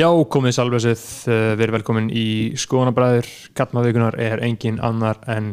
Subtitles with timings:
[0.00, 1.00] Já, komið sálflösið,
[1.60, 3.26] verið velkomin í skoðanabræður,
[3.58, 5.50] kattmaðvíkunar er engin annar en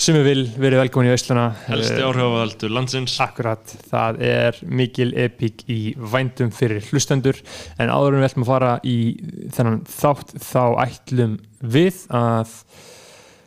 [0.00, 1.44] sem við vil verið velkomin í Íslana.
[1.68, 3.14] Helsti áhrifavaldur landsins.
[3.22, 7.38] Akkurat, það er mikil epík í vændum fyrir hlustendur.
[7.78, 8.96] En áður en við ætlum að fara í
[9.54, 12.58] þennan þátt þá ætlum við að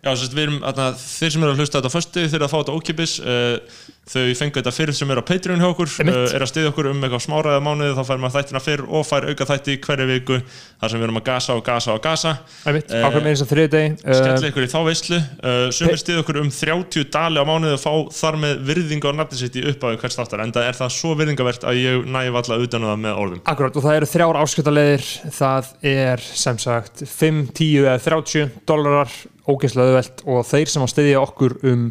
[0.08, 0.62] Já, sérst, við erum,
[1.02, 4.24] þeir sem eru að hlusta þetta fyrstu þeir eru að fá þetta ókipis uh, þau
[4.40, 7.02] fengu þetta fyrir sem eru á Patreon hjá okkur uh, er að stiðja okkur um
[7.04, 10.94] eitthvað smáraða mánuði þá fær maður þættina fyrr og fær auka þætti hverju viku þar
[10.94, 12.34] sem við erum að gasa og gasa og gasa.
[12.70, 15.22] Æmitt, uh, ákveð með eins og þriði deg Skellið ykkur í þá veistlu
[15.76, 19.18] sem er stiðja okkur um 30 dali á mánuði og fá þar með virðinga og
[19.20, 22.40] nafni sitt í uppáðu hvert státtar en það er það svo virðingavert að ég næf
[22.42, 23.44] alla utan það með orðum.
[23.52, 29.12] Akkurat og það eru þrjár ásköldarleðir það er sem sagt 5, 10 eða 30 dólarar
[29.48, 31.86] ógeðslega auðvelt og þeir sem á stiðja okkur um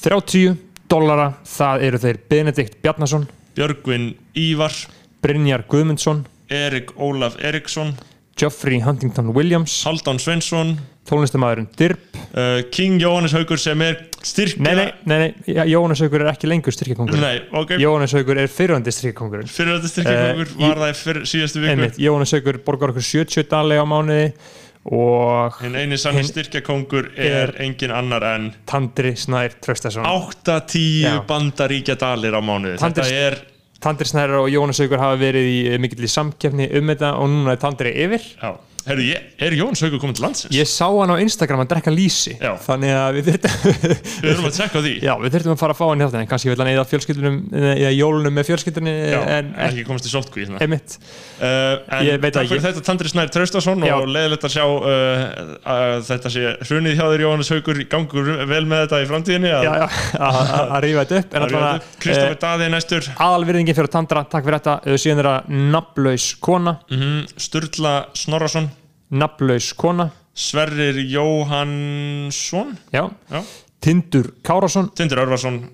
[0.00, 4.74] 30 dollara, það eru þeir Benedikt Bjarnason Björgvin Ívar
[5.22, 7.92] Brynjar Guðmundsson Erik Ólaf Eriksson
[8.40, 14.74] Geoffrey Huntington Williams Haldán Svensson tónlistamæðurinn Dirb uh, King Jóhannes Haugur sem er styrkja Nei,
[14.78, 15.66] nei, nei, nei.
[15.70, 17.26] Jóhannes Haugur er ekki lengur styrkjakongur
[17.60, 17.78] okay.
[17.82, 21.90] Jóhannes Haugur er fyrirhandi styrkjakongur Fyrirhandi styrkjakongur uh, var það fyrir síðastu viku.
[22.02, 24.30] Jóhannes Haugur borgar okkur 70 dali á mánuði
[25.60, 32.32] hinn eini sann styrkjakongur er, er engin annar en Tandri Snær Tröstason 8-10 bandaríkja dalir
[32.32, 32.78] á mánuði.
[32.80, 33.38] Tandri, þetta er
[33.80, 37.54] Tandri Snær og Jónas Haugur hafa verið í mikill í samkefni um þetta og núna
[37.56, 38.24] er Tandri yfir.
[38.40, 38.54] Já
[38.90, 39.04] Herru,
[39.46, 40.54] er Jón Saugur komið til landsins?
[40.56, 42.52] Ég sá hann á Instagram að drekka lísi Já.
[42.64, 44.94] Þannig að við þurfum að tsekka því.
[45.04, 47.36] Já, við þurftum að fara að fá hann hérna en kannski vil hann eða fjölskyldunum
[47.70, 52.50] eða jólunum með fjölskyldunni Já, en ekki komast í sótkví uh, En Ég veit takk
[52.50, 55.24] fyrir þetta Tandri Snær Traustason og leðilegt að sjá uh,
[55.76, 59.60] að þetta sé hrunið hjá þér Jóhannes Haugur gangur vel með þetta í framtíðinni Já,
[59.64, 59.86] já,
[60.18, 61.70] að- rífa þetta upp en þetta.
[62.00, 63.08] Kristoffer eh, Daði næstur.
[63.20, 64.96] Aðalvirðingin fyrir Tandra, takk fyrir þetta Eh,
[66.90, 68.68] mm Sturla Snorrason
[69.10, 70.10] Nafnlaus kona.
[70.34, 72.76] Sverrir Jóhannsson.
[72.94, 73.42] Já, Já.
[73.80, 75.70] Tindur Kárásson Tindur Örvarsson.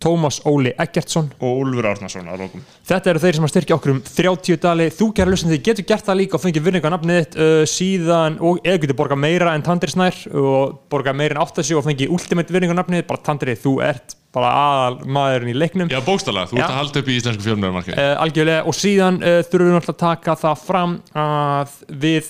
[0.00, 1.26] Tómas Óli Eggertsson.
[1.44, 4.86] Og Úlfur Árnason að lókum Þetta eru þeir sem að styrkja okkur um 30 dali.
[4.96, 7.64] Þú gerður lustin því getur gert það líka og fengið virðingu á nafnið þitt uh,
[7.68, 11.84] síðan og eða getur borgað meira en Tandri Snær og borgað meira en 80 og
[11.84, 15.88] fengið ultimate virðingu á nafnið þitt bara Tandri, þú ert bara aðal maðurinn í leiknum.
[15.90, 19.38] Já, bókstala, þú ert að halda upp í íslensku fjölmjörnmarkið uh, algjörlega og síðan uh,
[19.42, 21.74] þurfum við náttúrulega að taka það fram að
[22.04, 22.28] við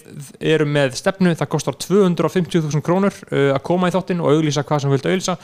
[0.55, 4.85] erum með stefnu, það kostar 250.000 krónur uh, að koma í þáttinn og auglýsa hvað
[4.85, 5.37] sem við vilt auglýsa.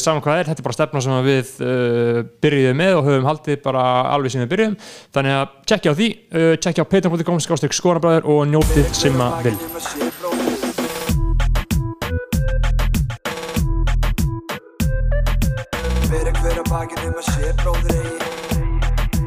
[0.00, 1.52] Saman hvað er, þetta er bara stefna sem við
[2.44, 4.76] byrjuðum með og höfum haldið bara alveg sem við byrjuðum,
[5.16, 6.10] þannig að tjekkja á því,
[6.60, 10.09] tjekkja á patreon.com skástrík skorabræður og njótið sem að vil
[17.20, 19.20] að bakið um að sé bróður eigi.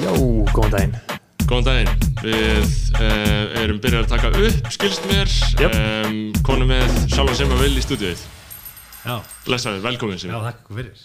[0.00, 0.12] Jó,
[0.54, 0.94] góðan daginn.
[1.50, 1.90] Góðan daginn,
[2.22, 2.68] við
[3.00, 5.26] uh, erum byrjað að taka upp, skilst mér.
[5.60, 5.74] Jöp.
[5.74, 8.20] um, Konu með sjálfa sem að vil í stúdíuð
[9.00, 9.14] Já,
[9.46, 10.96] Blessaði, velkomin já, Sim þakka ykkur fyrir.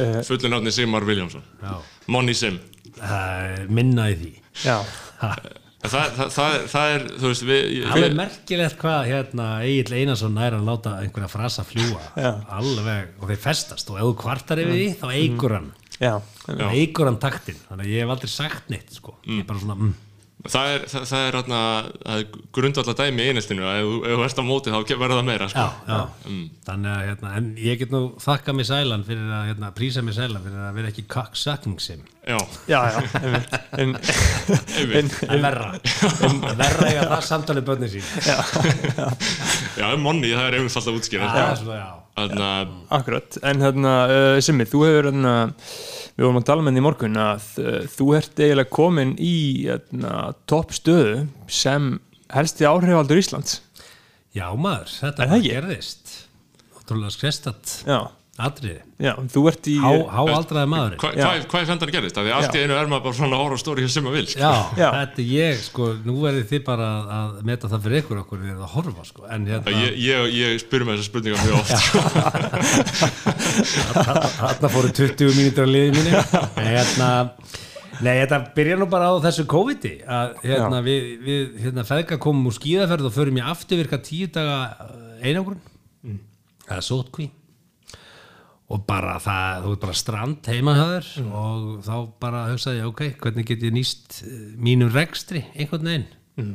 [0.00, 1.74] uh, Fullin átni Sigmar Viljámsson Já,
[2.12, 2.56] Monni Sim.
[3.00, 4.30] Er minna í því.
[4.66, 4.76] Já,
[5.80, 10.34] Það, það, það, er, það er, þú veist, við, Alveg merkilegt hvað hérna Egil Einarsson
[10.36, 12.02] nær að láta einhverja frasa fljúa.
[12.20, 12.30] Já.
[12.58, 15.70] Alveg, og þeir festast og ef þú kvartar yfir því, þá eigur hann.
[15.96, 17.62] já, eigur hann taktinn.
[17.70, 19.16] Þannig að ég hef aldrei sagt neitt, sko.
[19.24, 19.96] Ég er bara svona, mm.
[20.48, 21.38] Það er, það, það er,
[22.14, 22.22] er
[22.56, 25.64] grundvallar dæmi í einheltinu að ef, þú- ert á móti þá verður það meira, sko
[25.66, 25.98] Já, já.
[26.70, 30.16] Þannig að, hérna, en ég get nú þakka mig sælan fyrir að, hérna, prísa mig
[30.16, 32.02] sælan fyrir að vera ekki cocksucking sim.
[32.24, 32.38] Já,
[32.70, 33.00] já, já
[33.80, 33.94] en,
[35.00, 35.70] en, er verra.
[35.76, 38.04] Er verra eiga það samtalið börnir sín.
[39.80, 41.88] já, Monni, það er einfalt að útskýra já.
[42.20, 42.34] Að,
[42.92, 45.34] Akkurat, en hérna, uh, Simmi, þú hefur hérna,
[46.20, 50.14] við vorum að tala með því morgun að uh, þú ert eiginlega komin í hérna,
[50.50, 51.94] topp stöðu sem
[52.30, 53.62] helsti áhrifaldur Íslands.
[54.36, 56.12] Já maður, þetta Er það gerðist.
[56.76, 57.98] Ótrúlega skrestat Já,
[58.40, 58.80] atriði?
[59.02, 59.74] Já, þú ert í...
[59.82, 61.00] Há, há aldraði maðurinn.
[61.02, 61.24] hva, Já.
[61.26, 62.18] hvað, hvað er fendan gerðist?
[62.20, 64.40] Af Því allt í einu er maður bara svona stóri hér sem maður vil, sko.
[64.40, 64.88] Já, Já.
[64.96, 68.38] þetta er ég, sko, nú verðið þið bara að- að meta það fyrir ykkur okkur
[68.44, 71.56] við erum að horfa, sko, en hérna Ég, ég, ég spyrir með þessa spurninga mjög
[71.60, 71.98] oft sko.
[74.40, 76.22] þarna fóru 20 mínútur að liði mínu.
[76.60, 77.10] Hérna
[78.00, 82.48] Nei, þetta byrja nú bara á þessu COVID-i að hérna, við, við hérna, feðga komum
[82.48, 84.54] úr skíðaferð og förum í afturvirka tíu daga
[85.20, 85.58] einangrun.
[86.00, 86.16] Mm.
[86.64, 87.26] það er sótkví
[88.70, 91.08] og bara það, þú ert bara strand heima hjá þér
[91.40, 96.06] og þá bara hugsaði ég, ok, hvernig get ég nýst eh, mínum rekstri einhvern veginn
[96.38, 96.52] mm.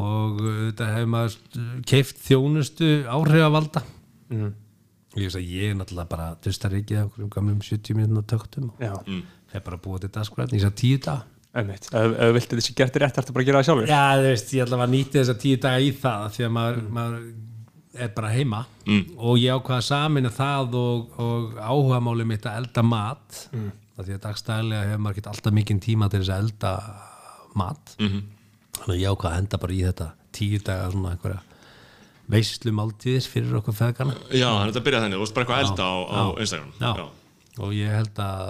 [0.00, 1.36] og þetta hefur maður
[1.92, 3.84] keift þjónustu áhrifavalda
[4.32, 4.52] mm.
[5.12, 8.70] og ég veist að ég er náttúrulega bara dustaríkið af einhverjum gamlum 70 minútur töktum
[8.80, 8.94] Já.
[9.04, 9.24] mm.
[9.52, 12.64] er bara búið til dagskræðin í þess að tíu dag ef ef þú vilt þetta
[12.64, 14.92] sé gert rétt ertu bara að gera það sjálfur Já, þú veist, ég ætla að
[14.92, 17.22] nýti þess að tíu daga í það því að maður, maður
[17.98, 19.16] er bara heima mm.
[19.16, 23.68] og ég ákvaða samin það og, og áhuga máli mitt að elda mat mm.
[23.98, 26.72] því að dagstæðlega hefur maður ekki alltaf mikinn tíma til þess að elda
[27.56, 28.22] mat -hmm.
[28.80, 31.42] þannig að ég ákvaða að henda bara í þetta tíu daga svona einhverja
[32.30, 35.60] veislu máltíðis fyrir okkur feðgana Já, þannig að þetta byrjaði þannig, þú veist bara eitthvað
[35.60, 36.40] að elda á, á Já.
[36.44, 37.04] Instagram Já.
[37.56, 38.40] og ég held að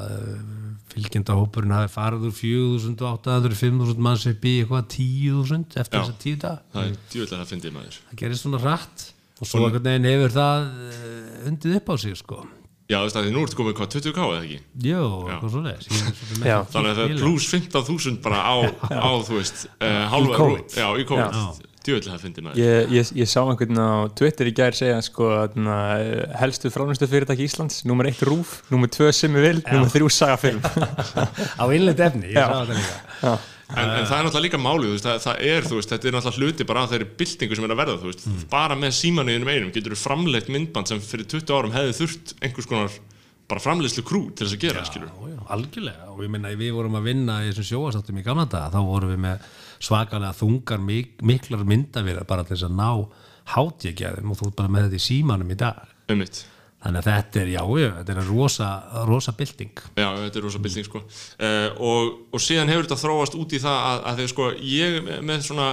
[0.94, 6.00] fylgjendahópurinn hafi farið úr 4.800, 5.000 manns upp í eitthvað 10.000 eftir Já.
[6.00, 9.06] þess að tíu dag Það er djúvilega að fyndi maður það gerist svona rætt
[9.40, 12.44] og svo einhvern veginn hefur það eh, undið upp á sig sko.
[12.86, 14.58] Já, þú veist að því nú ertu komið hvað 20k eða ekki?
[14.86, 15.86] Jó, eitthvað svo leis
[16.46, 16.58] Já.
[16.70, 18.56] Þannig að það er pluss 15.000 bara á,
[18.94, 20.76] á þú veist, uh, hálfa COVID.
[20.78, 21.64] Já, í COVID.
[21.86, 22.60] Djúvilega að fyndi maður.
[22.62, 27.06] Ég, ég, ég sá einhvern á Twitter í gær segja sko, þarna, eh, helstu fránustu
[27.10, 30.62] fyrirtæki Íslands nummer 1 Rúf, nummer 2 Simmi Vil nummer 3 Saga Film
[31.62, 33.36] á innlend efni, ég sá þetta líka
[33.66, 36.14] En, en það er náttúrulega líka málið, veist, það, það er, þú veist, þetta er
[36.14, 39.50] náttúrulega hluti bara af þeirri byltingu sem er að verða, þú veist, bara með símanuðinum
[39.50, 42.94] einum getur þú framleitt myndband sem fyrir 20 árum hefði þurft einhvers konar
[43.50, 45.10] bara framleiðslu krú til þess að gera, skilur.
[45.10, 48.46] Já, já, algjörlega og ég minna við vorum að vinna í þessum sjóastáttum í gamla
[48.50, 49.44] daga þá vorum við með
[49.86, 52.88] svakalega þungar mik miklar myndavélar bara til þess að ná
[53.54, 56.44] hátjækjaðum og þú ert bara með þetta í símanum í dag Um mitt.
[56.86, 57.60] Þannig að þetta er, já,
[57.98, 58.70] þetta er rosa,
[59.08, 61.02] rosa bylting Já, þetta er rosa bylting, sko.
[61.40, 64.98] Uh, og, og síðan hefur þetta þróast út í það að, að þegar, sko, ég
[65.26, 65.68] með svona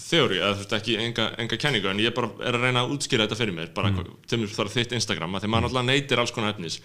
[0.00, 2.94] þeóri, eða þú veist ekki enga, enga kenningu, en ég bara er að reyna að
[2.96, 4.12] útskýra þetta fyrir mér, bara mm.
[4.28, 6.78] til mér þarf þitt Instagram, að þegar maður náttúrulega neytir alls konar efnis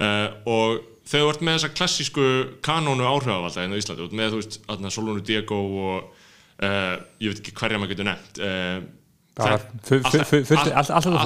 [0.00, 2.28] uh, og þú ert með þessa klassísku
[2.64, 5.98] kanónu áhrifavalda hérna á Íslandi, með, þú veist, Solonu Diego og
[6.64, 8.40] uh, ég veit ekki hverja maður getur nefnt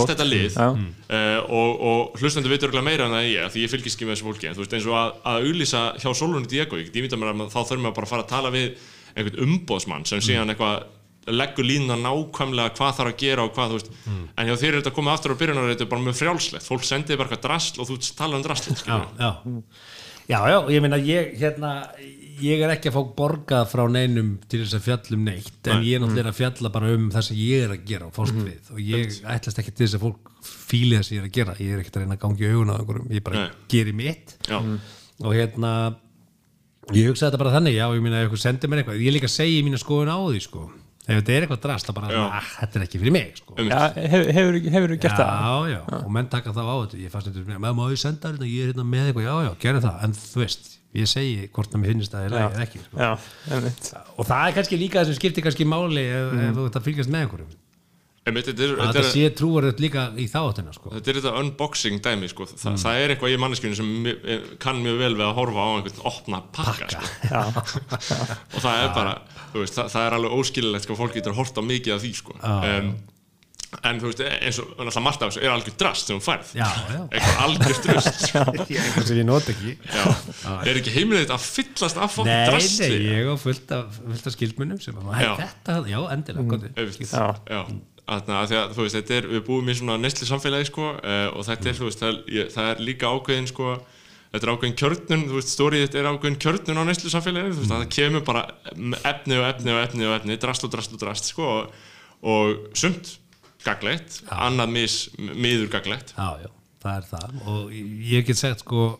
[0.00, 0.54] allt- þetta lið.
[0.56, 0.68] Já.
[0.74, 4.28] uh, og, og hlustendur veitur meira en það ég því ég fylgist ekki með þessu
[4.30, 6.90] fólki en þú veist eins og að, að auðlýsa hjá Solonu Diego ég
[7.22, 10.50] mér að þá þurfum við bara að fara að tala við einhvern umbóðsmann sem síðan
[10.54, 10.88] eitthvað
[11.30, 13.90] leggur línuna nákvæmlega hvað þarf að gera og hvað þú veist.
[14.40, 16.66] En hjá þér er þetta komið aftur á byrjunar þetta er bara mjög frjálslegt.
[16.66, 19.30] Fólk sendið bara eitthvað drasl og þú talar um drasl já, já.
[20.30, 21.70] Já, já, ég meina ég hérna,
[22.44, 25.96] ég er ekki að fá borgað frá neinum til þess að fjallum neitt en ég
[25.96, 28.70] er náttúrulega að fjalla bara um það sem ég er að gera og fást við.
[28.74, 31.56] Og ég ætlast ekki til þess að fólk fíli það sem ég er að gera.
[31.60, 33.10] Ég er ekkert að reyna að gangi augun á einhverjum.
[33.16, 33.58] Ég bara Nei.
[33.74, 34.36] geri mitt.
[34.48, 34.58] Já,
[35.20, 35.72] og hérna
[36.96, 39.30] ég hugsa þetta bara þannig, já, ég meina ef ykkur sendir mér eitthvað, ég líka
[39.30, 40.64] segi mína skoðun á því sko,
[41.06, 42.20] ef þetta er eitthvað drast þá bara, Já.
[42.40, 43.54] ah, þetta er ekki fyrir mig sko.
[43.60, 45.46] Já, hefur, hefur, hefur gert það?
[45.46, 47.00] já, já, og menn taka þá á þetta.
[47.04, 48.50] Ég fannst þetta, maður má ég senda þetta?
[48.50, 50.04] Ég er hérna með eitthvað, já, já, gerði það.
[50.06, 50.70] En þú veist,
[51.00, 53.00] ég segi hvort það mér finnst það er lægi eða ekki, sko.
[53.00, 53.10] Já,
[54.16, 56.86] og það er kannski líka það sem skiptir kannski máli ef, ef þú ert að
[56.90, 57.58] fylgjast með einhverjum
[58.38, 60.90] þetta er, að er, sé trúaröð líka í þáttina sko.
[60.94, 62.46] þetta er þetta unboxing dæmi sko.
[62.54, 65.60] Þa, það er eitthvað í manneskjunni sem mi- eh, kann mjög vel við að horfa
[65.66, 67.44] á einhvern opna pakka, Sko.
[68.54, 69.14] og það er bara
[69.54, 72.38] veist, það, það er alveg óskililegt sko, fólk getur hort á mikið af því sko.
[72.42, 72.92] um,
[73.86, 76.48] en þú veist, eins og náttúrulega margt af þessu er algjör drast sem þú færð
[76.58, 77.02] Já, já.
[77.06, 80.06] eitthvað algjör drust eitthvað sem ég not ekki Já.
[80.66, 84.00] er ekki heimilið þetta að fyllast af fólk Nei, drastli nei, ég á fullt af,
[84.00, 87.30] fullt af skildmunum að, þetta, já, endilega, mm.
[87.46, 87.62] Já.
[88.10, 91.70] Að þú veist, þetta er, við búum í svona nesli samfélagi sko, uh, og þetta
[91.70, 93.74] er, þú veist, það er, ég, það er líka ákveðin sko,
[94.30, 97.60] þetta er ákveðin kjörnun þú veist, stórið þetta er ákveðin kjörnun á nesli samfélagi þú
[97.60, 98.46] veist, það kemur bara
[99.12, 101.84] efni og efni og efni og efni, drast og drast og drast sko, og,
[102.22, 103.14] og sumt
[103.66, 106.50] gaglegt, annað mis, miður gaglegt Já, já,
[106.82, 107.78] það er það og
[108.14, 108.90] ég get sagt sko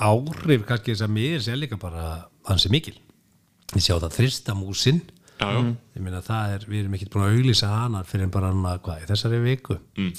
[0.00, 2.94] áhrif kannski þess að mér sé líka bara hansi mikil.
[3.72, 4.56] Ég sjá það þrista
[5.42, 5.62] já,
[5.96, 8.74] ég meina það er, við erum ekkert búin að auglýsa hana fyrir en bara hana,
[8.84, 9.78] hvað, í þessari viku?
[9.98, 10.12] Mm.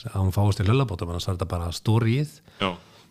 [0.00, 2.70] að hún fáist til höllabótum þannig að það er bara stórið já,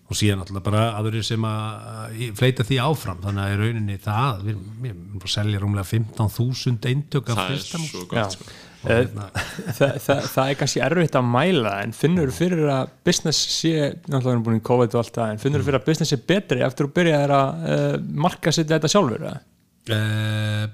[0.10, 3.20] og síðan náttúrulega bara aðurir sem að í- fleita því áfram.
[3.22, 7.62] Þannig að í rauninni það við erum, að selja rúmlega 15.000 eintök af það er
[7.68, 8.08] svo Já.
[8.16, 8.48] gott sko.
[8.90, 9.06] Eh,
[9.78, 13.74] það, það, það er kannski erfitt að mæla en finnur fyrir að business sé
[14.08, 16.64] náttúrulega erum búin í COVID og allt það en finnur fyrir að business sé betri
[16.66, 17.96] eftir að byrja að uh,
[18.26, 19.42] marka sér þetta sjálfur eða?
[19.90, 20.66] Uh,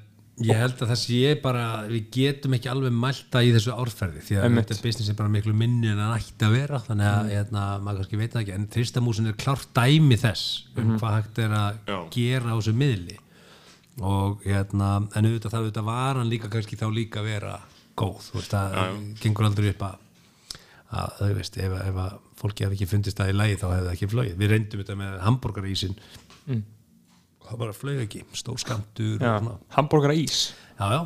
[0.43, 4.39] ég held að það sé bara við getum ekki alveg mælta í þessu árferði því
[4.41, 7.61] að þetta business er bara miklu minni en það ætti að vera þannig að hérna,
[7.85, 11.79] maður kannski veit ekki en þristamúsin er klárt dæmi þess um hvað hægt er að
[11.87, 11.99] Já.
[12.17, 13.19] gera á þessu miðli.
[14.03, 17.53] Og hérna en auðvitað það auðvitað var hann líka kannski þá líka að vera
[17.95, 20.01] góð þú veist það gengur aldrei upp að
[20.95, 23.85] að þú veist ef, ef að fólki hafi ekki fundist það í lagi þá hefði
[23.87, 25.95] það ekki flóið við reyndum þetta með hambúrgarísin
[27.49, 29.35] það bara flög ekki, stór skamtur Já,
[29.77, 30.39] hambúrgara ís
[30.79, 31.01] Já, já,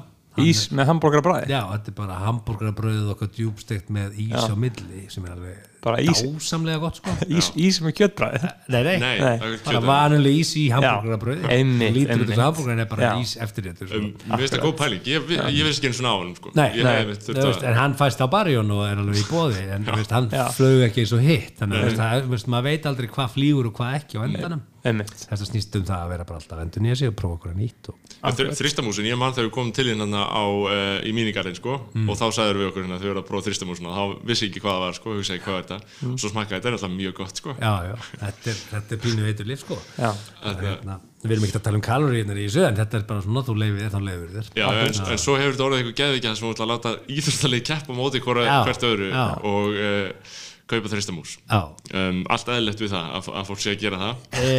[0.46, 4.56] ís með hambúrgar bræði Já, þetta er bara hambúrgarabröð og okkar djúbstegt með ís á
[4.60, 6.20] milli sem er alveg Bara ís.
[6.26, 7.14] dásamlega gott sko.
[7.32, 9.52] Ís, ís með kjötbræði Nei, nei, Nei, Nei.
[9.64, 12.32] bara vanuleg ís í hambúrgarabröð einmitt, Lítur út einmitt.
[12.34, 13.12] þessu hambúrgarin er bara Já.
[13.24, 16.36] ís eftir þetta Um, Mér finnst það góð pæling, ég, veist ekki eins og hann
[16.36, 16.52] sko.
[16.54, 20.50] Að en hann fæst á barjón og er alveg í bóði en veist, hann Já.
[20.56, 24.20] flög ekki eins og hitt þannig að maður veit aldrei hvað flýgur og hvað ekki
[24.20, 24.62] á endanum.
[24.80, 25.12] Einmitt.
[25.28, 27.58] Þetta snýst um það að vera bara alltaf endur nýja sig og prófa okkur að
[27.60, 27.98] nýtt og...
[28.24, 31.74] Þr- Þristamúsin, ég man þegar við komum til hérna á, uh, í mínigarinn sko,
[32.08, 33.92] og þá sagður við okkur hérna þegar við erum að prófa þristamúsina.
[33.92, 36.10] Þá vissi ekki hvað það var, sko, hugsaði hvað þetta.
[36.10, 37.56] Og svo smakkaði þetta er alltaf mjög gott sko.
[37.60, 37.96] já, já,
[38.26, 39.80] þetta er, þetta er pínu veitur lif sko.
[39.96, 40.12] Já,
[40.44, 43.46] hérna, við erum ekki að tala um kaloríunar í þessu en þetta er bara svona,
[43.48, 44.52] þú leifir þér, þá leifir þér.
[44.60, 47.68] Já, en, en svo hefur þetta orðið eitthvað geðvikið sem við ætla að láta íþróttalegi
[47.72, 49.26] keppa á móti hvert öðru já.
[49.50, 50.38] og uh,
[50.70, 51.60] kaupa þristamús já,
[51.98, 54.24] um, Allt eðlilegt við það að, að fólk sé að gera það.
[54.38, 54.52] E,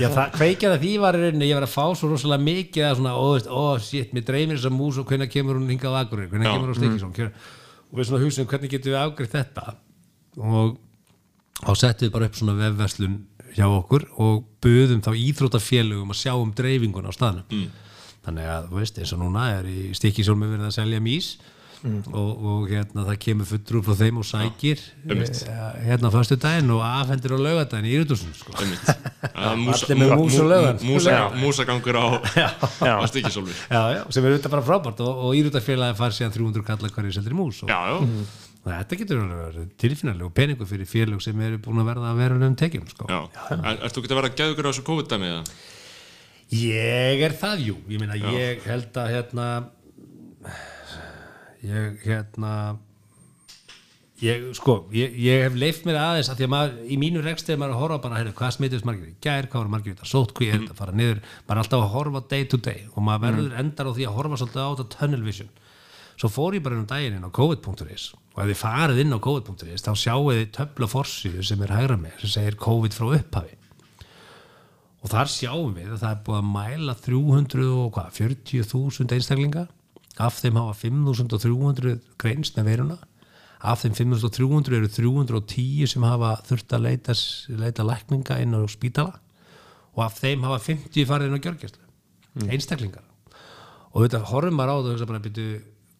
[0.00, 2.86] já það kveikjaði að því var í rauninni, ég var að fá svo rosalega mikið
[2.88, 5.98] að svona, ó, veist, ó, shit, mér dreymir þessa mús og hvenær kemur hún hingað
[5.98, 6.54] á Akureyri, hvenær Já.
[6.56, 7.12] kemur hún á Stikisón
[7.90, 9.74] og við svona hugsaum hvernig getum við afgreitt þetta
[10.38, 10.78] og
[11.60, 13.18] þá settum við bara upp svona vefverslun
[13.56, 17.70] hjá okkur og buðum þá íþróttafélögum að sjá um dreifinguna á staðnum mm.
[18.26, 21.32] þannig að, þú veist, eins og núna er í Stikisólmi verið að selja mís
[22.12, 25.38] og, og hérna það kemur fullur frá þeim og sækir einmitt.
[25.48, 28.52] eh, hérna á föstu daginn og afhendir á laugardaginn í Írudúsum sko.
[29.32, 30.28] Allir með mú-
[30.90, 31.22] mús og Já.
[31.40, 32.06] Músagangur á,
[33.72, 37.16] á já, sem er auðvitað bara frábært og, og Írudafélagi fær síðan 300 kalla hverju
[37.16, 37.96] seldir mús og Já, já,
[38.66, 42.88] þetta getur og peningur fyrir félög sem eru búin að verða að vera um tekjum
[42.90, 43.08] sko.
[43.08, 45.44] Er, þú ekki að vera gæðugur á þessu COVID-dæmi eða?
[46.50, 47.78] Ég er það, jú.
[47.88, 49.48] Ég meina, ég held að hérna
[51.64, 52.52] ég hérna
[54.20, 57.50] ég, sko, ég, ég hef leift mér aðeins að því að maður, í mínu rekst
[57.52, 60.34] er maður að horfa bara, heyrðu, hvað smitist margir í gær, hvað var margir sótt,
[60.36, 61.22] hvað er þetta, fara niður?
[61.46, 64.18] Maður er alltaf að horfa day to day og maður verður endar á því að
[64.18, 65.52] horfa svolítið á þetta tunnel vision.
[66.20, 69.16] Svo fór ég bara inn á daginn inn á covid.is og ef þið farið inn
[69.16, 73.06] á covid.is þá sjáu þið töfla forsíðu sem er hægra með sem segir covid frá
[73.18, 73.54] upphafi.
[75.00, 79.64] Og þar sjáum við að það er búið að mæla 340.000 einstaklinga.
[80.20, 82.98] Af þeim hafa 5.300 greinst með veiruna.
[83.60, 87.12] Af þeim 5.300 eru 310 sem hafa þurft að leita,
[87.60, 89.14] leita lækninga inn á spítala.
[89.96, 91.84] Og af þeim hafa 50 farið inn á gjörgjæslu
[92.46, 93.04] einstaklingar.
[93.90, 95.46] Og þetta horfum maður á og hugsa bara byrju,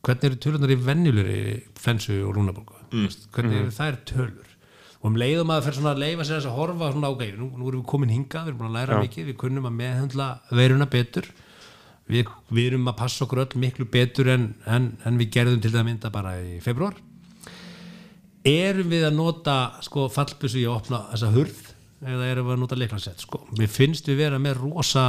[0.07, 1.43] hvernig eru tölunar í venjulegri
[1.81, 2.79] flensu og rúnabólgu
[3.35, 4.49] hvernig eru þær tölur?
[5.01, 7.47] Og um leiðum að fer svona að leifa sér þess að horfa svona ok, nú,
[7.57, 10.27] nú erum við komin hingað við erum búin að læra mikið, við kunnum að meðhendla
[10.53, 11.29] veiruna betur.
[12.11, 15.73] Við, við erum að passa okkur öll miklu betur en, en, en við gerðum til
[15.73, 16.99] það mynda bara í februar
[18.47, 21.61] erum við að nota sko fallbissu í að opna þessa hurð
[22.01, 23.43] eða erum við að nota leiklansett sko.
[23.59, 25.03] Mér finnst við vera með rosa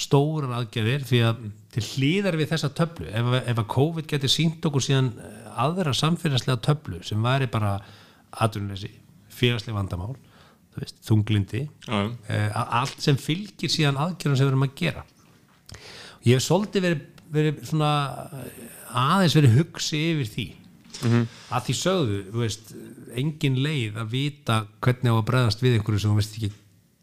[0.00, 1.42] stórar aðgerðir því að
[1.74, 5.92] til hlýðar við þessa töflu ef, ef að COVID getur sínt okkur síðan eh, aðra
[5.96, 7.74] samfélagslega töflu sem væri bara
[8.44, 8.88] atvinnuleysi,
[9.32, 10.14] félagslega vandamál
[10.72, 12.08] þú veist, þunglindi Já, já.
[12.32, 15.04] eh, allt sem fylgir síðan aðgerðum sem við erum að gera.
[16.26, 17.04] Ég hef svolítið verið,
[17.36, 17.92] verið svona
[18.40, 18.64] eh,
[19.04, 20.46] aðeins verið hugsi yfir því.
[21.54, 22.70] Að því sögðu, þú veist
[23.16, 26.50] engin leið að vita hvernig á að bregðast við einhverju sem þú veist ekki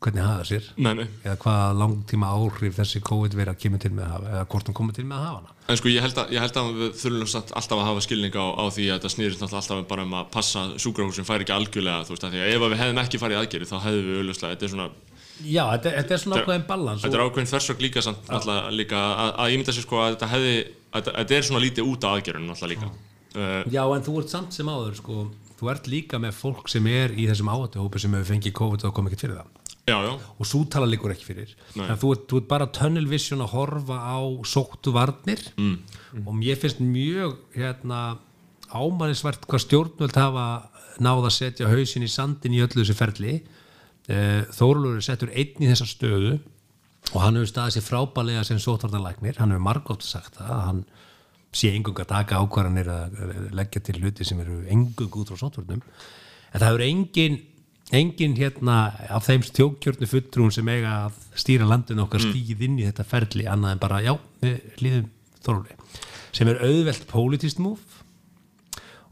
[0.06, 1.06] hvernig hafa sér Nei, nei.
[1.24, 4.70] eða hvaða langtíma áhrif þessi COVID verið að kemur til með að hafa eða hvort
[4.70, 5.56] hún komið til með að hafa hana.
[5.66, 8.46] En sko ég held að, ég held að við þurfum alltaf að hafa skilning á,
[8.54, 12.14] á því að þetta náttúrulega alltaf bara um að passa sjúkrahúsin færi ekki algjörlega þú
[12.14, 14.68] veist að því að ef við hefðum ekki farið aðgerið þá hefðum við auðvitað, þetta
[14.68, 14.90] er svona
[15.36, 19.02] Já, þetta, þetta er svona ákveðin balans þetta er ákveðin þversök líka samt náttúrulega líka
[19.02, 20.54] að, að ímynda sér sko að þetta hefði
[20.96, 22.92] að, að þetta er svona lítið út af aðgerðinu náttúrulega líka.
[23.36, 25.26] Uh, Já, en þú ert samt sem áður sko,
[25.60, 28.96] þú ert líka með fólk sem er í þessum áhættuhópi sem hefur fengið COVID og
[28.96, 29.54] kom ekkert fyrir það.
[29.86, 31.52] Já, já, og svo tala líkur ekki fyrir.
[31.78, 31.86] Nei.
[31.86, 34.18] en þú ert, þú ert bara tunnel vision að horfa á
[34.50, 35.44] sóttu varnir.
[35.62, 35.76] Mm.
[36.26, 38.18] og mér finnst mjög hérna,
[38.74, 40.48] ámælisvert hvað stjórnvöld hafa
[41.04, 43.36] náð að setja hausin í sandin í öllu þessu ferli.
[44.10, 46.40] Eh, Þórlur er settur einn í þessa stöðu
[47.14, 50.84] og hann hefur staðið sér frábælega sem sótvarnarlæknir, hann hefur margótt sagt það að hann
[51.56, 53.18] sé engung að taka ákvarðanir að
[53.56, 57.42] leggja til hluti sem eru engung út frá sótvarnum en það hefur engin
[57.94, 58.78] engin hérna
[59.14, 63.46] af þeim stjókjörnu fulltrún sem eiga að stýra landinu okkar stíð inn í þetta ferli
[63.50, 65.12] annað en bara já, við líðum
[65.46, 65.78] þorfli
[66.36, 68.02] sem er auðvelt politist múf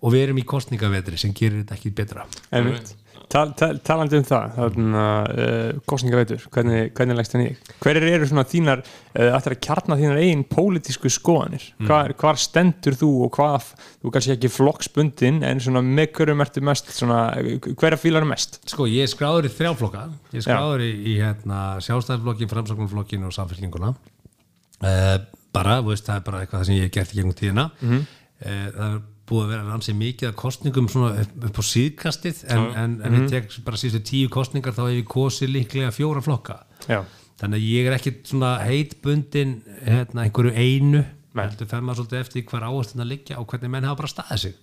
[0.04, 2.26] og við erum í kostningavetri sem gerir þetta ekki betra.
[2.52, 2.96] Einmitt.
[3.34, 8.28] Tal, tal, talandi um það þarna, uh, kostningaveitur, hvernig, hvernig leggst það nýg hverjir eru
[8.30, 11.66] svona þínar uh, ættir að kjarna þínar eigin pólitísku skoðanir?
[11.80, 11.90] Mm.
[11.90, 16.66] hvar, hvar stendur þú og hvað þú kannski ekki flokksbundin en svona með hverjum ertu
[16.70, 18.60] mest hverja fílar mest?
[18.70, 23.34] Sko, ég er skráður í þrjáflokka ég er skráður í, í hérna, sjálfstæðarflokkin, framsóknarflokkin og
[23.34, 25.16] samfélkinguna uh,
[25.54, 27.72] bara, þú veist, það er bara eitthvað sem ég hef gert í gegnum tíðina.
[27.82, 28.06] Mm
[28.44, 32.96] það er búið að vera ansið mikið af kostningum svona upp, á síðkastið en, en,
[33.08, 36.62] en við tek bara síðustu tíu kostningar þá hef ég kosið líklega fjóra flokka.
[36.90, 37.04] Já.
[37.40, 41.04] þannig að ég er ekki svona heitbundin hérna, einhverju einu
[41.34, 44.42] heldur fer maður svolítið eftir hvar áherslan að liggja og hvernig menn hafa bara staðið
[44.44, 44.58] sig.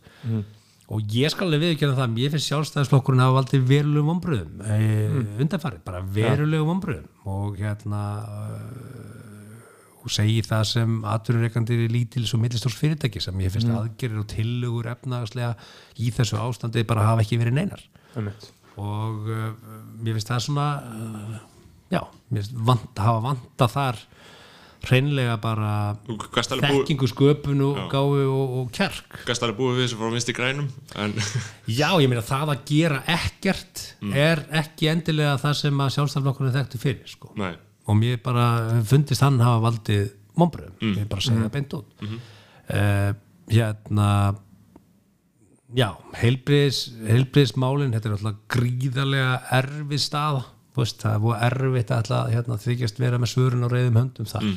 [0.91, 4.79] Og ég skal alveg viðkjöna það mér finnst sjálfstæðisflokkurinn hafa valdið verulegum ombröðum e,
[5.43, 8.01] undanfarið, bara verulegum ombröðum og hérna
[10.01, 13.77] og segi það sem atvinnureikandi lítils og millistórs fyrirtæki sem ég finnst mm.
[13.81, 15.53] aðgerir og tillögur efnagaslega
[16.01, 17.85] í þessu ástandi bara hafa ekki verið neinar
[18.17, 18.51] Einmitt.
[18.81, 19.51] og uh,
[20.01, 21.37] mér finnst það svona uh,
[21.93, 24.03] já, mér finnst vant, hafa vanta þar
[24.81, 25.73] hreinlega bara
[26.09, 30.71] þekkingu, sköpun og gáfi og, og kjark gast alveg búið við þessu frá vinstri grænum
[30.97, 31.17] en
[31.81, 33.83] já, ég meina það að gera ekkert
[34.17, 37.35] er ekki endilega það sem að sjálfstaflokkurinn þekktu fyrir sko.
[37.37, 37.53] nei,
[37.91, 38.47] og mér bara
[38.87, 40.07] fundist hann hafa valdið
[40.39, 42.07] mombröðum, ég bara segja það beint út.
[42.71, 43.11] Uh,
[43.51, 44.09] hérna
[45.75, 45.91] já,
[46.23, 52.01] heilbriðis heilbriðismálin, þetta er alltaf gríðarlega erfið staða þú veist, það er búið erfitt að
[52.01, 54.51] alltaf hérna, þykjast vera með svörun og reyðum höndum þar.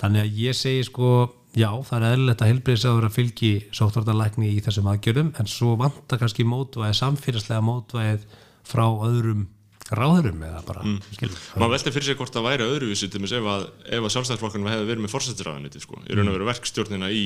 [0.00, 1.12] Þannig að ég segi sko
[1.56, 6.20] já, það er eðlilegt að heilbriðisáður að fylgi sóttvartalækni í þessum aðgjörðum en svo vantar
[6.20, 8.28] kannski mótvæðið samfélagslega mótvæðið
[8.70, 9.48] frá öðrum
[9.96, 10.98] ráðurum eða bara mm.
[11.58, 13.64] maður veldi fyrir sig hvort það væri öðruvísi til þess ef að,
[13.96, 17.24] að sjálfstæðisflokkurinn hefði verið með fórsættiráðaniti sko, í raun og veru verkstjórnina í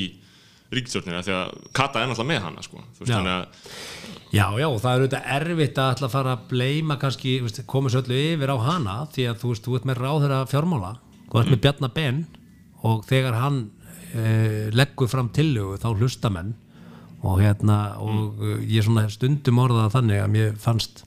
[0.75, 4.67] ríkstjórnina því að Kata er náttúrulega með hana sko, þú veist þannig að Já, já,
[4.67, 8.17] og það er auðvitað erfitt að að fara að bleima kannski, veist, koma svo öllu
[8.33, 10.91] yfir á hana því að þú veist, þú ert með ráðherra fjármála
[11.29, 12.21] þú ert með Bjarnar Ben
[12.85, 13.61] og þegar hann
[14.11, 14.25] e,
[14.75, 16.55] leggur fram tillögu þá hlusta menn
[17.25, 18.65] og hérna, og mm.
[18.69, 21.05] ég svona stundum orðað þannig að mér fannst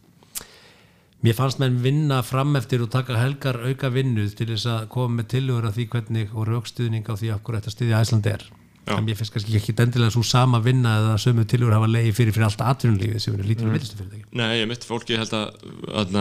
[1.27, 5.19] mér fannst menn vinna fram eftir og taka helgar auka vinnu til þess að koma
[5.19, 8.46] með tillögur af því hvernig og raukstuðning á því af hverju þetta stiði Æsland er
[8.88, 8.93] Já.
[8.96, 12.36] en mér finnst kannski ekki endilega svo sama vinna eða sömu tillögur hafa leiði fyrir
[12.36, 13.74] fyrir allt atvinnulífið sem eru lítur mm.
[13.75, 16.15] millistu fyrirtæki Nei, ég mitt fólki held að, að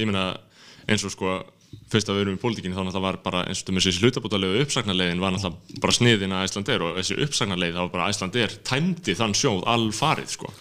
[0.00, 0.30] ég meina
[0.88, 1.36] eins og sko
[1.92, 4.04] fyrst að við erum í pólitíkinni þá náttúrulega var bara eins og þú með þessi
[4.04, 8.56] hlutabótalegu uppsagnarleiðin var náttúrulega bara sniðin að Æslandir og þessi uppsagnarleið þá var bara Æslandir
[8.68, 10.52] tæmdi þann sjóð alfarið sko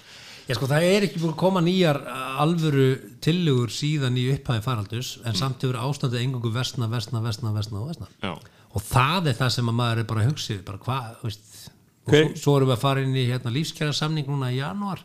[0.51, 1.99] Já sko það er ekki búin að koma nýjar
[2.43, 2.87] alvöru
[3.23, 7.87] tillögur síðan í upphæði faraldus en samt hefur ástandið engangu versna, versna, versna, versna og
[7.91, 8.33] versna Já,
[8.71, 11.71] og það er það sem að maður er bara að hugsa yfir, bara hvað, veist
[12.01, 14.57] og Hver- svo, svo erum við að fara inn í hérna, lífskjæra samning núna í
[14.59, 15.03] janúar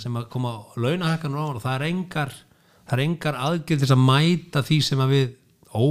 [0.00, 2.32] sem að koma launahækkanur á og það er engar
[2.88, 5.26] það er engar aðgjörð til þess að mæta því sem að við
[5.76, 5.84] ó,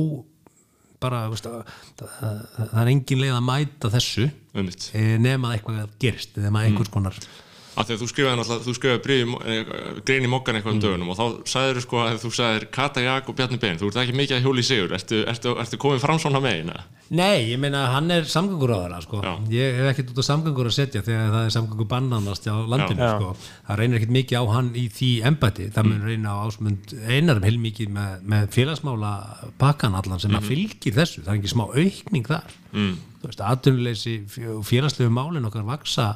[0.99, 1.69] bara, veist, að,
[2.01, 4.25] það, það er engin leið að mæta þessu
[4.57, 7.45] um nema að eitthvað gerist nema einhvers konar því
[7.77, 11.79] að þú skrifaði náttúrulega, þú skrifaði grein í mokkan eitthvað um dögunum og þá sagðir
[11.83, 14.63] sko að þú sagðir Kata Jak og Bjarni Ben, þú ert ekki mikið að hjóli
[14.63, 16.85] í sigur ertu, ertu, ertu komin fram svona megin eða?
[17.07, 19.21] Nei, ég meina hann er samgönguráðara sko.
[19.23, 19.31] Já.
[19.53, 23.05] ég hef ekkert út á samgöngur að setja þegar það er samgöngu bannanast á landinu
[23.05, 23.11] Já.
[23.15, 23.51] sko.
[23.69, 27.47] það reynir ekkert mikið á hann í því embæti, það mun reyna á ásmund einarum
[27.47, 29.13] heilmikið með, með félagsmála
[29.61, 32.97] pakkan allan sem að fylgir þessu, það er ekki smá aukning þar mm.
[33.21, 34.17] þú veist, atvinnuleysi
[34.57, 36.09] og félagslegu málin okkar vaksa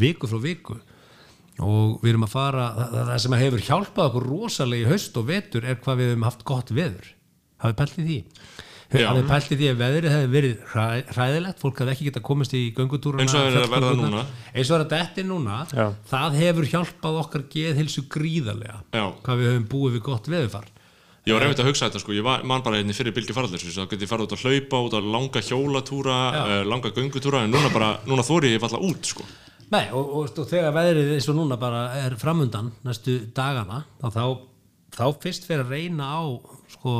[0.00, 0.76] viku frá viku.
[1.62, 5.26] Og við erum að fara, það, það sem hefur hjálpað okkur rosalega í haust og
[5.28, 7.10] vetur er hvað við hefum haft gott veður.
[7.62, 8.16] Hafið pælt í því?
[8.94, 12.52] Hafið pælt í því að veðrið hefði verið hræ- hræðilegt, fólk hefði ekki getað komist
[12.54, 14.12] í göngutúruna Eins og það er að verða fjallgöngurnar.
[14.12, 14.50] núna.
[14.54, 15.56] eins og það er að detti núna.
[15.74, 15.86] Já.
[16.10, 19.04] það hefur hjálpað okkar geðhilsu gríðarlega Já.
[19.24, 20.68] hvað við höfum búið við gott veðurfar.
[21.24, 23.62] Ég var einmitt að hugsa þetta sko, ég var, man bara einni fyrir bylgi faraldur
[23.64, 27.54] þá geti ég farið út að hlaupa, út að langa hjólatúra uh, langa göngutúra, en
[27.54, 29.24] núna bara núna þóri ég falla út sko
[29.74, 34.06] Nei, og, og, og þegar veðrið eins og núna bara er framundan næstu dagana þá,
[34.14, 34.24] þá,
[34.94, 36.22] þá fyrst fyrir að reyna á
[36.74, 36.96] sko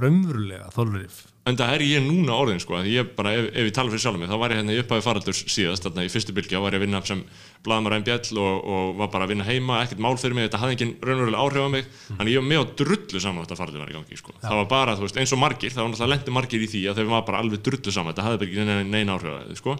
[0.00, 2.76] raunverulega þólurif En það er ég núna orðin sko,
[3.16, 5.38] bara, ef, ef ég tala fyrir sjálf mig, þá var ég hérna í upphafi faraldurs
[5.48, 7.22] síðast, þarna í fyrstu bylgi, þá var ég að vinna sem
[7.64, 10.76] blaðmar MBL og, og var bara að vinna heima, ekkert mál fyrir mig, þetta hafði
[10.76, 13.94] engin raunverulega áhrif á mig, þannig ég var með á drullu saman þetta faraldur var
[13.94, 14.36] í gangi sko.
[14.44, 16.82] Það var bara, þú veist, eins og margir, það var náttúrulega lendi margir í því
[16.92, 19.78] að þau var bara alveg drullu saman, þetta hafði ekki neina, áhrif á þau, sko.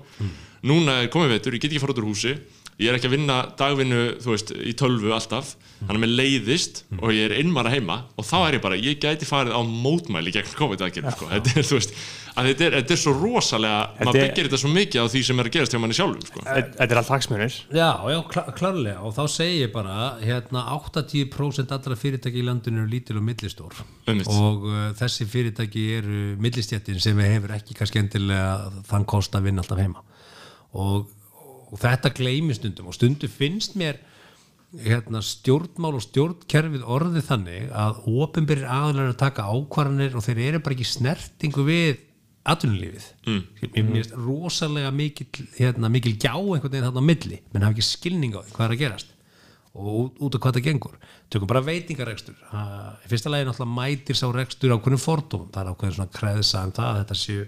[0.70, 2.34] Núna er komið veitur, ég get ekki fara út úr húsi,
[2.80, 6.82] ég er ekki að vinna dagvinnu, þú veist, í tölvu alltaf, þannig að mér leiðist
[7.00, 10.32] og ég er einmara heima og þá er ég bara, ég gæti farið á mótmæli
[10.34, 11.28] gegn COVID-aðgerðum, sko.
[11.30, 11.94] Þetta er, þú veist,
[12.40, 15.22] að þetta er, þetta er svo rosalega, maður er- byggir þetta svo mikið á því
[15.28, 16.44] sem er að gerast hjá manni sjálfum, sko.
[16.48, 17.56] Þetta er allt hagsmunir.
[17.76, 18.96] Já, já, klá, klárlega.
[19.08, 23.80] Og þá segi ég bara hérna 80% allra fyrirtæki í landinu eru lítil og millistór.
[24.08, 29.64] Og uh, þessi fyrirtæki eru millistjættin sem hefur ekki kannski endilega þann kost að vinna
[29.64, 30.04] alltaf heima.
[30.78, 31.08] Og,
[31.70, 32.90] og þetta gleymi stundum.
[32.90, 34.00] Og stundum finnst mér
[34.78, 40.62] hérna, stjórnmál og stjórnkerfið orðið þannig að ofinbyrjir aðlar að taka ákvarðanir og þeir eru
[40.62, 42.04] bara ekki snertingu við
[42.50, 43.06] atvinnulífið.
[43.26, 43.40] Mm.
[43.60, 45.26] mér mér finnst rosalega mikil,
[45.58, 47.40] hérna, mikil gjá einhvern veginn þarna á milli.
[47.52, 49.16] Menn hafa ekki skilning á því hvað er að gerast.
[49.70, 50.94] Og út, af hvað það gengur.
[51.30, 52.38] Tökum bara veitingarekstur.
[52.50, 52.62] Ha,
[53.04, 56.72] í fyrsta lagi náttúrulega mætir sá rekstur ákveðnum fordum það er ákveðin svona kreðsa um
[56.74, 57.44] það að þetta séu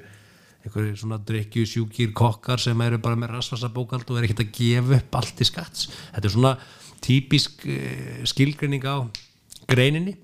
[0.62, 4.98] einhverju svona drikkju sjúkir kokkar sem eru bara með rasvasabókald og er ekkert að gefa
[5.01, 5.90] upp allt í skatts.
[6.14, 6.55] Þetta er svona
[7.03, 8.96] típisk uh, skilgreining á
[9.70, 10.16] greininni.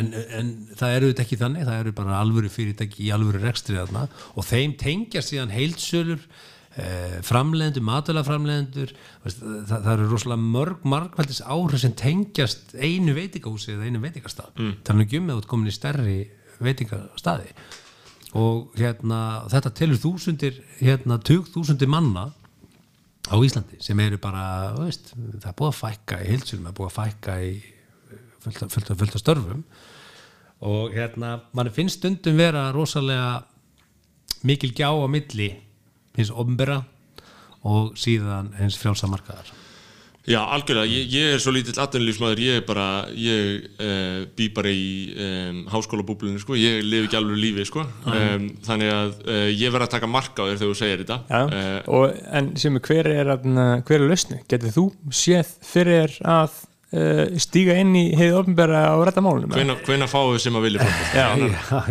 [0.00, 1.66] En, en það eru þetta ekki þannig.
[1.68, 6.20] Það eru bara alvöru fyrirtæki í alvöru rekstri þarna og þeim tengja síðan heilsölur
[6.78, 13.74] eh, framleiðendur, matalaframleiðendur veist, það, það eru rosalega mörg margvældis áhrif sem tengjast einu veitingahúsi
[13.74, 14.52] eða einu veitingastað.
[14.58, 14.74] Mm.
[14.88, 16.18] þannig um að þú ert komin í stærri
[16.58, 17.52] veitingastaði
[18.36, 22.28] og hérna þetta telur þúsundir hérna tug þúsundir manna
[23.28, 26.78] á Íslandi sem eru bara veist, það er búið að fækka í heilsölum það er
[26.80, 27.52] búið að fækka í
[28.44, 29.62] fullt af, fullt af, fullt af störfum.
[30.68, 33.44] Og hérna mann finnst stundum vera rosalega
[34.42, 35.52] mikil gjá á milli
[36.18, 36.82] hins ombera
[37.66, 39.52] og síðan hins frjálsamarkaðar
[40.28, 42.86] Já, algjörlega, ég, ég er svo lítill atvinnulífsmaður, ég er bara,
[43.16, 44.88] ég uh, bý bara í
[45.24, 49.88] um, háskólabúblunni, sko, ég lifi ekki alveg lífi, sko, um, þannig að uh, ég verð
[49.88, 51.20] að taka marka á þér þegar þú segir þetta.
[51.32, 54.40] Já, Uh, og, en sem er hver er, hver er lausni?
[54.50, 56.58] Getur þú séð fyrir að
[57.44, 59.52] stíga inn í heiði ofnbæra og rætta málunum?
[60.08, 61.42] fáum við sem að vilja er,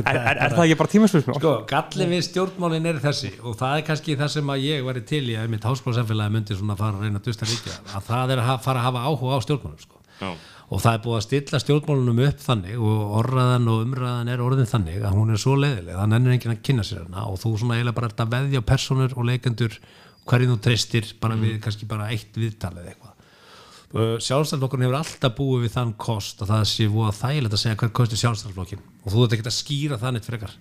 [0.02, 1.38] er, er það ekki bara tímaspörsmál?
[1.38, 5.04] Sko, gallin við stjórnmálin er þessi og það er kannski það sem að ég væri
[5.14, 7.78] til í að mitt háskólasamfélagi myndi svona fara að reyna að dusta ríkja.
[7.94, 10.02] Að það er að fara að hafa áhuga á stjórnmálum sko.
[10.18, 10.32] Já,
[10.68, 14.68] og það er búið að stilla stjórnmálunum upp þannig og orraðan og umræðan er orðin
[14.68, 17.54] þannig að hún er svo leiðileg, það nennir enginn að kynna sér hana og þú
[17.62, 19.78] svona eiginlega bara ert að veðja personur og leikendur
[20.28, 23.07] hverju þú treystir bara við kannski bara eitt viðtalið eitthvað
[23.96, 27.94] sjálfstæðarflokkurinn hefur alltaf búið við þann kost að það sé voða þægilegt að segja hver
[27.96, 30.58] kosti sjálfstæðarflokkin og þú ert ekki að skýra það neitt frekar.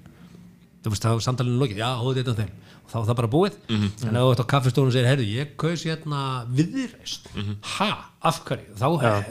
[0.87, 2.51] Þú veist það er samtalinu lokið, já, hóðu þetta á þeim.
[2.87, 3.55] Og þá er það bara búið.
[3.75, 6.21] En ef þú ert á kaffestónu og segir, heyrðu, ég kaus hérna
[6.55, 7.27] viðreist,
[7.73, 7.89] ha,
[8.31, 8.77] af hverju?
[8.79, 8.87] Þá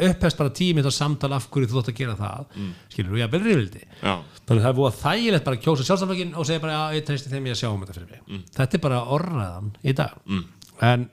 [0.09, 2.49] upphefst bara tímið á samtal af hverju þú ætti að gera það.
[2.59, 2.73] Mm.
[2.91, 5.87] skilur þú, já, vel rifildi já, þannig að það er búið þægilegt bara að kjósa
[5.87, 8.43] sjálfstæðarflokkin og segja bara, já, ég treysti þeim ég að sjá um þetta fyrir mig.
[8.59, 10.19] Þetta er bara orðræðan í dag.
[10.27, 10.45] Mm.
[10.91, 11.07] en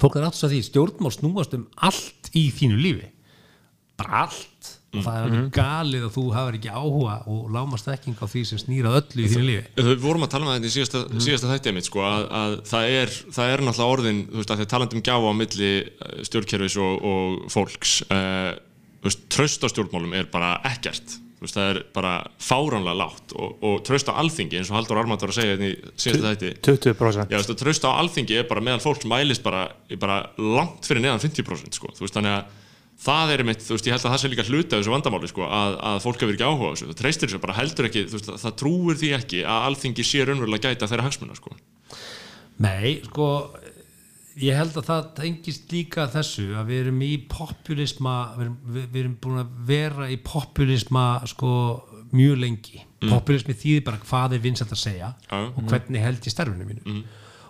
[0.00, 3.10] fólk er svo að því stjórnmál snúast um allt í þínu lífi.
[4.00, 4.72] Bara allt.
[4.94, 8.42] Og það er alveg galið að þú hafur ekki áhuga og lámast þekking á því
[8.46, 9.64] sem snýrað öllu í þínu lífi.
[9.88, 12.90] Við vorum að tala um þetta í síðasta, síðasta þættið mitt sko, að, að það,
[13.00, 16.14] er, það er náttúrulega orðin þú veist, að þið talandi um gjáfa á milli eh,
[16.30, 18.52] stjórnkerfis og, og fólks uh,
[19.02, 23.78] veist, tröst á stjórnmálum er bara ekkert veist, það er bara fáránlega lágt og, og
[23.86, 26.52] tröst á alþingi eins og Haldur Armand var að segja þetta í síðasta þætti.
[26.68, 30.20] 20% Já, þú veist, tröst á alþingi er bara meðal fólks mælist bara, er bara
[30.38, 31.92] langt fyrir neðan 50% sko.
[31.96, 32.60] þú veist, þannig að
[33.04, 35.30] það er mitt, þú veist, ég held að það sé líka hluti af þessu vandamáli,
[35.30, 38.04] sko, að, að fólk hefur ekki áhuga á þessu, það treystir þessu bara heldur ekki
[38.06, 41.56] þú veist, það, það trúir því ekki að alþingi sé raunverulega gæta þeirra hagsmuna, sko.
[42.62, 43.28] Nei, sko
[44.42, 48.96] ég held að það tengist líka þessu að við erum í populisma við erum, við,
[49.02, 51.50] erum búin að vera í populisma sko
[52.14, 52.80] mjög lengi.
[53.04, 55.36] Populismi þýðir bara hvað er vinsælt að segja Já.
[55.44, 57.04] og hvernig held ég starfinu mínu.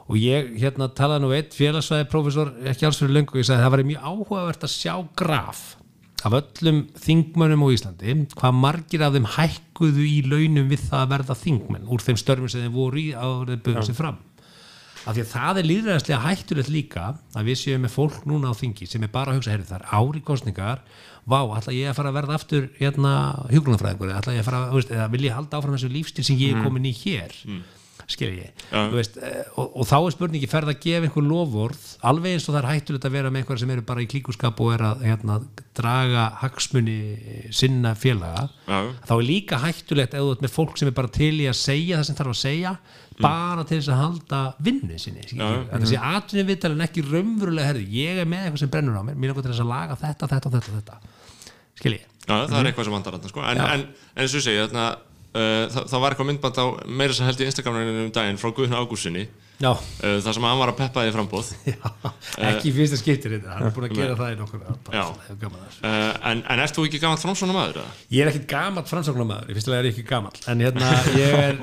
[0.04, 3.64] Og ég hérna talaði nú eitt félagsvæði prófessor ekki alls fyrir löngu ég sagði að
[3.64, 5.64] það var mjög áhugavert að sjá graf
[6.24, 11.10] af öllum þingmönnum á Íslandi hvað margir af þeim hækkuðu í launum við það að
[11.12, 14.20] verða þingmenn úr þeim störfum sem þeim voru í árið bögum sér fram
[15.04, 18.54] af því að það er líðræðislega hættulegt líka að við séum með fólk núna á
[18.56, 20.84] þingi sem er bara að hugsa, heyrðu það er ári kostningar
[21.28, 23.14] vá, ætla ég að fara að verða aftur hérna
[23.52, 26.40] hjúgrunafræðingur, ætla ég að fara þú veist, eða vil ég halda áfram þessu lífstil sem
[26.40, 27.60] ég er komin í hér mm.
[28.14, 28.86] skil ég Ja.
[28.92, 32.56] Veist, eh, og, og þá er spurningi ferð að gefa einhver lofvorð, alveg eins og
[32.56, 35.04] það er hættulegt að vera með einhver sem eru bara í klíkuskap og er að
[35.08, 35.38] hérna,
[35.74, 36.98] draga hagsmuni
[37.54, 38.78] sinna félaga Já.
[39.08, 42.08] þá er líka hættulegt ert með fólk sem er bara til í að segja það
[42.08, 42.74] sem þarf að segja
[43.22, 47.84] bara til þess að halda vinnu sinni þetta sé atvinni viðtal en ekki raunverulega herði,
[47.94, 50.30] ég er með eitthvað sem brennur á mér mér er til þess að laga þetta,
[50.32, 50.98] þetta, þetta, þetta.
[51.78, 53.42] Skil ég Já, það er eitthvað sem vandar þarna, sko.
[53.44, 53.64] En, Já.
[53.74, 56.66] en, en eins og ég segi, þarna uh, það, það var eitthvað myndband á
[57.02, 59.26] meira sem held í Instagraminu um daginn frá Guðna Ágússinni
[59.70, 61.76] uh, þar sem hann var að peppa því framboð já.
[62.50, 65.04] ekki í fyrsta skiptir þetta hann er búin að gera það í nokkur Já.
[65.04, 67.80] að uh, en, en ert þú ekki gaman framsvona maður?
[67.84, 67.94] eða?
[68.16, 71.38] ég er ekkit gamall framsóknarmaður í fyrsta lega er ég ekki gamall en hérna ég
[71.38, 71.62] er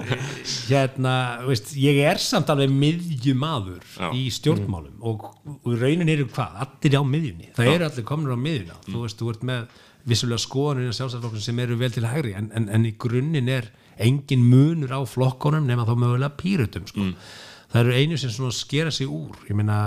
[0.69, 1.15] hérna,
[1.49, 4.09] veist, ég er samt alveg miðjumadur Já.
[4.15, 8.35] í stjórnmálum og, og í raunin eru hvað, allir á miðjunni það eru allir komnir
[8.35, 12.49] á miðjuna þú veist, þú ert með vissulega skoðanir sem eru vel til hægri en,
[12.57, 13.69] en, en í grunninn er
[14.01, 17.11] engin munur á flokkonum nema þá mögulega pýrutum sko.
[17.71, 19.37] Það eru einu sem svona skera sig úr.
[19.47, 19.77] Ég meina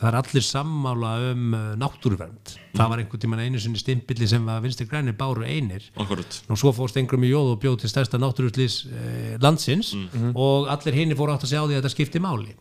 [0.00, 2.54] það er allir sammála um uh, náttúruvernd.
[2.76, 5.84] Það var einhvern tímann einu sinni stimpilli sem var vinstri grænir báru einir.
[6.00, 9.94] Akkurat og svo fórst einhverjum í jóð og bjóð til stærsta náttúruslýs eh, landsins
[10.32, 12.56] og allir hinni fóru átt að segja á því að þetta skipti máli.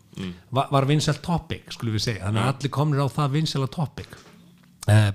[0.56, 4.16] Var, var vinsælt topic skulum við segja, þannig að allir komnir á það vinsæla topic.
[4.86, 5.12] Eh,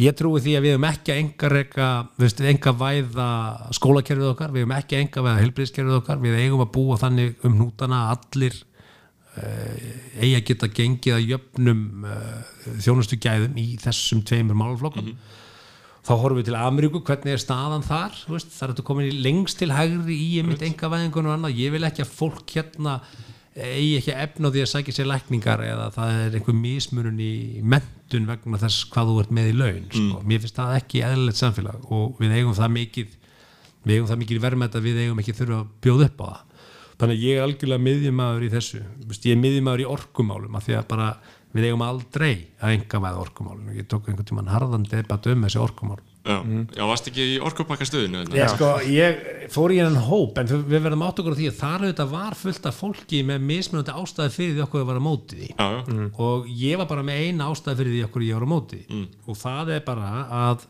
[0.00, 3.28] ég trúi því að við höfum ekki enga veist, enga væða
[3.76, 7.58] skólakerfið okkar, við höfum ekki enga væða helbriðskerfið okkar, við eigum að búa þannig um
[7.58, 8.56] hnútana að allir
[10.20, 15.14] eigi að geta gengið að jöfnum uh, þjónustu gæðum í þessum tveimur málflokkum
[16.00, 19.18] þá horfum við til Ameríku, hvernig er staðan þar veist, það er þetta komin í
[19.24, 21.58] lengst til hægri í einmitt enga væðingun og annað.
[21.60, 22.94] Ég vil ekki að fólk hérna
[23.60, 27.32] eigi ekki að efna því að sækja sér lækningar eða það er einhver mismunun í
[27.66, 30.20] mentun vegna þess hvað þú ert með í laun sko.
[30.22, 33.16] mér finnst það ekki eðlilegt samfélag og við eigum það mikið
[33.82, 36.46] við eigum það mikið verðmætt að við eigum ekki þurfa að bjóða upp á það
[37.00, 38.84] þannig að ég er algjörlega miðjumæður í þessu.
[39.10, 41.10] Ég er miðjumæður í orkumálum af því að bara
[41.50, 42.32] við eigum aldrei
[42.62, 45.98] að enga væða orkumálum ég tók einhvern tímann harðan debatt um þessi orkumál.
[46.20, 46.36] Já,
[46.76, 50.82] já varst ekki í orkupakastöðinu Já, sko, ég fór í hennan hóp en við við
[50.84, 54.34] verðum átt okkur á því að þar auðvitað var fullt af fólki með mismunandi ástæði
[54.34, 55.48] fyrir því okkur að vera mótið því.
[55.54, 58.52] Já, já, og ég var bara með eina ástæði fyrir því okkur ég var á
[58.52, 59.06] móti mm.
[59.24, 60.10] og það er bara
[60.42, 60.66] að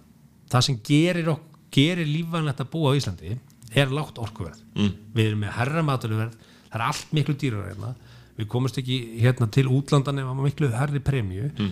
[0.55, 3.35] það sem gerir, ok- gerir lífvænlegt að búa á Íslandi
[3.74, 4.62] er lágt orkuverð.
[4.74, 4.94] Mm.
[5.14, 6.38] við erum með herra maturverð
[6.70, 7.92] það er allt miklu dýrar hérna.
[8.38, 11.70] Við komumst ekki hérna til útlandan ef maður miklu herri premju mm.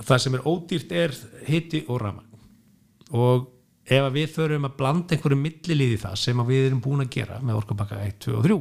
[0.00, 2.44] það sem er ódýrt er hitti og rafmagn.
[3.10, 3.48] Og
[3.90, 7.40] ef við förum að blanda einhverju millilið í það sem við erum búin að gera
[7.42, 8.60] með orkupakka 1, 2 og 3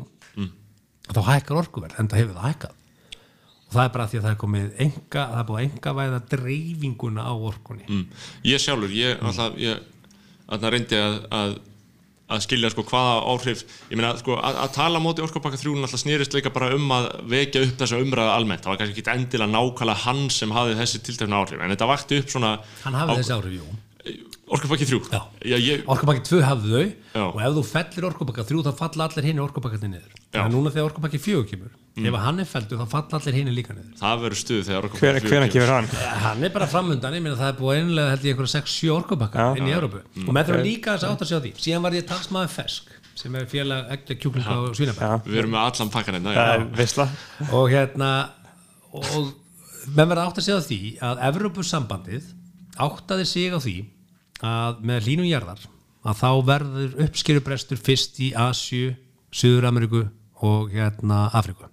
[1.09, 2.75] þá hækkar orkuverð en það hefur það hækkað.
[3.69, 5.93] Og það er bara því að það er komið enga, það er búið að enga
[5.99, 7.85] væða dreifinguna á orkunni.
[7.87, 8.05] Mm.
[8.49, 9.83] ég sjálfur, ég alltaf ég
[10.49, 11.55] alltaf reyndi að, að
[12.29, 15.75] að skilja sko hvaða áhrif ég meina sko að, að tala á móti orkupakka 3
[15.81, 19.15] alltaf snýrist líka bara um að vekja upp þessa umræða almennt, það var kannski ekki
[19.15, 23.21] endilega nákvæmlega hann sem hafði þessi tiltekna áhrif en þetta vakti upp svona hann hafði
[23.21, 23.77] þessi áhrif, jú
[24.49, 25.21] orkupakki 3 Já.
[25.45, 27.25] Já, ég, orkupakki 2 hafði þau Já.
[27.25, 30.21] og ef þú fellir orkupakka 3 þá falla allir hinn orkupakkarnir niður Já.
[30.33, 33.37] þannig að núna þegar orkupakki 4 kemur ef að hann er felldur þá falla allir
[33.39, 33.97] hinn líka niður.
[33.99, 35.89] Það verður stuð þegar 4 hvernig gefur hann?
[36.23, 39.45] hann er bara framundan, ég meina það er búið einlega held ég einhverja 6-7 orkupakka
[39.45, 39.59] Já.
[39.59, 41.53] inn í Európu og með þurfum líka þess að átt að sjá því.
[41.65, 45.65] Síðan var ég talsmaður fesk sem er félag ekki kjúklinga og svínabæð við erum með
[45.67, 46.53] allan pakkan hérna Það já.
[46.55, 47.07] er veistla
[47.51, 48.11] og hérna
[48.95, 49.33] og
[49.97, 52.29] menn verða átt að segja því að Evrópusambandið
[52.79, 53.75] áttaði sig á því
[54.49, 55.65] að með hlínum jarðar
[56.07, 58.93] að þá verður uppskýrubrestur fyrst í Asju,
[59.35, 60.05] Suður-Ameríku
[60.47, 61.67] og hérna Afriku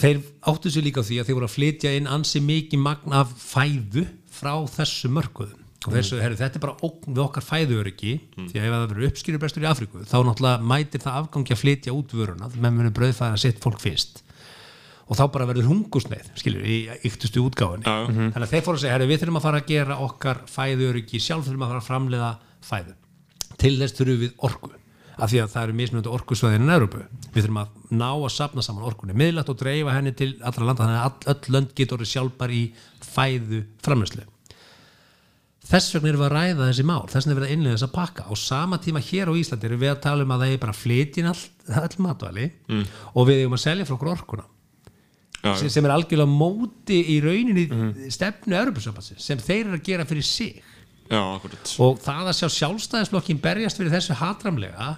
[0.00, 3.34] þeir áttu sig líka því að þeir voru að flytja inn ansi mikið magn af
[3.38, 5.60] fæðu frá þessu mörkuðum.
[5.82, 9.06] Og þessu, herri, þetta er bara ógn við okkar fæðuöryggi því að ef það verður
[9.08, 13.34] uppskýrubrestur í Afriku þá náttúrulega mætir það afgangi að flytja út vöruna menn verður brauðfæðar
[13.34, 14.22] að setja fólk fyrst.
[15.10, 16.76] Og þá bara verður hungusneið skilur, í
[17.08, 17.82] yktustu útgáfunni.
[17.82, 18.28] Já, já.
[18.30, 21.20] þannig að þeir fóru að segja, herri, við þurfum að fara að gera okkar fæðuöryggi,
[21.20, 22.30] sjálf þurfum að fara að framleiða
[22.62, 22.94] fæðu.
[23.58, 24.72] Til þess þurfum við orku
[25.16, 27.00] af því að það eru mismunandi orkusvæðin í Európu
[27.32, 29.16] við þurfum að ná að sapna saman orkunni.
[29.18, 32.62] Miðlægt og dreifa henni til allra landa þannig að öll lönd getur orðið sjálfbar í
[33.04, 34.24] fæðu framleiðslu.
[35.72, 37.04] Þess vegna erum við að ræða þessi mál.
[37.08, 38.24] Þess vegna er við að innlega þess að pakka.
[38.26, 40.74] Á sama tíma hér á Íslandi erum við að tala um að það er bara
[40.76, 41.44] flytjinn all,
[41.82, 42.82] all matvæli mm.
[43.12, 44.48] og við erum að selja frá okkur orkuna.
[45.42, 47.64] Já, sem, sem er algjörlega móti í rauninni
[48.14, 50.60] stefnu Európusambandsins sem þeir eru að gera fyrir sig
[51.12, 51.22] já,
[51.84, 54.88] og það að sjá sjálfstæðisflokkin berjast fyrir þessu hatramlega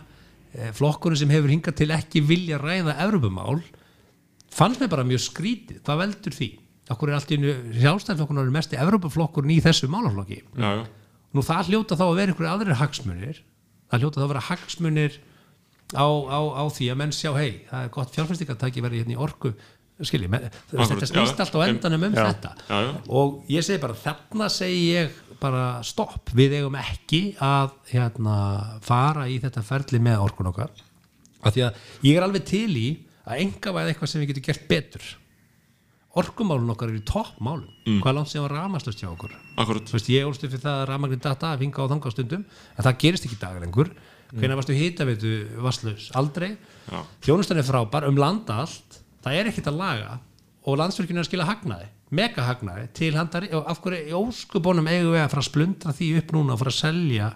[0.55, 3.61] eh, flokkurinn sem hefur hingað til ekki vilja ræða Evrópumál
[4.55, 5.83] fannst mér bara mjög skrítið.
[5.85, 6.50] Hvað veldur því?
[6.94, 10.42] Okkur er allt í einu sjálfstæðisflokkurinn er mesti Evrópuflokkurinn í þessu málaflokki?
[10.55, 10.85] Já, já,
[11.35, 13.40] nú það hljóta þá að vera einhverju aðrir hagsmunir.
[13.90, 15.16] Það hljóta þá að vera hagsmunir
[15.92, 19.20] á, á, á því að menn sjá hei, það er gott fjárfæstingartæki verið hérna í
[19.20, 19.53] orku
[20.02, 20.28] skilji,
[20.72, 22.50] þetta snýst allt á endanum um já, þetta.
[22.66, 22.92] já, já.
[23.14, 28.37] og ég segi bara þarna segi ég bara stopp, við eigum ekki að hérna,
[28.85, 30.72] fara í þetta ferli með orkun okkar.
[31.44, 32.88] Af því að ég er alveg til í
[33.24, 35.07] að enga væða eitthvað sem við getum gert betur.
[36.14, 37.70] Orkumálun okkar eru í toppmálum.
[37.85, 38.00] Mm.
[38.04, 39.35] hvað langt sem var ramaslust hjá okkur.
[39.90, 42.44] Veist, ég ólst upp fyrir það að rafmagnin data að finga á þanga á stundum,
[42.74, 43.90] en það gerist ekki í dag lengur.
[44.35, 46.54] Hvenær varstu hita veitu vasslaus aldrei,
[47.22, 50.18] þjónustan er frábær um landa allt, það er ekkert að laga
[50.64, 54.87] og landsverkinu er að skila hagnaði mega hagnaði til handari og af hverju í óskubónum
[54.88, 57.32] eigum við að fara að splundra því upp núna og fara að selja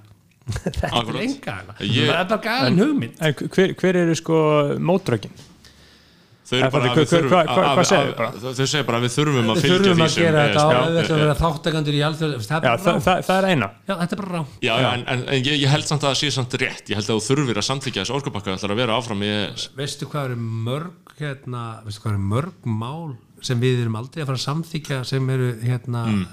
[0.48, 1.22] þetta er Akkurat.
[1.26, 4.38] enga hana Ég- það er bara galin hugmynd En hver, hver eru sko
[4.80, 5.34] mótrökin?
[6.48, 7.48] Þau eru bara það- að við þurfum að-
[7.88, 8.30] segir bara?
[8.32, 10.46] þau að við þurfum að fylgja því sem það
[12.64, 13.68] er það, það, það eina.
[13.84, 14.74] Já, þetta er bara rá Já,
[15.12, 16.84] en, ég, held samt að það sé samt rétt.
[16.88, 19.68] Ég held að þú þurfir að samþykja þessu orkupakka ætlar að vera áfram í ES
[19.76, 24.30] veistu hvað eru mörg hérna, veistu hvað eru mörg mál sem við erum aldrei að
[24.30, 26.24] fara að samþykja sem eru hérna mm.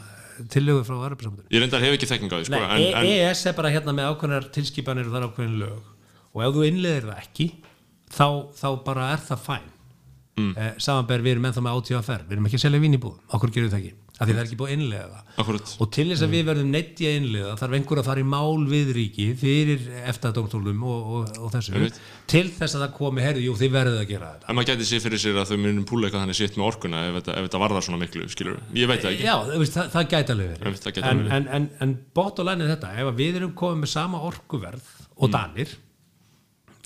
[0.53, 3.45] tillögur frá Arabisamöndunum Ég reyndar hef ekki þekking á því sko, Nei, en, en, EES
[3.51, 5.93] er bara hérna með ákveðnar tilskipanir og það er ákveðin lög.
[6.35, 7.47] Og ef þú innleðir það ekki
[8.15, 9.71] þá bara er það fæn
[10.39, 10.55] mm.
[10.57, 13.21] eh, samanber við erum ennþá með átíðaferð við erum ekki að selja vín í búðum,
[13.35, 14.01] okkur gerum við það ekki.
[14.15, 15.71] Af því það er ekki búið innlega Akkurat.
[15.83, 18.27] og til þess að við verðum neitt í að innlega þarf einhver að fara í
[18.31, 21.81] mál við ríki fyrir eftadómstólum og, og, og þessu.
[22.31, 24.47] Til þess að það komi herðu, jú þið verðið að gera þetta.
[24.47, 27.03] En maður gæti sér fyrir sér að þau munum púla eitthvað þannig sitt með orkuna
[27.09, 29.27] ef þetta, ef þetta varðar svona miklu skilur ég veit það ekki.
[29.27, 29.35] Já,
[29.75, 33.51] það, það gæti alveg en, en, en, en bótt og lænið þetta ef við erum
[33.59, 35.35] komið með sama orkuverð og Mm.
[35.35, 35.75] danir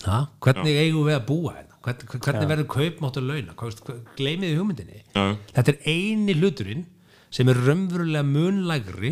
[0.05, 4.49] ha, hvernig eigum við að búa hérna hvernig, hvernig verður kaupmáttu launa Hvað- hvað- gleymið
[4.52, 5.25] þið hugmyndinni Já.
[5.56, 6.86] þetta er eini hluturinn
[7.32, 9.12] sem er raunverulega munlægri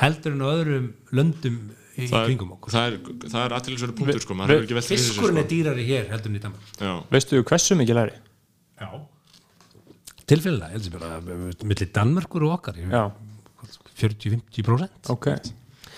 [0.00, 1.56] heldur en á öðrum löndum
[1.94, 2.08] í, Mm.
[2.10, 2.98] það kringum er, okkur það er,
[3.30, 5.50] það er aðtilsverður punktur sko, maður hefur ekki velt sér, fiskurinn er sko.
[5.54, 6.94] dýrari hér heldur en í Danmark Já.
[7.10, 8.16] Veistu hversu mikið læri?
[8.80, 8.88] Já.
[10.26, 13.12] tilfellega, ég held sem bara millir Danmörkur og okkar ég- Já,
[13.94, 15.26] 40-50% ok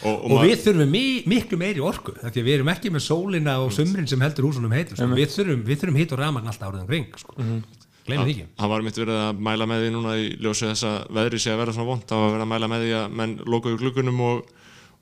[0.03, 3.07] og, og, og við þurfum mi miklu meiri orku því að við erum ekki með
[3.07, 5.09] sólina og sumrin sem heldur húsunum heitur sko.
[5.17, 7.37] við þurfum, við þurfum hitt og rafmagn alltaf árið um kring sko.
[7.41, 7.65] mm
[8.07, 10.87] gleymið því ekki það var mitt verið að mæla með því núna í ljósi þess
[10.87, 13.17] að veðri sé að vera svona vond það var verið að mæla með því að
[13.21, 14.53] menn lokuðu gluggunum og,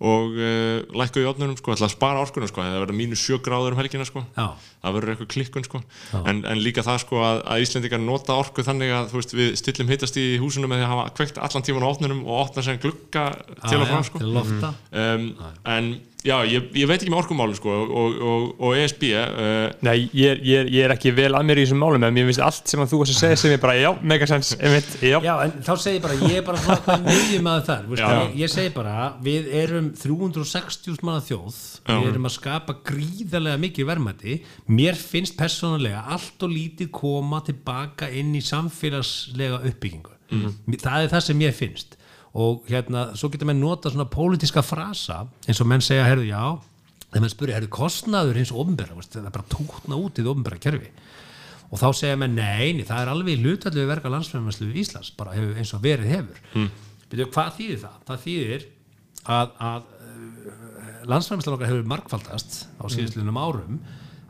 [0.02, 3.38] og uh, lækkuðu í opnunum sko, ætla að spara orkunum sko, það verið mínus sjö
[3.44, 4.24] gráður um helgina sko.
[4.34, 4.46] Já.
[4.82, 5.82] það verður eitthvað klikkun sko.
[6.24, 9.52] en, en líka það sko að, að Íslendingar nota orku þannig að þú veist, við
[9.60, 13.28] stillum hittast í húsunum að hafa kveikt allan tíman á opnunum og opna sem glugga
[13.68, 14.24] til og frá sko.
[14.26, 15.30] lofta um,
[15.76, 19.96] en já, ég, ég veit ekki með orkumáli sko, og, og, og ESB uh, Nei,
[20.16, 22.72] ég, ég, ég er ekki vel að mér í þessum málum en mér finnst allt
[22.72, 25.54] sem að þú varst að segja sem ég bara, já, megasens, einmitt, já, Já, en
[25.60, 28.54] þá segir ég bara, ég er bara svona hvað miðjum að það, veist, ég, ég
[28.54, 28.96] segi bara
[29.28, 31.98] við erum 360 manna þjóð Já.
[32.00, 34.38] við erum að skapa gríðarlega mikið verðmæti.
[34.72, 40.14] Mér finnst persónulega allt og lítið koma tilbaka inn í samfélagslega uppbyggingu.
[40.32, 40.78] Mhm.
[40.80, 41.98] það er það sem ég finnst
[42.34, 46.42] og hérna, svo getur menn nota svona pólitíska frasa eins og menn segja, herðu, já
[47.08, 50.62] þegar menn spurði, herðu, kostnaður hins ofnbæra, það er bara tókna út í það ofnbæra
[50.64, 50.90] kerfi
[51.70, 55.54] og þá segja mér neini, það er alveg hlutallu við verka landsfæðumæslu Íslands bara hefur,
[55.58, 56.70] eins og verið hefur mm.
[57.12, 58.00] Byrju, hvað þýðir það?
[58.08, 58.66] það þýðir
[59.34, 63.78] að, að landsfæðumæslu okkar hefur markfaldast á síðustlinum árum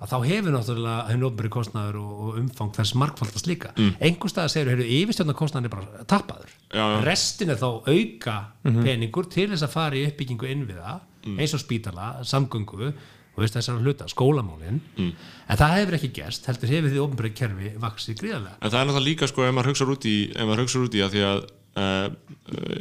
[0.04, 3.72] að þá hefur náttúrulega henni ofnbæri kostnaður og, og umfang þess markfaldast líka.
[3.78, 3.96] Mm.
[4.04, 6.06] einhver stað segir, hefur yfirstjórnar kostnaður er bara
[6.68, 6.84] já.
[7.06, 8.36] restin er þá auka
[8.84, 12.92] peningur til þess að fara í uppbyggingu innviða eins og spítala, samgöngu
[13.34, 14.80] og veist þessar hluta, skólamálin.
[15.50, 18.58] En það hefur ekki gerst, heldur hefur því ofnbæri kerfi vaksið gríðarlega.
[18.60, 20.94] En það er náttúrulega líka sko ef maður hugsa út í, ef maður hugsa út
[20.94, 21.40] í að því að
[21.80, 22.08] uh,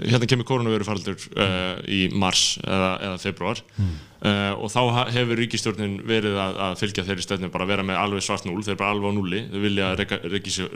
[0.07, 6.37] hérna kemur koronavirufaraldur uh, í mars eða, eða februar uh, og þá hefur ríkistjórnin verið
[6.41, 8.95] að, að fylgja þeirri stöðnum bara að vera með alveg svart núl, þeir eru bara
[8.95, 9.91] alveg á núli þau vilja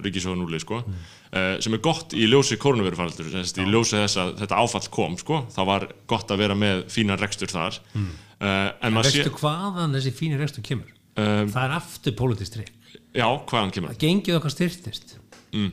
[0.08, 0.82] ríkisjóða núli sko.
[0.84, 5.44] Uh, sem er gott í ljósi koronavirufaraldur í ljósi þess að þetta áfall kom sko,
[5.54, 7.82] það var gott að vera með fínan rekstur þar.
[7.94, 10.92] Uh, en maður sé veistu hvaðan þessi fínir rekstur kemur?
[11.18, 12.74] Um, það er aftur politist trikk
[13.18, 13.96] já, hvaðan kemur?
[13.96, 14.04] Það?
[14.04, 15.16] gengið okkar styrtist
[15.56, 15.72] Mm.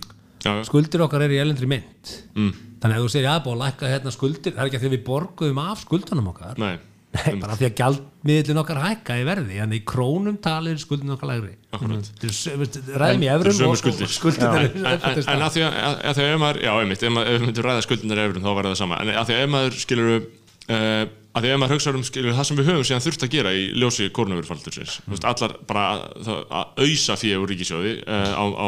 [0.68, 2.50] Skuldir okkar eru í elendri mynd Mm.
[2.82, 4.84] þannig að ef þú segir að búið að lækka hérna skuldir það er ekki að
[4.84, 6.58] því við borguðum af skuldunum okkar.
[6.60, 6.74] Nei,
[7.14, 11.30] Nei, bara því að gjaldmiðlun okkar hækka í verði en í krónum talir skuldin okkar
[11.30, 11.52] lægri.
[11.70, 13.78] Er ræðum í sömu og-
[14.10, 14.48] skuldir.
[14.50, 17.84] en, að því að, að, að því að ef maður, já, einmitt, ef maður, ræða
[17.86, 21.04] skuldinir efrum þá var það sama, en að því að ef maður skilur uh,
[21.34, 23.32] að því að ef maður hugsa um skilur það sem við höfum síðan þurft að
[23.36, 25.16] gera í ljósi kórnavurfaldursins, mm.
[25.30, 28.66] allar bara að, að ausa fyrir ríkisjóði uh, á, á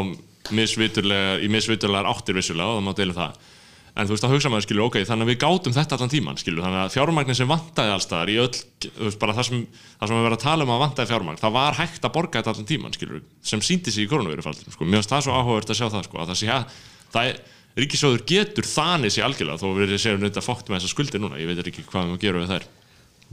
[0.55, 3.53] misviturlega í misviturlegar áttir vissulega og það má deila það.
[3.97, 6.37] En þú veist að hugsa maður skilur, ok, þannig að við gátum þetta allan tíman,
[6.37, 10.11] skilur, þannig að fjármagnin sem vantaði allstaðar í öll, þú veist, bara það sem það
[10.11, 12.53] sem við verðum að tala um að vantaði fjármagn það var hægt að borga þetta
[12.53, 15.81] allan tíman, skilur sem síndi sig í koronavírufaldinu, sko, mér finnst það svo áhugavert að
[15.81, 16.77] sjá það, sko, að það sé að
[17.17, 17.41] það er,
[17.81, 21.49] ríkisjóður getur þannig sér algjörlega þó við séum þetta fókt með þessa skuldir núna ég
[21.49, 22.69] veit ekki hvað við gerum við þær.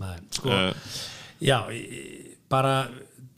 [0.03, 0.95] Nei, sko, uh,
[1.43, 1.59] já,
[2.51, 2.73] bara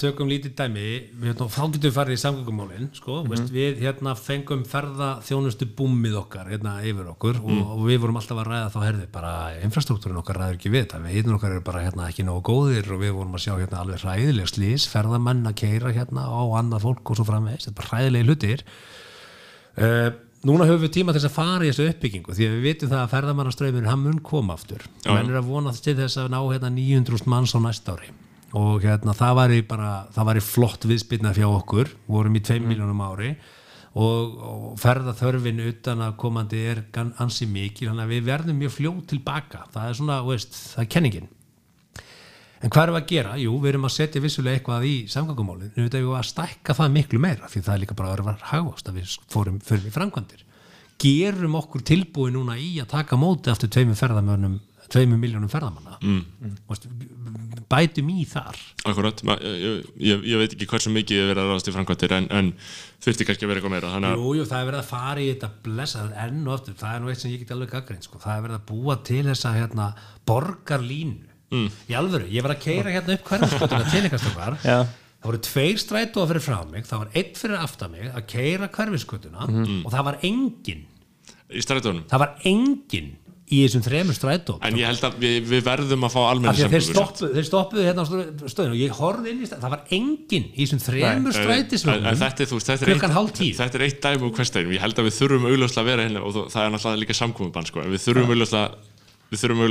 [0.01, 0.83] tökum lítið dæmi.
[1.15, 5.67] Við, hérna, þá getum við farið í samgöngumálin sko, veist, við hérna fengum ferða þjónustu
[5.77, 9.31] búmið okkar hérna yfir okkur og, og við vorum alltaf að ræða þá herði bara
[9.63, 11.01] infrastruktúrin okkar ræður ekki við þetta.
[11.05, 13.81] Við hittum okkar eru bara hérna ekki nógu góðir og við vorum að sjá hérna
[13.85, 17.79] alveg hræðileg slís ferðamenn að keira hérna á annað fólk og svo framvegis, þetta er
[17.79, 18.67] bara hræðilegi hlutir.
[19.79, 20.11] Uh,
[20.45, 22.91] Núna höfum við tíma til þess að fara í þessu uppbyggingu því að við vitum
[22.91, 24.83] það að ferðamannaströymurinn hann mun koma aftur.
[25.07, 28.11] Menn er að vona til þess að ná hérna 900 manns á næsta ári
[28.55, 31.91] og hérna það væri bara það væri flott viðspilna fjá okkur.
[32.07, 33.35] Vorum í 2 miljónum ári.
[33.95, 36.83] Og, og ferða þörfin utan að komandi er
[37.23, 37.89] ansi mikil.
[37.89, 39.65] Þannig að við verðum mjög fljótt tilbaka.
[39.71, 41.31] Það er svona, veist, það er kenningin.
[42.65, 43.35] En hvað við að gera?
[43.37, 46.95] Jú, við erum að setja vissulega eitthvað í samgangumálið, en við erum að stækka það
[46.95, 49.93] miklu meira, því það er líka bara að vera hagvast að við fórum fyrir í
[49.93, 50.45] framkvæmdir.
[51.03, 54.55] Gerum okkur tilbúi núna í að taka móti aftur tveimur ferðamönnum,
[54.93, 55.97] tveimur miljónum ferðamanna.
[56.03, 56.55] Mm.
[57.71, 58.57] Bætum í þar.
[58.85, 62.13] Akkurat, Ma- ég, ég, ég veit ekki hversu mikið er verið að ráðast í framkvæmtir
[62.17, 62.51] en, en
[63.03, 65.23] þurfti kannski að vera eitthvað meira þannig að Jú, jú, það er verið að fara
[65.23, 68.05] í þetta blessað enn og aftur, það er nú eitt sem ég get alveg gaggrind,
[68.05, 68.21] sko.
[68.21, 69.87] það er verið að búa til þessa hérna,
[70.29, 71.31] borgarlínu.
[71.55, 71.67] Mm.
[71.89, 74.79] Í alvöru, ég var að keira hérna upp hverjumskotuna til einhvers okkar Já.
[74.85, 78.67] það voru tveir strætóa fyrir frá mig það var einn fyrir aftan mig að keira
[78.73, 79.45] hverfiskutuna
[79.85, 80.81] og það var engin
[83.45, 86.85] í þessum þremur strætóum en ég held að við, við verðum að fá að þeir
[86.87, 90.47] stoppuðu, þeir stoppuðu hérna á stöðinu og ég horfði inn í strætónu það var engin
[90.49, 93.53] í þessum þremur strætisvögnum klukkan hálf tíu.
[93.59, 96.25] þetta er eitt dæmi úr hverstæðinum ég held að við þurfum augljóslega að vera hérna
[96.25, 97.85] og það er náttúrulega líka samkominbann sko.
[97.85, 98.67] við þurfum augljóslega
[99.29, 99.61] við þurfum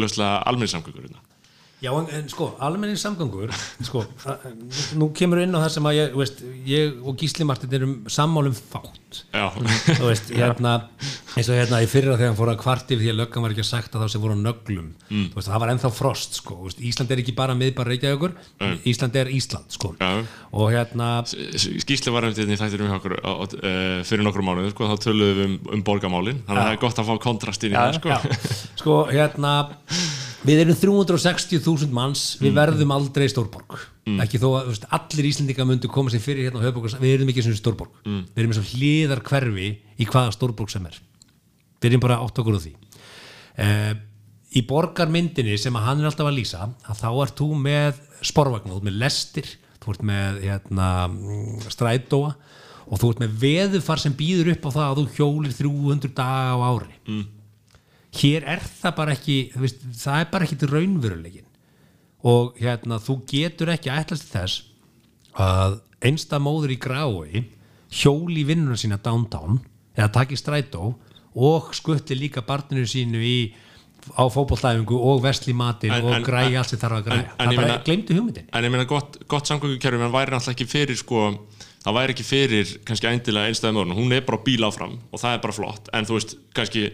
[1.85, 2.11] hérna.
[2.11, 3.53] Já, en, sko, almenning samgangur
[3.85, 4.05] sko,
[5.01, 8.55] nú kemur inn á það sem að ég, veist, ég og Gísli Martin erum sammálum
[8.57, 9.45] fátt já,
[10.01, 10.73] þú veist, hérna
[11.35, 13.63] eins og hérna í fyrra þegar hann fór að kvarti því að löggan var ekki
[13.65, 15.29] að sagt að þá sem voru nöglum Mm.
[15.35, 18.33] veist, það var ennþá frost, sko veist, Ísland er ekki bara miðbar Reykjavíkur
[18.89, 20.25] Ísland er Ísland, sko Já.
[20.51, 24.89] og hérna, skýsli var eftir því þættir um okkur á, uh, fyrir nokkur mánuð sko,
[24.91, 27.77] þá töluðum við um, um borgamálin þannig að það er gott að fá kontrast inn
[27.77, 28.09] í það sko.
[28.17, 28.19] já,
[28.81, 29.55] sko, hérna
[30.45, 32.37] við erum 360.000 manns.
[32.41, 32.59] Við Mm.
[32.61, 33.79] verðum aldrei stórborg.
[34.07, 37.29] Ekki þó að veist, allir Íslendinga myndu koma sér fyrir hérna á höfborg við erum
[37.33, 37.91] ekki sem stórborg.
[38.05, 38.25] Mm.
[38.35, 39.69] við erum eins og hliðar hverfi
[39.99, 40.99] í hvaða stórborg sem er.
[41.81, 42.75] Við erum bara átt okkur á því.
[43.59, 43.95] Uh,
[44.55, 48.71] í borgarmyndinni sem að hann er alltaf að lýsa að þá ert þú með sporvagn
[48.71, 49.49] þú ert með lestir,
[49.83, 52.35] þú ert með hérna, mm, strætóa
[52.85, 56.55] og þú ert með veðufar sem býður upp á það að þú hjólir 300 daga
[56.55, 56.93] á ári.
[57.09, 57.25] Mm.
[58.21, 61.49] Hér er það bara ekki veist, það er bara ekki til raunverulegin
[62.25, 64.63] og hérna þú getur ekki ætlast þess
[65.41, 67.45] að einsta móður í grái
[67.95, 69.61] hjóli vinnuna sína downtown
[69.97, 70.95] eða taki strætó
[71.35, 73.37] og skutti líka barninu sínu í
[74.21, 77.23] á fótbolltæfingu og vesli matinn En- og en- græi allt sem þarf að græja.
[77.25, 80.53] en- en það bara glemdu hugmyndin en ég meina gott, gott samgöngukerfi menn væri náttúrulega
[80.55, 81.23] ekki fyrir sko,
[81.85, 85.35] það væri ekki fyrir kannski eindilega einstæðum öðrun hún er bara bíl áfram og það
[85.35, 85.89] er bara flott.
[85.95, 86.93] En þú veist kannski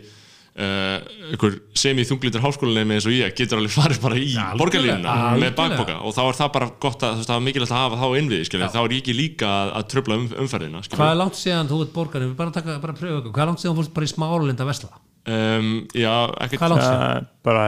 [0.59, 0.97] uh,
[1.31, 6.17] einhver semi-þunglítur háskólinni eins og ég getur alveg farið bara í borgarlínuna með bakboka og
[6.17, 8.97] þá er það bara gott að það er mikilvægt að hafa þá innvið þá er
[8.97, 11.01] ég ekki líka að, að tröfla um, umferðina skilja.
[11.01, 13.65] hvað er langt síðan þú ert borgarinn, bara, taka, bara pröfa ykkur hvað er langt
[13.65, 14.93] síðan þú fórst bara í smálind að vesla
[15.37, 16.15] um, já,
[16.47, 17.31] ekkert hvað er langt síðan?
[17.31, 17.65] Uh, bara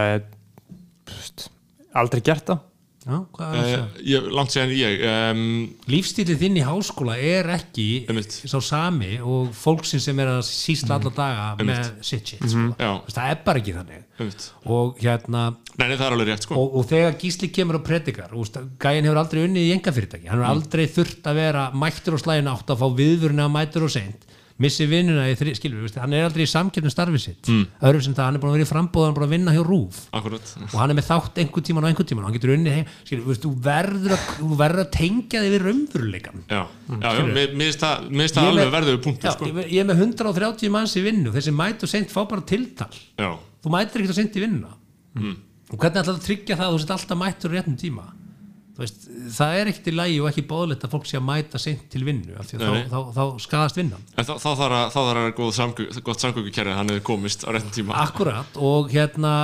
[1.13, 1.49] pst,
[2.03, 2.69] aldrei gert það
[3.03, 5.41] Já, er uh, ég, langt séðan ég um,
[5.91, 8.37] lífstílið þinn í háskóla er ekki Einmitt.
[8.47, 12.69] sá sami og fólksin sem er að sísla alla daga með sitt shit sko.
[12.79, 14.05] já, Þú veist, það er bara ekki þannig.
[14.23, 14.47] Einmitt.
[14.71, 16.59] og hérna Nei, nei, er rétt sko.
[16.61, 18.35] Og, og þegar Gísli kemur og predikar
[18.83, 22.53] gæin hefur aldrei unnið í engafyrirtæki hann hefur aldrei þurft að vera mættur og slæðin
[22.53, 24.29] átt að fá viðvöruna að mættur og seint
[24.63, 27.51] missi vinnuna í þri, skilur, við, hann er aldrei í samkjöfnum starfi sitt.
[27.51, 27.65] Mm.
[27.83, 29.55] öðrum sem það, hann er búin að vera í frambóð hann er búin að vinna
[29.57, 32.37] hjá rúf Akkurat og hann er með þátt einhvern tíman og einhvern tíman og hann
[32.39, 36.45] getur unnið heim, skilur, við, þú, verður að, þú verður að tengja þig við raunveruleikan
[36.47, 39.49] Já, já, já, mér finnst það það alveg verður punktur Já, sko.
[39.51, 42.91] ég, ég er með 130 manns í vinnu þessi mæt og seint fá bara tiltal.
[43.19, 43.31] Já,
[43.63, 44.75] þú mætir ekkert að seint í vinnuna.
[45.73, 48.05] Og hvernig ætlar það að tryggja það að þú sett alltaf mættur á réttum tíma
[48.83, 49.05] veist,
[49.37, 52.03] það er ekkert í lægi og ekki bóðlegt að fólk sé að mæta seint til
[52.07, 54.09] vinnu þá, þá, þá skadast vinnan.
[54.17, 57.07] En þá, þá þarf að, þá þarf að góð samgöng, gott samgöngukerfi að hann hefur
[57.13, 58.01] komist á réttum tíma.
[58.03, 59.35] Akkurat og hérna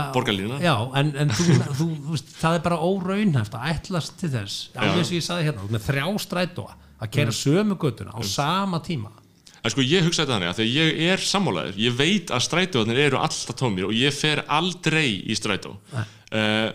[0.63, 4.59] já, en, en þú, þú, þú veist, það er bara óraunhæft að ætlast til þess.
[4.77, 9.15] Alveg og ég saði hérna, með þrjá strætóa að kera sömu göttuna á sama tíma.
[9.59, 11.79] En sko ég hugsa þetta þannig að þegar ég er sammálaður.
[11.83, 15.75] Ég veit að strætóðanir eru alltaf tómir og ég fer aldrei í strætó.
[15.95, 16.71] Uh,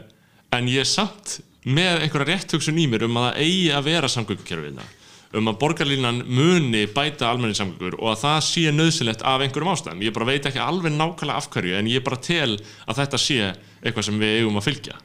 [0.54, 4.12] en ég samt með einhverja rétt hugsun í mér um að það eigi að vera
[4.12, 4.90] samgöngukerfiðna
[5.34, 10.04] um að borgarlínan muni bæta almenni samgöngur og að það sé nöðsynlegt af einhverjum ástæðum.
[10.06, 12.52] Ég bara veit ekki alveg nákvæmlega af hverju en ég bara tel
[12.86, 13.40] að þetta sé
[13.82, 15.00] eitthvað sem við eigum að fylgja.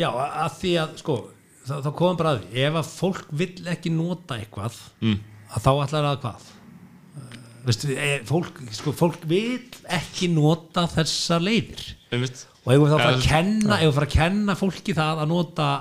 [0.00, 1.18] Já, að því að sko
[1.66, 5.18] þá, þá komum bara að því, ef að fólk vill ekki nota eitthvað mm.
[5.52, 11.38] að þá ætlar að hvað uh, veistu, e, fólk, sko, fólk vill ekki nota þessa
[11.42, 12.46] leiðir Einmitt.
[12.62, 15.24] Og ef við þá fara Ja, að kenna ef við fara að kenna fólki það
[15.24, 15.72] að nota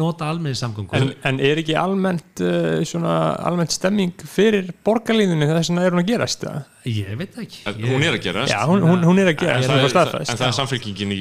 [0.00, 3.14] nota almenni samgöngur En, en er ekki almennt uh, svona
[3.46, 6.60] almennt stemming fyrir borgarlíðunni þess að er hún að gerast það?
[6.88, 7.60] ég veit það ekki.
[7.68, 8.52] En ég, hún er að gerast.
[8.54, 11.12] Já, hún, hún, hún er að en, gerast, það það er, en það er samfélkingin
[11.12, 11.18] í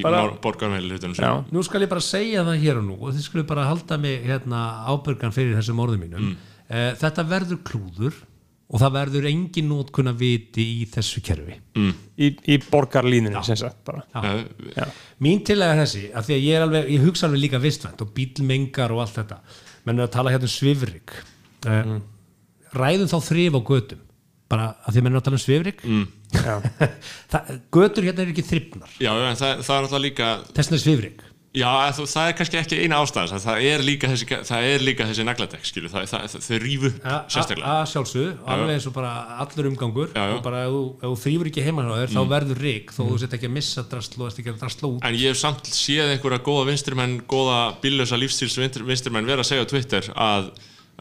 [1.19, 3.99] Já, nú skal ég bara segja það hér og nú og þið skulle bara halda
[3.99, 4.63] mig hérna,
[4.93, 6.29] ábyrgan fyrir þessum orðum mínum.
[6.29, 6.55] Mm.
[6.69, 6.99] mm.
[7.03, 8.21] þetta verður klúður
[8.69, 11.55] og það verður engin nótkunna viti í þessu kerfi.
[11.79, 14.03] Í, í borgarlíðunni sem sagt bara.
[14.21, 14.43] Eh,
[14.75, 14.85] Já.
[15.25, 18.03] mín tilega er þessi að því að ég, er alveg, ég hugsa alveg líka vistvænt
[18.05, 19.39] og bílmengar og allt þetta.
[19.87, 21.15] Menn er að tala hérna um svifrik
[21.65, 21.95] uh,
[22.77, 24.05] ræðum þá þrif á götum.
[24.49, 26.07] Bara að því menn er að tala um svifrik Mm.
[27.73, 28.91] Götur hérna er ekki þrifnar.
[29.01, 31.65] Já, en það, það er náttúrulega líka þess vegna er svifrik Já,
[31.97, 35.23] það er kannski ekki eina ástæðan það, það er líka þessi, það er líka þessi
[35.25, 37.71] nagladekk skilu, það, það, það, þau rífu upp sérstaklega.
[37.73, 40.35] að sjálfsög, alveg eins og bara allur umgangur Já, já.
[40.35, 43.17] og bara ef þú, ef þú þrýfur ekki heima þér þá verður rík þó þú
[43.23, 44.99] sett ekki að missa drasl og ert ekki að drasla út.
[45.09, 49.65] En ég hef samt séð einhverja góða vinstrimenn, góða bíllösa lífstíls vinstrimenn vera að segja
[49.65, 50.51] á Twitter að,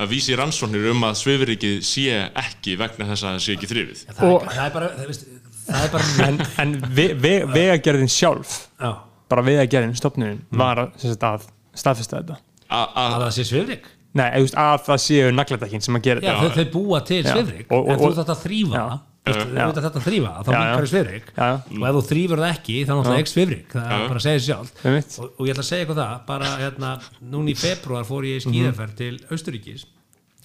[0.00, 4.06] að vísi rannsóknir um að svifrikið sé ekki vegna þess að það sé ekki þrifið.
[4.16, 5.28] það, Og- er, það er bara það, veist,
[5.68, 8.92] það er bara En, en ve, ve, vegagerðin sjálf já,
[9.28, 11.46] bara vegagerðin, stopnunin var að, sem sagt, að
[11.78, 12.38] staðfesta þetta.
[12.68, 13.86] A, að að, það sé svifrik
[14.18, 14.24] Nei,
[14.56, 17.82] að það séu nagladekkin sem að gera já, þetta þau, þau búa til svifrik Og-
[17.84, 18.98] og- en þú þarft að þrýfa það.
[19.28, 21.56] Þetta þrýfa, þá minkar svifrik Já, já.
[21.68, 24.44] og ef þú þrýfur það ekki þá náttúrulega ekki svifrik það er bara að segja
[24.46, 24.70] sjálf
[25.18, 26.92] og, og ég ætla að segja eitthvað það bara hérna,
[27.34, 29.84] núna í februar fór ég í skíðaferð til Austuríkis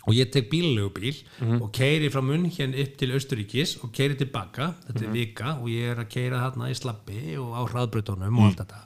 [0.03, 1.21] og ég tek bílalögubíl
[1.61, 5.69] og keiri frá munn hérna upp til Austuríkis og keiri tilbaka, þetta er vika og
[5.71, 8.81] ég er að keira þarna í slappi og á hraðbrutunum og allt þetta.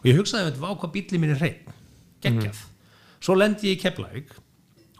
[0.00, 1.78] Og ég hugsaði vá hvað bílið mín er hreinn.
[2.22, 2.60] Geggjað,
[3.20, 4.36] svo lendi ég í Keflavík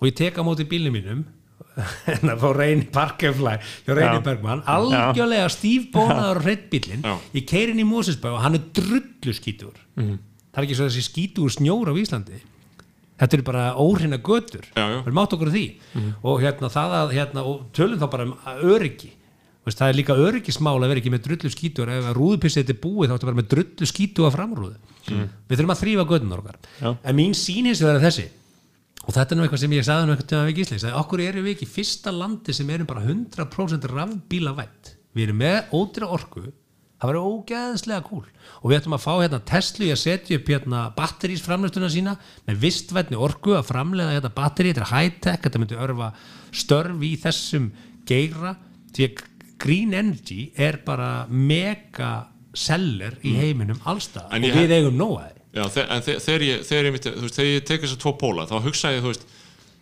[0.00, 1.22] og ég tek á móti bílið mínum
[2.06, 3.52] hérna frá Reyni Parkeflæ
[3.86, 4.24] hjá Reyni Já.
[4.26, 7.04] Bergmann, algjörlega stífbónaður hreitt bílinn,
[7.36, 9.76] ég keiri inn í Mósesbæ og hann er drullu skítur
[10.50, 12.40] það er ekki svo þessi skítur snjór á Íslandi
[13.20, 14.66] þetta eru bara óhrina götur.
[15.06, 15.64] Við mátt okkur því.
[16.24, 18.36] Og hérna að hérna, og tölum þá bara um
[18.74, 19.12] öryggi.
[19.60, 21.90] Veist, það er líka öryggismál að vera ekki með drullu skítur.
[21.92, 24.76] Ef að rúðupissið þetta er búið þá ættu að vera með drullu skítu að framrúðu.
[25.10, 26.60] Við þurfum að þrýfa gödunar okkar.
[26.80, 26.90] Já.
[27.04, 28.26] en mín sín hins vegar er þessi.
[29.00, 30.76] Og þetta er nú eitthvað sem ég sagði nú eitthvað tíma við Gísli.
[30.76, 35.26] Ég sagði, okkur erum við ekki fyrsta landi sem erum bara 100% rafbíla vætt við
[35.26, 36.44] erum með ódýra orku
[37.00, 38.26] það verður ógeðslega kúl.
[38.60, 42.16] Og við ættum að fá hérna Tesla í að setja upp hérna batterísframlistuna sína
[42.48, 46.10] með vistvætni orku að framlega þetta batteri þetta er high-tech, þetta myndi örfa
[46.52, 47.70] störf í þessum
[48.08, 48.54] geira.
[48.90, 49.24] Því að
[49.60, 52.12] green energy er bara mega
[52.56, 55.36] seller í heiminum allstað og við eigum nóg að því.
[55.50, 59.12] Já, en þe þegar ég, ég, ég tek þessar tvo póla þá hugsa ég, þú
[59.12, 59.24] veist,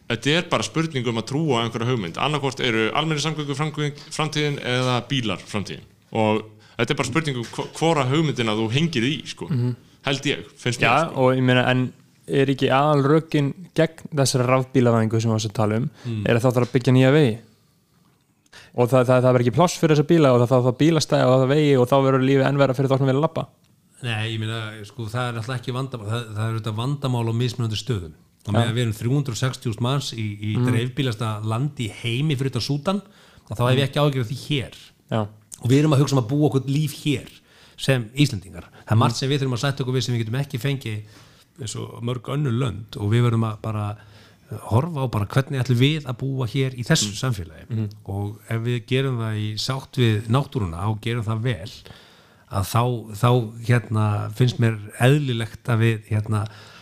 [0.08, 2.20] þetta er bara spurning um að trúa á einhverja hugmynd.
[2.24, 5.84] Annarkvort eru almenni samgöngu framtíðin eða bílar framtíðin.
[6.16, 6.40] Og
[6.78, 9.48] þetta er bara spurning um hvo- hvora hugmyndina þú hengir í, sko.
[10.06, 10.86] Held ég, finnst mér.
[10.88, 11.24] Já, sko.
[11.26, 11.88] og ég meina, en
[12.28, 15.90] er ekki aðal rökin gegn þessari rafbílavæðingu sem við varst að tala um,
[16.28, 17.36] er að þá þarf að byggja nýja vegi?
[18.78, 21.28] Og það, það, það verður ekki pláss fyrir þessa bíla og það þarf að bílastæða
[21.32, 23.44] og það vegi og þá verður lífið ennverða fyrir þá sem vilja lappa
[23.98, 27.34] Nei, ég meina, sko, það er alltaf ekki vandamál það, það er þetta vandamál á
[27.34, 28.12] mismunandi stöðum.
[28.46, 33.00] Og meðan við erum 360.000 manns í, í dreifbílasta landi í heimi fyrir þetta sútan,
[33.50, 34.78] þá hef ég ekki ágjörð því hér
[35.08, 37.30] Já, og við erum að hugsa um að búa okkur líf hér
[37.78, 38.68] sem Íslendingar.
[38.84, 41.18] Það er margt sem við þurfum að sætta okkur við sem við getum ekki fengið
[41.58, 45.62] eins og mörg önnu lönd og við verðum að bara eh, horfa á bara hvernig
[45.62, 47.88] ætlum við að búa hér í þessu samfélagi.
[48.10, 51.72] Og ef við gerum það í sátt við náttúruna og gerum það vel
[52.48, 52.82] að þá,
[53.20, 53.30] þá
[53.68, 54.04] hérna,
[54.36, 56.77] finnst mér eðlilegt að við hérna, mm,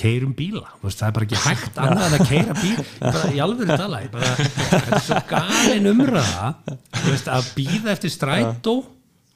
[0.00, 2.86] keirum bíla það er bara ekki hægt annað en að keira bíl.
[3.00, 6.48] Bara í alvöru tala ég bara, þetta er svo galin umræða
[6.96, 8.74] þú veist, að býða eftir strætó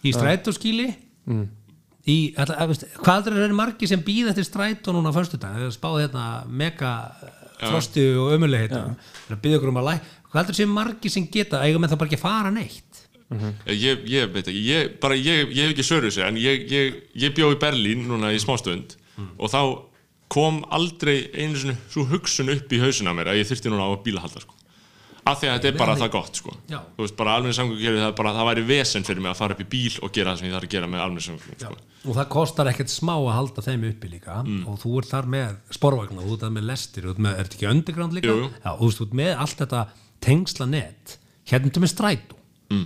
[0.04, 0.88] í strætóskíli
[2.10, 5.54] í, alla, að, veist, hvað er það margir sem býða eftir strætó núna á föstudag?
[5.60, 6.92] Þegar spáði hérna mega
[7.62, 9.96] frosti og það býða okkur um að læ
[10.34, 13.00] hvað er sem margir sem geta eiga með það bara ekki að fara neitt?
[13.70, 16.98] Ég, ég veit ekki, ég, bara, ég, ég hef ekki svöru þessu en ég, ég,
[17.18, 18.42] ég bjó í Berlín núna í
[19.14, 19.60] smástund og þá
[20.34, 23.90] kom aldrei einu svona svo hugsun upp í hausuna mér að ég þyrfti núna á
[23.94, 24.54] að bíla halda sko.
[25.24, 26.54] af því að þetta er bara það gott sko.
[26.68, 29.62] Þú veist, bara almenni samgöngu það, er það væri vesen fyrir mig að fara upp
[29.64, 31.76] í bíl og gera það sem ég þarf að gera með almenni samgöngu sko.
[32.04, 34.34] og það kostar ekkert smá að halda þeim uppi líka
[34.68, 37.38] og þú ert þar með sporvagna og þú ert þar með lestir, þú ert með,
[37.38, 38.28] er þetta ekki underground líka?
[38.28, 38.50] Jú, jú.
[38.64, 39.80] Já, og þú ert með allt þetta
[40.20, 41.16] tengsla net
[41.48, 42.36] hérna ertu með strætó
[42.74, 42.84] Já,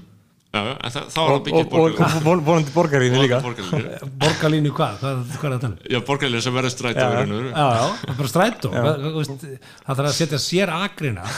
[0.54, 3.40] já, þá er það og, byggir og, og, og vonandi borgarínu líka.
[3.44, 5.76] borgarlínur borgarlínu hvað, hvað, hvað er það um?
[5.92, 7.04] Já, borgarlínur sem verður strætó.
[7.04, 8.72] Já, já, það er bara strætó.
[8.78, 11.28] Það þarf að setja sér agrina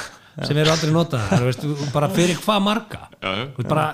[0.47, 1.61] sem eru aldrei notaðar.
[1.95, 3.05] Bara fyrir hvað marga?
[3.65, 3.87] Bara,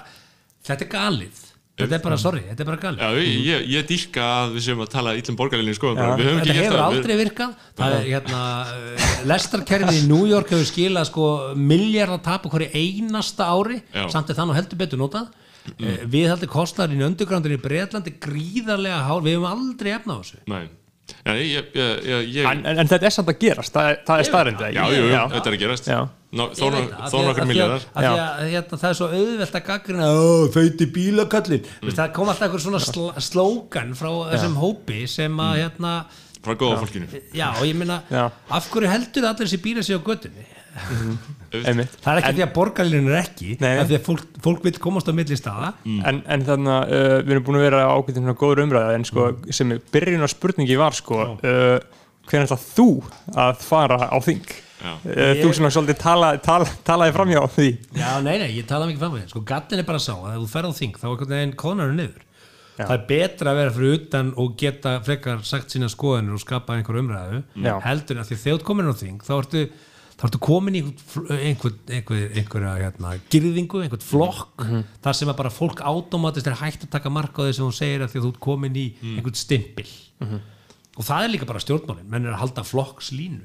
[0.68, 1.45] þetta er galið
[1.76, 4.62] þetta er bara, sorry, þetta er bara gali Já, ég, ég, ég dýrka að við
[4.66, 6.06] séum að tala illum borgarlinni sko, Já.
[6.16, 6.92] við höfum þetta ekki gert hefur það.
[6.92, 7.56] við- aldrei virkað.
[7.76, 8.42] Það er hérna
[8.76, 13.82] uh, lestarkerfið í New York hefur skilað sko miljardar tap hverju einasta ári.
[13.92, 14.06] Já.
[14.14, 15.28] samt er það nú heldur betur notað.
[15.66, 16.04] Mm.
[16.12, 20.36] við heldur kostnaðurinn í öndugrándin í Breitlandi gríðarlega hár, við hefum aldrei efna á þessu.
[20.46, 20.68] Nei,
[21.06, 21.66] Já, ég, ég,
[22.06, 24.62] ég, ég en, en, en þetta er samt að gerast, það er, það er staðrind
[24.74, 25.90] Já, jú, jú, þetta er að gerast.
[26.36, 27.50] Þó nokkur
[28.50, 30.08] hérna, það er svo auðvelt að gaggrina
[30.56, 31.94] feiti bílakallin mm.
[31.96, 35.94] það kom alltaf eitthvað svona sl slókan frá þessum hópi sem að hérna,
[36.42, 37.22] frá góða fólkinu.
[37.36, 37.78] Já og ég
[38.10, 38.24] Já.
[38.58, 40.46] af hverju heldur allir þessi bíla sér á göttunni
[40.76, 43.72] einmitt það er ekki því að borgarlínu er ekki Nei.
[43.80, 45.72] af því að fólk, fólk vil komast á milli staða.
[45.86, 49.08] En, en þannig að uh, við erum búin að vera ákveðin svona góður umræða en
[49.08, 49.28] sko
[49.60, 51.72] sem er byrjun á spurningi var sko uh,
[52.26, 52.88] hvernig ætla þú
[53.46, 54.46] að fara á þing?
[54.76, 54.92] Já.
[54.92, 57.72] uh, þú sem svolítið tala, tala, talaði framjá því.
[57.96, 60.44] Já nei nei, ég tala mikið fram við sko gattin er bara sá að ef
[60.44, 62.22] þú ferð á þing þá er einhvern veginn konaru niður.
[62.76, 66.76] Það er betra að vera fyrir utan og geta frekar sagt sína skoðanir og skapa
[66.76, 67.78] einhver umræðu Já.
[67.86, 69.62] heldur en að því ert komin á þing þá ertu
[70.16, 74.64] þá ertu komin í einhver, einhver, einhver, einhverja hérna, girðingu, einhvern flokk
[75.04, 77.76] þar sem að bara fólk átomatist er hægt að taka mark á því sem hún
[77.76, 78.86] segir að því að þú ert komin í
[79.16, 79.86] einhvern stimpil.
[80.96, 82.08] Og það er líka bara stjórnmálin.
[82.08, 83.44] Menn er að halda flokkslínu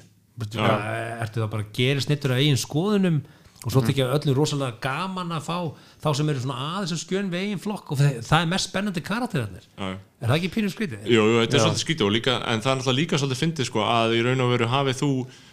[0.55, 3.17] bara- ertu þá bara að gera snittur af eigin skoðunum
[3.61, 5.57] og svo þykja öllum rosalega gaman að fá
[6.01, 8.69] þá sem eru svona aðeins að skjön við eigin flokk og það, það er mest
[8.71, 9.67] spennandi karakterarnir.
[9.77, 9.91] Já.
[10.23, 11.03] er það ekki pínur skrítið?
[11.11, 13.83] Jú, þetta er svolítið skítið og líka, en það er náttúrulega líka svolítið fyndið sko
[13.85, 15.11] að í raun og veru hafið þú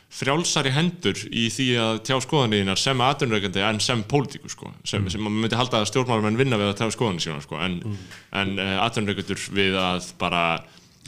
[0.09, 5.21] frjálsari hendur í því að tjá skoðanir sem aðdunreikandi en sem pólitíku sko, sem, sem
[5.21, 7.99] maður myndi halda að stjórnmálamenn vinna við að tjá skoðanir sína sko, en, mm.
[8.41, 10.43] en uh, aðdunreikandur við að bara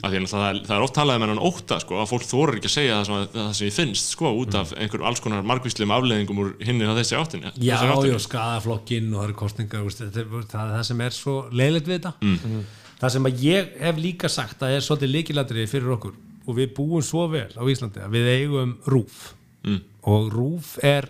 [0.01, 2.57] að því að það það er oft talað um enn óta sko, að fólk þorir
[2.57, 5.21] ekki að segja það sem, að, það sem ég finnst sko, út af einhverjum alls
[5.21, 9.85] konar margvíslegum afleðingum úr hinni á þessi áttin Já, já, skadaflokkin og það eru kostningar
[9.85, 12.65] er- það er það sem er svo leiðilegt við þetta Mm.
[13.01, 17.03] það sem ég hef líka sagt að er svolítið líkilandrið fyrir okkur og við búum
[17.05, 19.81] svo vel á Íslandi að við eigum rúf Mm.
[20.09, 21.05] og rúf er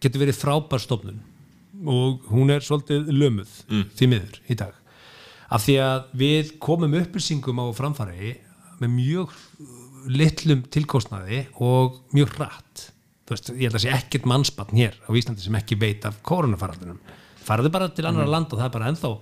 [0.00, 1.18] getur verið frábær stofnun
[1.84, 3.84] og hún er svolítið lömuð Mm.
[3.96, 4.72] því miður í dag
[5.50, 8.36] af því að við komum upplýsingum á framfæri
[8.80, 9.34] með mjög
[10.08, 12.86] litlum tilkostnaði og mjög hratt
[13.28, 16.98] veist, ég held að sé ekkert mannspann hér á Íslandi sem ekki veit af koronafaraldunum
[17.44, 18.32] farðu bara til annar mm.
[18.32, 19.12] land og það er bara ennþá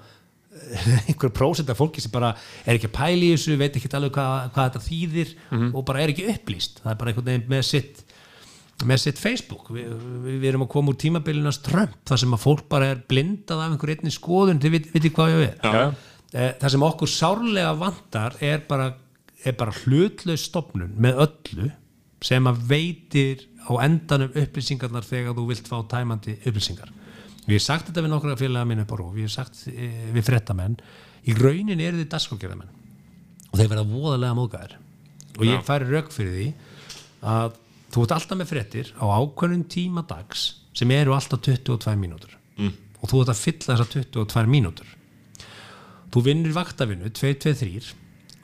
[1.09, 2.35] einhver prósent af fólki sem bara
[2.65, 5.33] er ekki að pæla í þessu, veit ekki alveg hvað, hvað þetta þýðir
[5.73, 6.83] og bara er ekki upplýst.
[6.85, 8.05] Það er bara einhvern veginn með sitt
[8.87, 9.73] með sitt Facebook.
[9.75, 9.83] Vi,
[10.27, 13.73] við, erum að koma úr tímabilinast Trump þar sem að fólk bara er blindað af
[13.73, 15.81] einhver einni skoðun, þið veit, veit hvað ég Já.
[16.29, 18.91] Eh, það sem okkur sárlega vantar er bara,
[19.49, 21.71] er bara hlutlaus stopnun með öllu
[22.25, 26.93] sem að veitir á endanum upplýsingarnar þegar þú vilt fá tæmandi upplýsingar
[27.49, 30.11] við hef sagt þetta við nokkra félaga mínu upp á rúf við hef sagt eh,
[30.15, 30.77] við frettamenn
[31.29, 32.75] í raunin eru þið dagskókjörðamenn
[33.49, 34.77] og þeir verða voðalega móðgæðir
[35.39, 36.49] og ég færi rauk fyrir því
[37.29, 37.57] að
[37.93, 42.35] þú ert alltaf með frettir á ákveðnum tíma dags sem eru alltaf 22 mínútur.
[42.59, 42.75] Mm.
[42.99, 44.89] og þú ert að fylla þessar 22 mínútur.
[46.11, 47.93] Þú vinnur vaktavinnu 2-2-3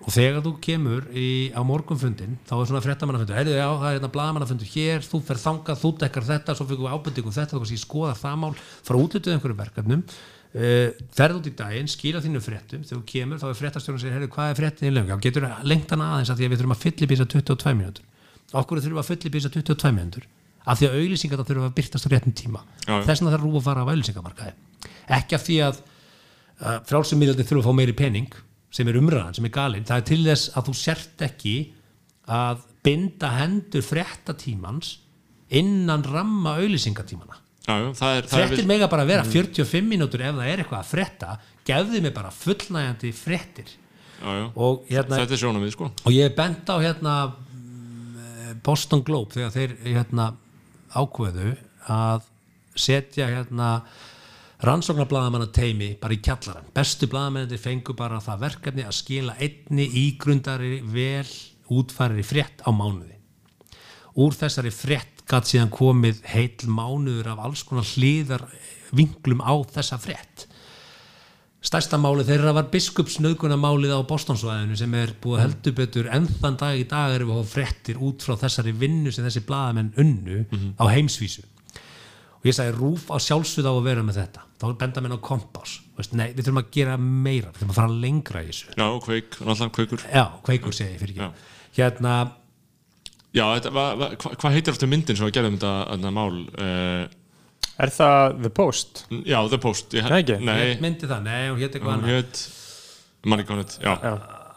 [0.05, 1.27] og þegar þú kemur í,
[1.57, 5.41] á morgunfundin þá er svona frettamannafundur heyrðu já, það er hérna blaðamannafundur hér þú fer
[5.41, 9.01] þangað, þú dekkar þetta svo fyrir við ábyrtingum þetta, þú kannski skoða það mál fara
[9.01, 10.07] útlutuð einhverjum verkefnum.
[10.55, 13.57] Uh, ferð út í daginn, skila þínu frettum þegar þú kemur, þá er
[14.05, 16.53] segir heyrðu, hvað er frettin í lögum, já, getur lengt hana aðeins að því að
[16.53, 18.07] við þurfum að þessar 22 mínútur.
[18.55, 20.29] Okkur þurfum að þessar 22 mínútur
[20.63, 22.63] af því að auglýsingar það þurfum að byrtast á réttum tíma.
[22.87, 24.55] Þess vegna þarf rúf að fara á auglýsingamarkaði
[25.13, 28.37] ekki af því að uh, frálsumíðaldi þurfa að fá meiri pening
[28.75, 31.55] sem er umræðan, sem er galinn það er til þess að þú sért ekki
[32.35, 34.99] að binda hendur fréttatímans
[35.55, 40.91] innan ramma auðlýsingatímana fréttir mega bara að vera 45 mínútur ef það er eitthvað að
[40.91, 42.33] frétta gefðu mig bara
[44.21, 44.45] já.
[44.55, 45.91] og, hérna, Þetta er sjónum við sko.
[46.05, 50.31] Og ég er bent á hérna mm, Boston Globe þegar þeir hérna
[50.95, 51.55] ákveðu
[51.91, 52.29] að
[52.75, 53.71] setja hérna
[54.69, 60.79] rannsóknarblaðamanna teimi bara í kjallaran bestu blaðamennir fengu bara það verkefni að skila einni ígrundari
[60.95, 61.27] vel
[61.75, 63.19] útfærið frétt á mánuði.
[64.21, 68.45] Úr þessari frétt gætt síðan komið heil mánuður af alls konar hliðar
[68.95, 70.47] vinglum á þessa frétt.
[71.65, 76.59] Stærsta málið þeirra var biskupsnauðgunamálið á Bostonsvæðinu sem er búið að heldur betur enn þann
[76.61, 80.45] dag í dag erum við fá fréttir út frá þessari vinnu sem þessi blaðamenn unnu
[80.77, 81.47] á heimsvísu
[82.45, 84.45] og ég sagði rúf á sjálfsögð á að vera með þetta.
[84.61, 85.79] Þá benda menn á kompás
[86.13, 88.71] nei, við þurfum að gera meira, við þurfum að fara lengra í þessu.
[88.77, 90.07] Já, kveik, náttúrulega kveikur.
[90.11, 91.29] Já, kveikur segi ég fyrir Já.
[91.31, 92.15] ekki hérna,
[93.35, 97.81] Já, va, hva, hvað heitir aftur myndin sem að gera um þetta, þetta mál uh,
[97.83, 99.03] Er það The Post?
[99.27, 100.37] Já, The Post ég, Nei, ekki.
[100.47, 104.13] Nei, myndi það, nei, hún hétt eitthvað hvað já, já,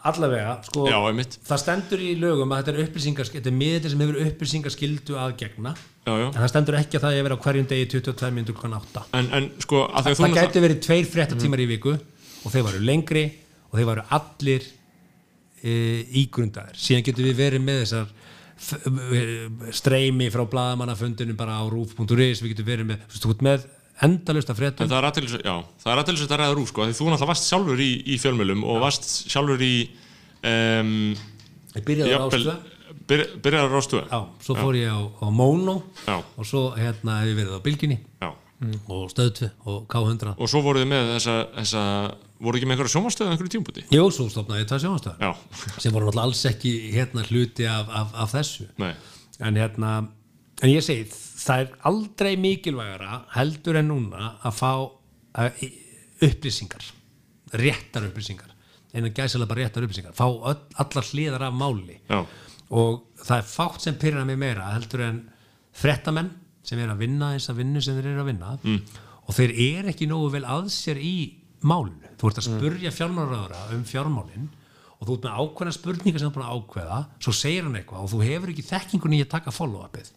[0.06, 1.38] allavega, sko, einmitt.
[1.48, 5.34] það stendur í lögum að þetta er upplýsingaskildu þetta er miðið sem hefur upplýsingaskildu að
[5.40, 5.72] gegna
[6.08, 8.56] Já, já, en það stendur ekki að það er verið á hverjum degi 22 minnur
[8.56, 12.66] klukkan 8 en, en sko það náttúrulega- gæti verið tveir fréttatímar í viku og þeir
[12.70, 13.24] varu lengri
[13.68, 14.68] og þeir varu allir
[15.62, 15.72] e,
[16.22, 16.78] ígrundaðir.
[16.78, 18.12] Síðan getur við verið með þessar
[19.18, 19.24] e,
[19.76, 23.66] streymi frá blaðamannafundunum bara á rúf.is við getum verið með, þú veist, með
[24.08, 26.96] endalust af En fréttum það er já, það er aðtilsvægt að ræða rúf sko, því
[26.96, 29.74] þú náttúrulega varst sjálfur í, í fjölmjölum og varst sjálfur í
[30.46, 30.92] um,
[31.74, 32.56] ég byrjaði á ástöða
[33.08, 36.16] byr- byrjaði á rástöðu já, svo fór ég á, á Mono Já.
[36.36, 38.30] og svo hérna hef ég verið á Bylginni Já.
[38.88, 41.82] og Stöðtvi og K100 og svo voruð þið með þessa, þessa
[42.38, 45.32] voru ekki með einhverja sjónvarstöðu einhverju tímpúti Jú, svo stopnaði ég sjónastöðar Já,
[45.82, 48.68] sem voru náttúrulega alls ekki hérna hluti af, af, af þessu.
[48.82, 48.92] Nei,
[49.40, 49.92] en hérna
[50.62, 51.06] en ég segi,
[51.38, 54.70] það er aldrei mikilvægara heldur en núna að fá
[55.38, 55.62] að,
[56.26, 56.86] upplýsingar
[57.58, 58.54] réttar upplýsingar
[58.96, 60.14] en að gæsilega bara réttar upplýsingar.
[60.16, 61.98] Fá öll, allar hliðar af máli.
[62.08, 62.22] Já,
[62.74, 65.22] og það er fátt sem pyrra mig meira heldur en
[65.78, 66.30] frettamenn
[66.66, 68.78] sem er að vinna þess að vinnu sem þeir eru að vinna mm.
[69.24, 71.16] og þeir eru ekki nógu vel að sér í
[71.64, 72.12] málinu.
[72.18, 74.48] Þú ert að spurja fjármálaráðara um fjármálin
[74.98, 77.78] og þú ert með ákveðna spurningar sem þú er búin að ákveða svo segir hann
[77.78, 80.12] eitthvað og þú hefur ekki þekkingunni í að taka follow-upið.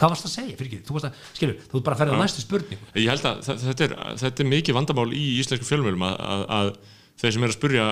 [0.00, 2.16] Hvað varst að segja, fyrir ekki, þú varst að, skilur þú ert bara að ferða
[2.16, 2.86] á næstu spurningu.
[2.96, 6.70] Ég held að þetta er, þetta er mikið vandamál í íslensku fjölmjölum að, að, að
[7.20, 7.88] þeir sem er að spurja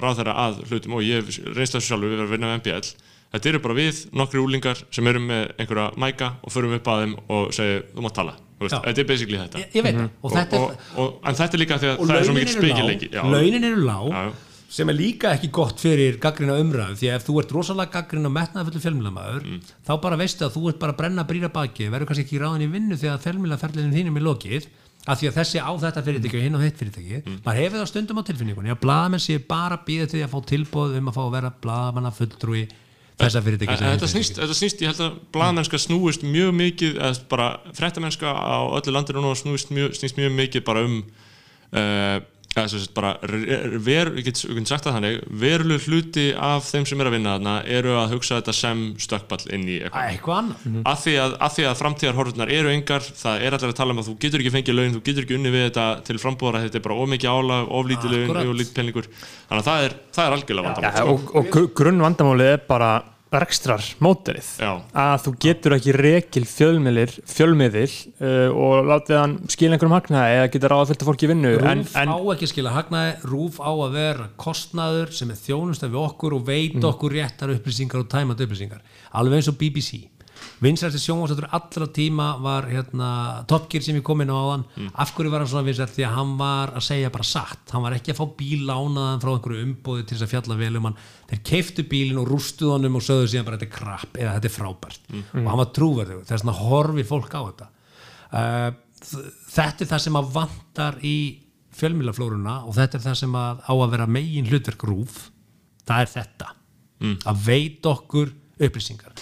[0.00, 2.88] ráð þeirra að hlutum og ég reynst þessu sjálfur við erum að vinna með MBL
[3.34, 7.04] þetta eru bara við nokkri úlingar sem erum með einhverja mæka og förum upp að
[7.04, 9.60] þeim og segja þú mátt tala, þetta er basically þetta.
[9.64, 12.02] Ég, ég veit það, og, og, þetta er og, en þetta er líka því að
[12.04, 14.52] það er svo mikið eru spekileiki lág launin eru lág Já, já.
[14.74, 18.30] sem er líka ekki gott fyrir gaggrina umræðu því að ef þú ert rosalega gaggrina
[18.30, 19.60] og metnaðafullu fjölmjölamæður Mm.
[19.86, 22.64] þá bara veistu að þú ert bara að brenna brýra baki verður kannski ekki ráðin
[22.64, 24.66] í vinnu þegar fjölmjölaferlinu þínum er lokið
[25.04, 27.18] af því að þessi á þetta fyrirtæki og hinn á hitt fyrirtæki.
[27.26, 27.36] Mm.
[27.44, 30.96] maður hefur það stundum á tilfinningunni að blaðamenn sé bara býða til að fá tilbóð
[30.98, 32.62] um að fá að vera blaðamanna fulltrúi
[33.20, 37.48] þessa fyrirtæki Þetta snýst, þetta snýst, ég held að blaðmennska snúist mjög mikið, eða bara
[37.76, 42.18] fréttamennska á öllu landinu nú snúist mjög, snýst mjög mikið bara um uh,
[42.54, 43.08] sagt bara
[43.84, 47.14] ver, ég get, ég get sagt það þannig veruleg hluti af þeim sem er að
[47.16, 50.10] vinna þarna eru að hugsa þetta sem stökkball inn í eitthvað.
[50.12, 50.76] Eitthvað annað.
[50.92, 54.02] Að því að, að, því að framtíðarhorfurnar eru engar það er allir að tala um
[54.04, 56.78] að þú getur ekki fengið laun þú getur ekki unni við þetta til frambúðara þetta
[56.80, 58.52] er bara ómikið álag, oflítið laun, Akkúrat.
[58.54, 59.10] oflítið peningur.
[59.48, 61.14] Þannig að það er, það er algjörlega vandamál sko.
[61.14, 62.92] og, og gr- grunn vandamálið er bara
[63.42, 64.70] rekstrar móterið Já.
[65.04, 70.50] að þú getur ekki rekil fjölmiðlir fjölmiðil uh, og látið hann skila einhverjum hagnaði eða
[70.54, 73.12] getur ráða fullt af fólki í vinnu en, Rúf en á ekki að skila hagnaði,
[73.32, 76.88] Rúf á að vera kostnaður sem er þjónust við okkur og veit Mm.
[76.90, 78.80] okkur réttar upplýsingar og tæmandi upplýsingar
[79.14, 80.04] alveg eins og BBC
[80.62, 83.08] vinsætti sjónvarsættur allra tíma var hérna,
[83.50, 84.64] Top Gear sem ég kom inn á áðan.
[84.76, 84.90] Mm.
[84.94, 87.84] af hverju var hann svona vinsætt því að hann var að segja bara satt, hann
[87.84, 90.88] var ekki að fá bíl lánaðan frá einhverju umbóði til þess að fjalla vel um
[90.88, 90.98] hann.
[91.30, 94.50] Þeir keiftu bílinn og rústuð honum og sögðu síðan bara þetta er krapp eða þetta
[94.50, 95.12] er frábært.
[95.42, 97.70] Og hann var trúverður, þess vegna horfi fólk á þetta.
[98.34, 98.70] Uh,
[99.54, 101.16] þetta er það sem að vantar í
[101.74, 105.24] fjölmýlaflóruna og þetta er það sem að á að vera megin hlutverk rúf
[105.84, 106.50] það er þetta.
[107.28, 108.30] Að veit okkur
[108.62, 109.12] upplýsingar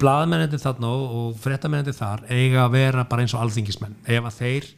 [0.00, 3.98] blaðmennandi þarna og fréttamennandi þar eiga að vera bara eins og alþingismenn.
[4.06, 4.70] Ef að þeir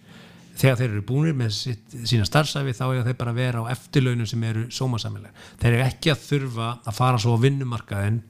[0.54, 3.72] þegar þeir eru búinir með sitt, sína starfsæfi þá eiga þeir bara að vera á
[3.74, 5.34] eftirlaunum sem eru sómasamilega.
[5.62, 8.20] Þeir eiga ekki að þurfa að fara svo á vinnumarkaðin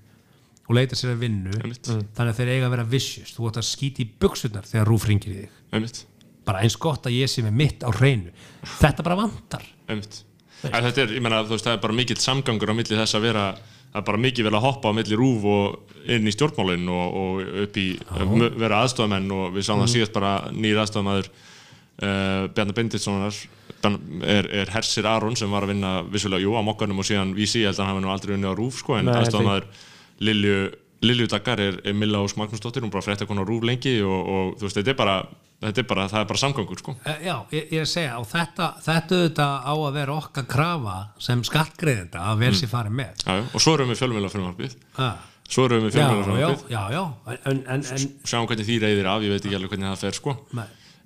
[0.64, 1.56] og leita sér að vinnu.
[1.60, 1.90] Einmitt.
[2.16, 3.34] þannig að þeir eiga að vera vicious.
[3.36, 5.58] Þú ætti að skýti í buksunar þegar rúf ringir í þig.
[5.76, 6.00] Einmitt.
[6.44, 8.32] Bara eins gott að ég sé með mitt á hreinu.
[8.78, 9.66] Þetta bara vantar.
[9.88, 10.22] Einmitt.
[10.64, 13.18] En þetta er, ég meina, þú veist, það er bara mikill samgangur á milli þess
[13.18, 13.44] að vera,
[13.94, 17.18] það er bara mikið vel að hoppa á milli rúf og inn í stjórnmálinn og,
[17.22, 17.86] og upp í,
[18.34, 23.38] mö- vera aðstofamenn og við sáum það síðast bara nýr aðstofamæður uh, Bjarni Benditssonar
[23.84, 27.62] er, er Hersir Aron sem var að vinna vissulega, jú, á mokkanum og síðan vísi,
[27.62, 29.66] ég held að hann hafi nú aldrei unni á rúf, sko, en aðstofamæður
[30.24, 30.58] Lilju,
[31.04, 34.54] Lilju Daggar er, er Milla Ós Magnúsdóttir, hún bara frétta konar rúf lengi og, og
[34.60, 35.16] þú veist, þetta er bara,
[35.64, 36.96] þetta er bara, það er bara samgangur, sko.
[37.04, 40.48] Eh, Já, ég, ég er að segja og þetta, þetta auðvitað á að vera okkar
[40.54, 40.96] krafa
[41.26, 43.44] sem skattgreðenda að vel sér farið með Já, já.
[43.50, 45.26] og svo erum við fjölmjölafrumvarpið ah.
[45.48, 47.02] svo erum við já, já, fjölmjölafrumvarpið já, já
[47.34, 50.18] en, en, en, sjáum hvernig því reyðir af, ég veit ekki alveg hvernig það fer
[50.20, 50.36] sko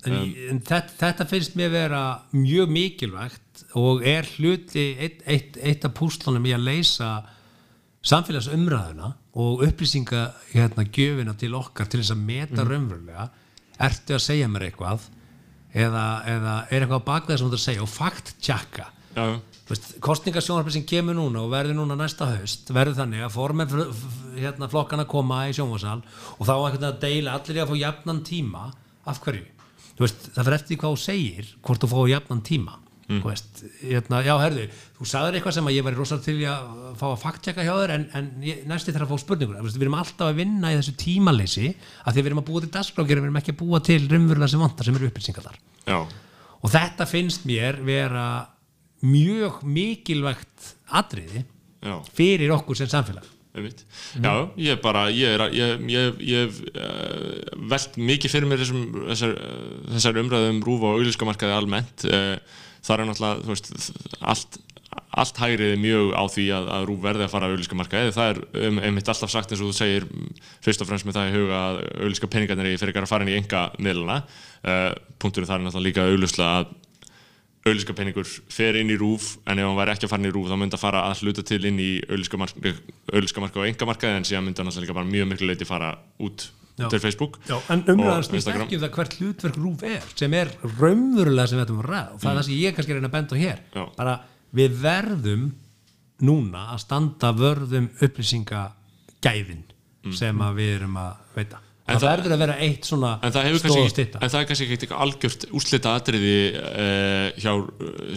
[0.07, 0.15] en,
[0.53, 2.03] en þetta, þetta finnst mér vera
[2.35, 7.09] mjög mikilvægt og er hluti eitt, eitt, eitt af púslunum í að leysa
[8.05, 13.29] samfélagsumræðuna og upplýsinga hérna til okkar til þess að meta raunverulega
[13.79, 15.09] ertu að segja mér eitthvað
[15.73, 17.83] eða, eða er eitthvað á bakveða sem þú ert að segja?
[17.83, 19.77] Og fakt tjekka já, já.
[20.05, 23.77] kostningasjónarfið sem kemur núna og verður núna næsta haust verður þannig að formen
[24.39, 25.99] hérna, flokkana koma í sjónvarsal
[26.37, 28.67] og þá einhvern veginn að deila allir í að fá jafnan tíma.
[29.09, 29.47] Af hverju?
[29.99, 32.79] Veist, það fyrir eftir því hvað þú segir hvort þú fáið jafnan tíma
[33.09, 33.23] Mm.
[33.23, 34.65] þú veist, hérna, já herðu
[34.99, 36.67] þú sagðir eitthvað sem að ég væri rosalega til í að
[36.99, 39.97] fá að fakttjekka hjá þér en, en ég, næsti þarf að fá spurningur við erum
[39.97, 43.25] alltaf að vinna í þessu tímaleysi að því við erum að búa til dagskrákjör við
[43.25, 45.57] erum ekki að búa til raunverulega sem vantar sem eru upplýsingar þar.
[46.59, 48.27] Og þetta finnst mér vera
[49.01, 51.97] mjög mikilvægt atriði já.
[52.13, 53.25] fyrir okkur sem samfélag.
[54.21, 55.33] Já, ég er bara ég
[56.29, 62.05] ég uh, velt mikið fyrir mér þessum, þessar, uh, þessar umræðum rúfa og auðlískamarkaði almennt.
[62.05, 63.71] Uh, það er náttúrulega veist,
[64.33, 64.59] allt,
[65.23, 68.41] allt hægrið mjög á því að, að rúf verði að fara að auðlískamarkaði það er
[68.67, 70.09] um, einmitt alltaf sagt eins og þú segir
[70.65, 73.33] fyrst og fremst með það í huga að auðlíska peningarnir fyrir ekki að fara inn
[73.33, 76.77] í enga miðluna uh, punkturinn það er náttúrulega líka auðlísla að
[77.67, 80.47] auðlískapeningur fer inn í rúf en ef hann væri ekki að fara inn í rúf
[80.47, 84.61] þá myndi að fara að hluta til inn í auðlískamarka og engamarka en síðan myndi
[84.61, 85.91] hann náttúrulega bara mjög miklu leiti fara
[86.23, 86.47] út.
[86.87, 90.51] Til Facebook Já, en umræðan snýst ekki um það hvert hlutverk rúf er sem er
[90.79, 92.11] raunverulega sem við ætlum að ræða.
[92.13, 93.63] Og það er það sem ég kannski er reyna að benda á hér.
[93.75, 93.83] Já.
[93.97, 94.15] bara
[94.59, 95.47] við verðum
[96.29, 99.65] núna að standa vörðum upplýsingagæðin
[100.15, 101.63] sem að við erum að veita
[101.97, 104.47] það verður að vera eitt svona en það, hefur stóð kannski, stitta en það er
[104.49, 107.63] kannski ekki eitthvað algjört úslita atriði uh, hjá uh,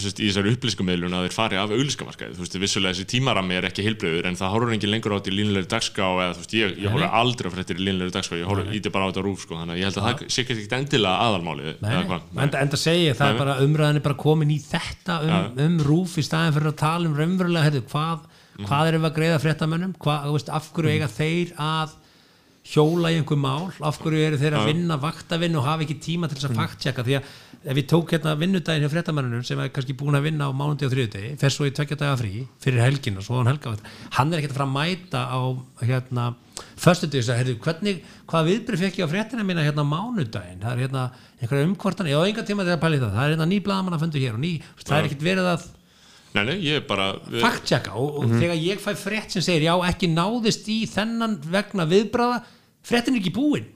[0.02, 3.68] sérst, í þessari upplýskumiðlun að þeir fari af auðlískamarkaði þú veist, vissulega þessi tímarami er
[3.70, 6.56] ekki heilbröður en það horfur engin lengur á þetta í línulegri dagskrá eða þú veist,
[6.58, 9.26] ég, ég horfur aldrei á fréttir í línulegri dagskrá ég horfur íti bara á þetta
[9.26, 13.08] rúf sko, þannig að ég held að það sé ekki endilega aðalmáli enda, enda segi
[13.08, 16.56] ég, það er bara umræðan er bara komin í þetta um, um rúf í staðin
[16.56, 17.16] fyrir að tala um
[17.92, 18.68] hvað, Mhm.
[18.88, 19.94] erum við að greiða fréttamönnum?
[20.52, 21.94] Af hverju eiga þeir að
[22.62, 26.28] hjóla í einhver mál af hverju eru þeir að vinna vaktavinn og hafa ekki tíma
[26.30, 27.24] til þess að fakttjekka því að
[27.62, 30.86] ef við tók hérna vinnudaginn hjá fréttamönnunum sem er kannski búin að vinna á mánundi
[30.86, 32.32] og þriðudegi fer svo í tvekja daga frí
[32.62, 33.74] fyrir helgin og svo hann helga
[34.16, 35.40] hann er ekkert að fara að mæta á
[35.82, 36.24] hérna
[36.78, 37.96] föstudegi og segja, hvernig,
[38.30, 40.62] hvað viðbrið fekk ég á fréttina mína hérna mánudaginn?
[40.62, 41.02] Það er hérna
[41.40, 43.58] einhverja umkvartan ég á enga tíma til að pæla í það, það er hérna ný
[46.32, 49.66] Nei, nei, ég er bara við, fakttjekka og, og þegar ég fæ frétt sem segir
[49.66, 52.42] já ekki náðist í þennan vegna viðbráða,
[52.88, 53.68] fréttin er ekki búin.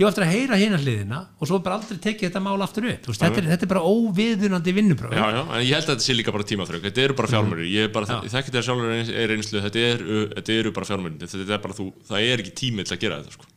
[0.00, 2.64] Ég var eftir að heyra hérna hliðina og svo er bara aldrei tekið þetta mál
[2.64, 3.06] aftur upp.
[3.10, 6.06] Veist, þetta, er, þetta er bara óviðunandi vinnubröð Já, já, en ég held að þetta
[6.06, 9.34] sé líka bara tímaþröng Þetta eru bara fjármörður, ég er bara, þekkir þetta sjálfur er
[9.36, 12.86] einslu, þetta eru, þetta eru bara fjármörður þetta er bara þú, það er ekki tími
[12.88, 13.52] til að gera þetta sko.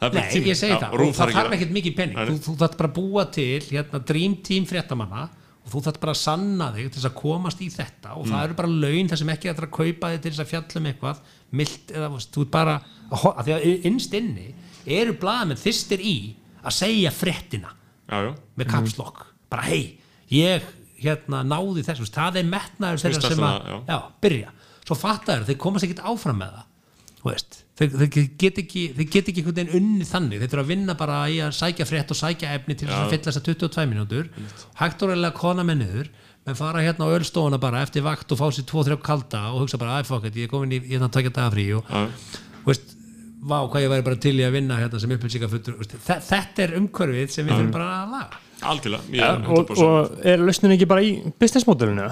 [0.00, 2.52] Er Nei, ég segi Já, það, og það að þarf ekkert mikið penning þú, þú
[2.60, 5.24] þarf bara að búa til hérna, dream team fréttamanna
[5.70, 8.14] og þú þarf bara að sanna þig til þess að komast í þetta.
[8.16, 8.32] Og Mm.
[8.32, 10.80] það eru bara laun þar sem ekki er að kaupa þig til þess að fjalla
[10.80, 11.20] um eitthvað
[11.52, 12.74] milt eða þú veist, þú ert bara
[13.10, 14.48] að, að því að innst inni
[14.86, 16.16] eru blaðamenn þystir í
[16.64, 17.70] að segja fréttina.
[18.10, 19.98] Já, já, með kapslokk bara hei,
[20.30, 20.62] ég
[21.00, 23.98] hérna náði þessu, þú veist, það er metnaður þeirra sem að, svona, já.
[24.20, 24.50] byrja.
[24.84, 26.66] Svo fattaður, þeir komast ekkert áfram með það.
[27.20, 30.42] Þú veist, þeir, þeir get ekki þeir get ekki einhvern veginn unni þannig.
[30.42, 33.14] Þeir þurfa að vinna bara í að sækja frétt og sækja efni til þess að
[33.14, 34.28] fylla þess að 22 mínútur.
[34.80, 36.12] Hægt og reyðlega kona með niður.
[36.46, 39.76] Menn fara hérna á ölstofuna bara eftir vakt og fá sér 2-3 kalda og hugsa
[39.80, 41.90] bara, it, ég er komin í hérna að taka daga frí og,
[42.64, 42.94] veist,
[43.44, 45.76] vá, hvað ég væri bara til í að vinna hérna sem upplýsingafutur
[46.08, 48.40] þetta er umhverfið sem við þurfum bara að laga.
[48.70, 52.08] Algjörlega ég Ja, er og, 100% og er lausnin ekki bara í business modelinu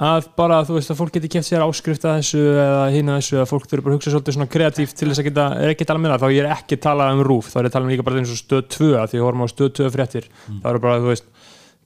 [0.00, 3.40] að bara þú veist að fólk geti keft sér áskrift að þessu eða hina þessu
[3.42, 5.84] að fólk þurfi bara að hugsa svolítið svona kreatíft til þess að geta, er ekki
[5.84, 7.70] að tala með það þá ég er ekki að tala um rúf, þá er ég
[7.70, 9.72] að tala um líka bara eins og stöð 2 að því að horfum á stöð
[9.80, 10.28] 2 fréttir.
[10.48, 11.28] Þá eru bara þú veist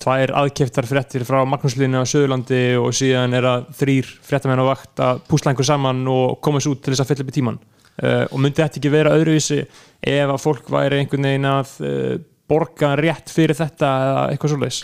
[0.03, 5.03] tvær aðkeftar fréttir frá Magnúslinni á Söðurlandi og síðan er að þrýr fréttamenn á vakt
[5.03, 7.61] að púsla einhver saman og koma sér út til þess að fylla upp í tíman
[7.61, 12.17] uh, og myndi þetta ekki vera öðruvísi ef að fólk væri einhvern veginn að uh,
[12.51, 14.83] borga rétt fyrir þetta eða eitthvað svoleiðis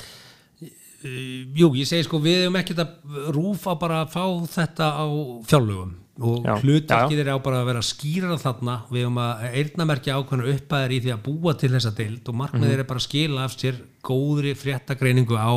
[1.00, 5.06] Jú, ég segi sko við hefum ekkert að rúfa bara að fá þetta á
[5.48, 5.96] fjárlögum.
[6.20, 8.74] Og hlutverkið er á bara að vera skýrara þarna.
[8.92, 12.74] Við hefum að eirnamerkja ákveðna uppæðir í því að búa til þessa deild og markmið
[12.74, 15.56] er bara að skila af sér góðri fréttagreiningu á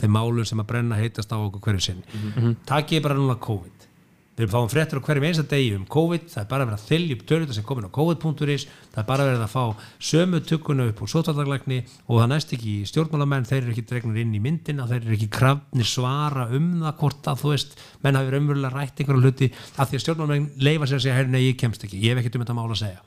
[0.00, 2.54] þeim málum sem að brenna heitast á okkur hverju sinni.
[2.64, 3.77] Takk ég bara núna COVID
[4.38, 7.16] við fáum fréttur á hverjum einsta degi um COVID það er bara verið að þylja
[7.16, 9.64] upp tölvita sem komin á COVID.is það er bara verið að fá
[10.10, 14.36] sömu tukkuna upp úr sótvartaglækni og það næst ekki stjórnmálamenn, þeir eru ekki dregnir inn
[14.38, 18.34] í myndina þeir eru ekki krafnir svara um það hvort að þú veist, menn hafi
[18.34, 21.84] raunverulega rætt einhverju hluti af því að stjórnmálamenn leifa sér að segja, nei, ég kemst
[21.88, 23.02] ekki, ég hef ekkert um þetta mál að segja.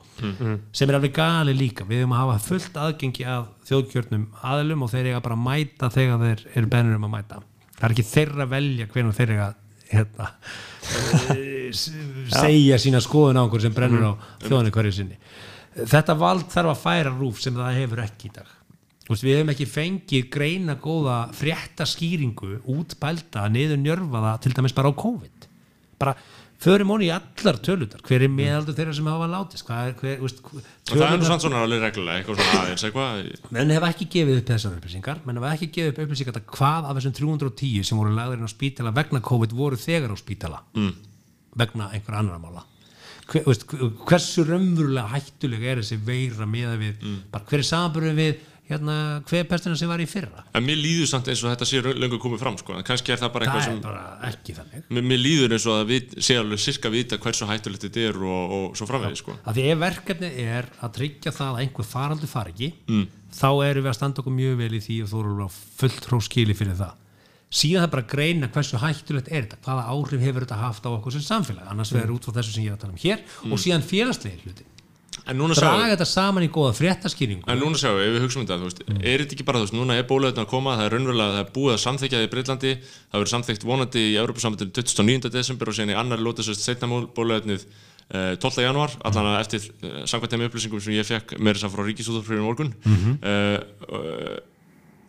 [0.76, 4.92] Sem er alveg gali líka við höfum að hafa fullt aðgengi að þjóðkjörnum aðlum og
[4.92, 7.42] þeir eiga bara að mæta þegar þeir eru bennur um að mæta.
[7.78, 9.48] Það er ekki þeirra að velja hvernig þeir eiga
[9.92, 10.32] hérna,
[11.36, 11.70] eh,
[12.42, 14.14] segja sína skoðun á einhver sem brennur á
[14.46, 15.20] þjóðanir hverju sinni.
[15.72, 18.58] Þetta vald þarf að færa rúf sem það hefur ekki í dag.
[19.12, 24.92] Við hefum ekki fengið greina góða frétta skýringu út pælda niður njörfaða til dæmis bara
[24.92, 25.48] á COVID.
[26.00, 26.16] Bara
[26.62, 29.66] förum honi í allar tölundar hver er meðaldur þeirra sem hafa látist?
[29.68, 30.42] Hvað er, hver, veist,
[30.92, 33.52] það er nú samt svona alveg reglulega, eitthvað svona aðeins, eitthvað.
[33.58, 35.24] menn hef ekki gefið upp þessar upplýsingar.
[35.28, 38.50] Menn hef ekki gefið upp upplýsingar að hvað af þessum 310 sem voru lagðir inn
[38.50, 40.62] á spítala vegna COVID voru þegar á spítala.
[40.78, 40.94] Mm.
[41.58, 42.64] vegna einhver annar mála.
[43.32, 43.66] Hver, veist,
[44.08, 48.40] hversu raunverulega hættulega er þessi veira meða við bara hver er samanbörðin við
[48.72, 48.96] hérna,
[49.30, 50.44] hver pestina sem var í fyrra?
[50.58, 52.78] En mér líður samt eins og þetta sé löngu komið fram, sko.
[52.88, 53.82] Kannski er það bara eitthvað sem...
[53.84, 58.06] bara Mér, mér líður eins og að við sé alveg sirka vita hversu hættulegt þetta
[58.10, 59.36] er og, og svo framvegið, sko.
[59.46, 63.06] að því ef verkefni er að tryggja það að einhver faraldur fari ekki mm.
[63.38, 66.10] þá erum við að standa okkur mjög vel í því og þú eru alveg fullt
[66.12, 66.98] hróskili fyrir það.
[67.52, 70.90] Síðan það bara að greina hversu hættulegt er þetta, hvaða áhrif hefur þetta haft á
[70.94, 73.26] okkur sem samfélag, annars verður út frá þessu sem ég er að tala um hér
[73.52, 74.71] og síðan félagslega hluti
[75.58, 78.70] draga þetta saman í góða fréttaskýringu en núna sjáum við, ef við hugsaum þetta, þú
[78.70, 81.36] veist, er þetta ekki bara, þú veist, núna er bóluefni að koma, það er raunverulega,
[81.36, 85.34] það er búið að samþykja það í Breitlandi, það verður samþykt vonandi í Európa-sambandinu 29.
[85.36, 88.64] desember og síðan í annar lóta sérst setna bóluefnið eh, 12.
[88.66, 91.86] januar, allan að eftir uh, samkvæmt þeim upplýsingum sem ég fekk meira þess að frá
[91.90, 94.48] Ríkisúðarfrýrin morgun mm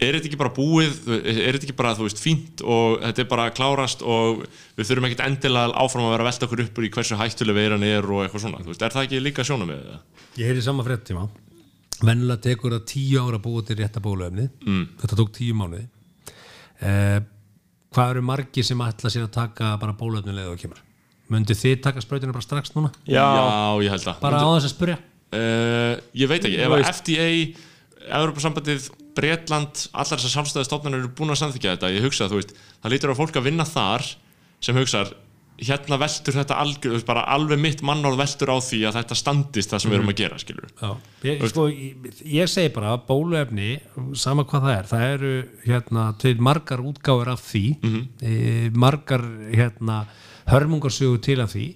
[0.06, 3.30] er þetta ekki bara búið er þetta ekki bara, þú veist, fínt og þetta er
[3.30, 4.44] bara klárast og
[4.78, 7.58] við þurfum ekkert endilega áfram að vera að velta okkur upp úr í hversu hættuleg
[7.58, 10.28] veiran er og eitthvað svona, þú veist, er það ekki líka sjónum með það?
[10.40, 11.26] ég heyri sama fréttíma
[12.02, 14.84] vennilega tekur það tíu ára að búa til rétta bóluefni mm.
[15.02, 15.84] þetta tók tíu mánuði.
[16.82, 17.18] Eh,
[17.94, 20.80] hvað eru margi sem ætla sér að taka bara bóluefni leið og kemur?
[21.32, 22.90] Myndi þið taka sprautinu bara strax núna?
[23.06, 23.24] Já,
[23.84, 24.98] ég held það bara á þess að spyrja.
[25.32, 26.82] Uh, ég veit ekki, ef að.
[26.90, 27.28] FDA
[28.18, 31.92] Evropasambandið, Bretland allar þessar samstæði stofnarnir eru búin að samþykja þetta.
[31.92, 34.06] Ég hugsa, þú veist, það lítur á fólk að vinna þar
[34.62, 35.12] sem hugsar
[35.62, 39.82] hérna veltur þetta algjör, veist, alveg mitt mannál veltur á því að þetta standist það
[39.82, 40.90] sem við erum að gera, skilur Já,
[41.28, 43.68] ég, sko, ég, ég segi bara að bóluefni,
[44.18, 45.32] sama hvað það er það eru
[45.66, 46.06] hérna
[46.48, 47.64] margar útgáfur af því.
[48.24, 48.34] E,
[48.74, 50.02] margar hérna
[50.50, 51.68] hörmungarsögu til af því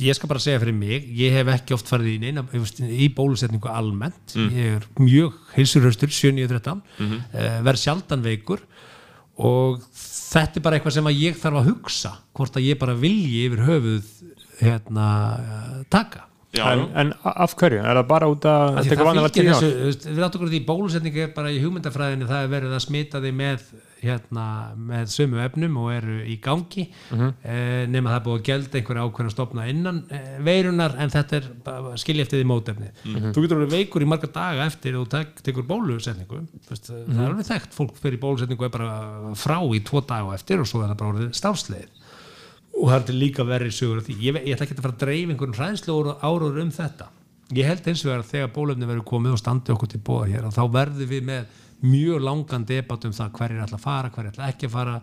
[0.00, 2.44] ég skal bara segja fyrir mig, ég hef ekki oft farið í neina,
[2.86, 7.16] í bólusetningu almennt, ég er mjög heilsurhöstur, 7-9-13 mm
[7.66, 8.62] verð sjaldan veikur.
[9.36, 12.94] Og þetta er bara eitthvað sem að ég þarf að hugsa hvort að ég bara
[12.96, 14.14] vilji yfir höfuð
[14.62, 15.08] hérna
[15.92, 16.24] taka.
[16.56, 17.82] Já, en, en af hverju?
[17.82, 19.58] Er það bara út að þetta er vanlega tíu ár?
[19.60, 23.20] þessu, við áttum okkur því bólusetning er bara í hugmyndafræðinu það er verið að smita
[23.20, 23.66] því með
[24.06, 24.44] hérna,
[24.78, 27.32] með sömu efnum og eru í gangi Mhm.
[27.44, 31.36] eh, nema það er búið að gelda einhverja ákveðna stopna innan eh, veirunar en þetta
[31.40, 31.48] er
[32.22, 33.32] eftir því mótefni Mhm.
[33.34, 37.06] þú getur alveg veikur í marga daga eftir og tek, tekur bólusetningu Þú veist, það
[37.06, 37.20] Mhm.
[37.20, 40.66] er alveg þekkt, fólk fyrir bólusetningu er bara frá í tvo daga og eftir og
[40.66, 41.88] svo er það bara orðið stáfsleið
[42.76, 45.54] og það er líka verri sögur ég, ég ætla ekki að fara að dreifa einhvern
[45.56, 47.06] hræðslu áróður um þetta
[47.54, 50.26] ég held eins og vegar að þegar bólefni verður komið og standi okkur til bóða
[50.28, 51.44] hér að þá verður við með
[51.84, 54.96] mjög langan debatt um það hverjir ætla að fara, hverjir ætla ekki að fara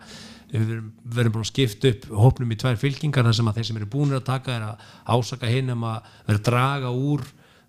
[0.54, 0.74] við
[1.16, 3.88] verum búin að skipta upp hópnum í tvær fylkingar þar sem að þeir sem eru
[3.90, 7.24] búinir að taka er að ásaka hinn um að vera að draga úr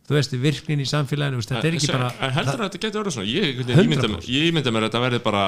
[0.05, 2.83] þú veist, virknin í samfélaginu þú veist, þetta er ekki bara en heldur að þetta
[2.83, 4.27] getur orðið svona ég, ég, 100%.
[4.35, 5.45] ég ímynda mér að þetta verði bara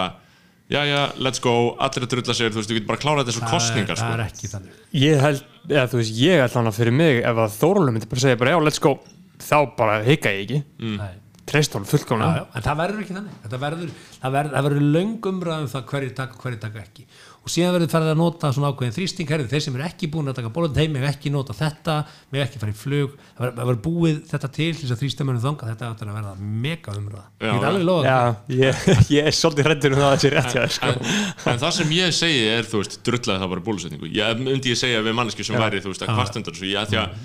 [0.67, 0.97] já, já,
[1.27, 3.51] let's go, allir að drulla sér þú veist, þú getur bara klárað þetta svo það,
[3.51, 4.33] er, kostningar það er sko.
[4.33, 7.97] ekki þannig Ég held, eða þú veist, ég held hana fyrir mig ef að Þórólum
[7.97, 8.97] myndi bara segja bara já, let's go
[9.37, 10.59] þá bara hika ég ekki
[10.97, 11.13] Nei.
[11.47, 13.39] Treyst honum já, en það verður ekki þannig.
[13.45, 16.83] Þetta verður, það verður, það verður löng umræðum um það hverju taka og hverju taka
[16.83, 17.05] ekki.
[17.47, 19.29] Og síðan verður farið að nota svona ákveðin þrýsting.
[19.31, 21.95] Herrið, þeir sem eru ekki búin að taka bólum þeim með ekki nota þetta,
[22.35, 23.13] með ekki fara í flug.
[23.37, 26.19] Það verður, það verður búið þetta til til þess að þrýstamönnum þanga þetta áttur að
[26.19, 26.35] verða
[26.67, 27.23] mega umræða.
[27.39, 28.19] Já, ég get alveg lofa Já,
[28.57, 28.83] ég,
[29.15, 30.91] ég er svolítið hrættur um það að það sé rétt sko.
[30.91, 31.09] en,
[31.53, 34.11] en það sem ég segi er, þú veist, drullaði það bara bólusetningu.
[34.11, 37.03] Ég myndi ég segja við manneski sem væri, þú veist, að kvartundur svo, ég, því
[37.05, 37.19] að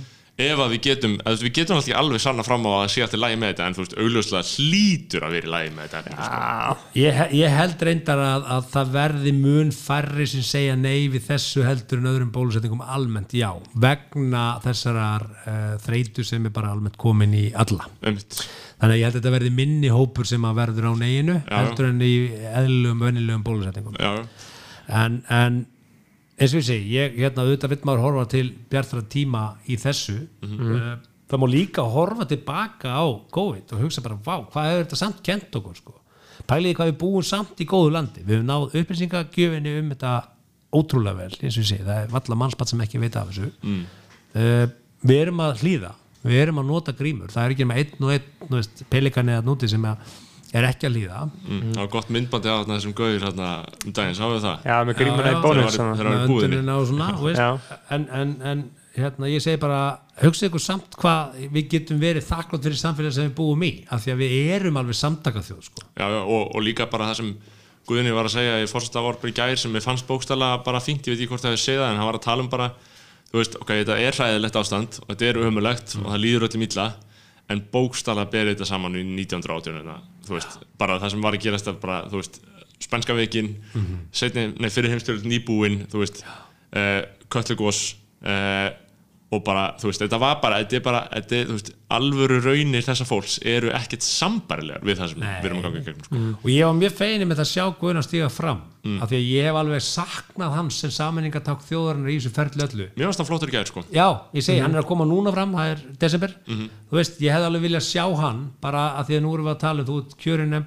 [0.47, 3.03] ef að við getum, að, við getum alltaf ekki alveg sanna fram á að sé
[3.05, 6.01] alltaf lægi með þetta en þú veist, augljóslega hlýtur að vera í lægi með þetta
[6.03, 6.88] efni, sko.
[7.01, 11.66] ég, ég held reyndar að, að það verði mun færri sem segja nei við þessu
[11.66, 13.51] heldur en öðrum bólusetningum almennt, já,
[13.86, 18.40] vegna þessarar uh, þreytu sem er bara almennt komin í alla Einmitt.
[18.82, 21.53] Þannig að ég held að þetta verði minni hópur sem að verður á neginu Já.
[21.61, 22.14] heldur en í
[22.51, 23.95] eðlum, vennilegum bólusetningum.
[24.01, 24.24] já,
[24.93, 25.61] En, en
[26.43, 30.18] eins og ég segi, ég hérna auðvitað vill maður horfa til bjartara tíma í þessu.
[30.43, 30.93] uh,
[31.30, 35.22] það má líka horfa tilbaka á COVID og hugsa bara, vá, hvað hefur þetta samt
[35.24, 35.95] kent okkur, sko.
[36.49, 38.24] Pæliði hvað við búum samt í góðu landi.
[38.26, 40.12] Við hefum náð upplýsingagjöfinni um þetta
[40.72, 43.51] ótrúlega vel, eins og ég segi, það er valla mannspatt sem ekki veit af þessu.
[44.32, 44.66] Uh,
[45.05, 48.12] við erum að hlýða, við erum að nota grímur, það er ekki með einn og
[48.16, 49.97] einn, pelikani að núti sem að
[50.61, 51.22] er ekki að hlýða.
[51.48, 51.62] mm.
[51.72, 53.48] það var gott myndbandi á þarna þessum gauður hérna
[53.86, 56.62] um daginn, sáðu það Já, með grímuna í bónus Þegar var- búðinni.
[56.92, 58.64] svona þú veist, en, en, en
[58.96, 59.80] hérna, ég segi bara
[60.20, 64.05] hugsa ykkur samt hvað við getum verið þakklátt fyrir samfélag sem við búum í af
[64.05, 65.86] því að við erum alveg samtaka þjóð sko.
[65.96, 67.32] já, já, og, og líka bara það sem
[67.82, 71.16] Guðni var að segja í fórstafárbur í gær sem ég fannst bókstala bara fínt, ég
[71.16, 72.68] veit ekki hvort það hefur það en hann var að tala um bara
[73.32, 76.62] þú veist, ok, þetta er hræðilegt ástand og þetta er umulegt og það líður öllum
[76.68, 76.84] illa
[77.51, 81.45] en bókstala berið þetta saman í 1918 hérna, þú veist, bara það sem var að
[81.47, 82.38] gerast er bara, þú veist,
[82.82, 83.51] spænska veikin
[84.12, 87.82] setni, nei, fyrir heimstjórn nýbúin, þú veist uh, köllugos
[88.24, 88.70] uh,
[89.33, 92.37] og bara, þú veist, þetta var bara þetta er bara, þetta er, þú veist, alvöru
[92.45, 96.05] raunir þessa fólks eru ekkert sambarilegar við það sem við erum að ganga í gegnum
[96.07, 96.16] sko.
[96.43, 99.16] og ég var mjög feini með það að sjá Guðun að stíga fram af því
[99.20, 102.87] að ég hef alveg saknað hans sem saminningaták þjóðarinnar í þessu ferli öllu.
[102.97, 103.85] Mér varst það flottur í gær, sko.
[103.95, 106.35] Já, ég segi, hann er að koma núna fram, það er desember,
[106.91, 109.55] þú veist, ég hefði alveg viljað sjá hann, bara að því að nú erum við
[109.55, 110.59] að tala þú kjörin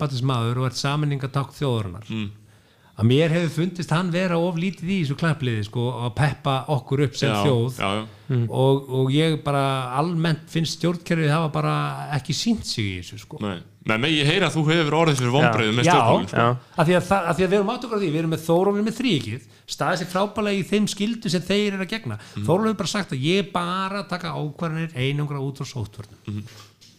[2.96, 7.06] að mér hefur fundist hann vera of lítið í þessu klappliði, sko, að peppa okkur
[7.10, 8.42] upp sem já, þjóð já, já.
[8.48, 9.64] Og, og ég bara
[10.00, 11.74] almennt finnst stjórnkerfið hafa bara
[12.16, 13.58] ekki sínt sig í þessu, sko Nei.
[13.86, 16.46] Með mig ég heyra að þú hefur orðið fyrir vonbreiðu með Já, stjórnmálum sko.
[16.46, 16.78] Já.
[16.82, 18.46] af því að, það, að því að við erum átökur á því við erum með
[18.46, 19.44] Þóról, við erum með þríkið
[19.76, 22.48] staðið sér frábælega í þeim skildu sem þeir eru að gegna mm.
[22.48, 26.42] Þóról hefur bara sagt að ég bara taka ákvarðanir einangra út á sóttvörnum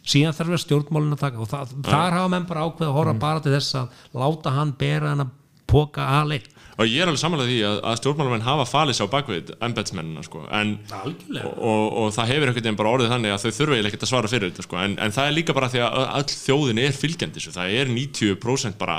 [0.07, 3.17] síðan þarf við stjórnmálin að taka og það, þar hafa menn bara ákveð að horfa
[3.27, 5.35] bara til þess að láta hann bera hann að
[5.77, 9.15] póka aðleik Og ég er alveg samanlega því að, að stjórnmálamenn hafa falið sér á
[9.15, 10.43] bakvið embetsmennina sko.
[10.53, 10.75] en,
[11.41, 14.11] og, og, og það hefur einhvern veginn bara orðið þannig að þau þurfa ekkert að
[14.11, 14.81] svara fyrir þetta sko.
[14.83, 17.95] en, en það er líka bara því að öll þjóðin er fylgjandi þessu, það er
[17.95, 18.99] 90% bara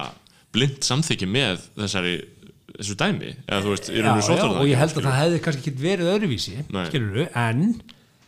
[0.58, 2.16] blind samþykki með þessari
[2.78, 5.84] þessu dæmi eða veist, já, já, sótvarna og ég held að það hefði kannski ekki
[5.84, 6.84] verið öðruvísi Nei.
[6.90, 7.64] skilurðu, en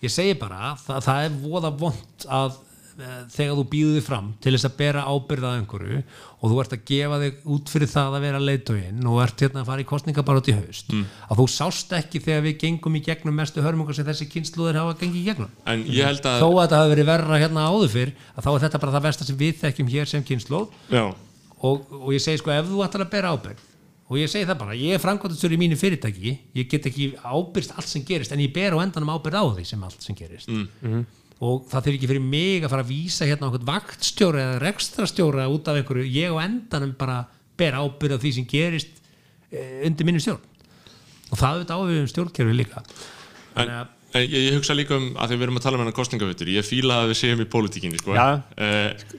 [0.05, 2.57] ég segi bara það, það er voða vond að
[3.33, 5.99] þegar þú býður þig fram til þess að bera ábyrða einhverju
[6.39, 9.61] og þú ert að gefa þig út fyrir það að vera leitóinn og ert hérna
[9.63, 11.05] að fara í kostninga bara út í haust Mm.
[11.29, 14.97] að þú sást ekki þegar við gengum í gegnum mestu hörmungar sem þessi kynsluðir hafa
[14.99, 15.49] gengið í gegnum.
[15.65, 18.51] En ég held að þó að þetta hafi verið verra hérna áður fyrr að þá
[18.55, 21.03] er þetta bara það versta sem við þekkjum hér sem kynsluð já,
[21.61, 23.65] og, og ég segi sko ef þú ætlar að bera ábyrgð
[24.09, 27.75] og ég segi það bara, ég er framkvæmtastur í mínu fyrirtæki ég get ekki ábyrgst
[27.77, 30.49] allt sem gerist en ég ber á endanum ábyrgð á því sem allt sem gerist
[31.39, 34.57] og það þurfi ekki fyrir mig að fara að vísa hérna á einhvern vaktstjóra eða
[34.65, 37.21] rekstrastjóra út af einhverju, ég á endanum bara
[37.59, 38.99] ber ábyrgð á því sem gerist
[39.51, 40.43] eh, undir minni stjórn
[41.29, 42.83] og það auðvitað áfið um stjórnkerfi líka
[43.59, 45.97] en, en ég, ég hugsa líka um að því við erum að tala um hennar
[46.01, 48.15] kostningavötur ég fíla að við séum í pólitíkinni sko.
[48.15, 49.17] Eh,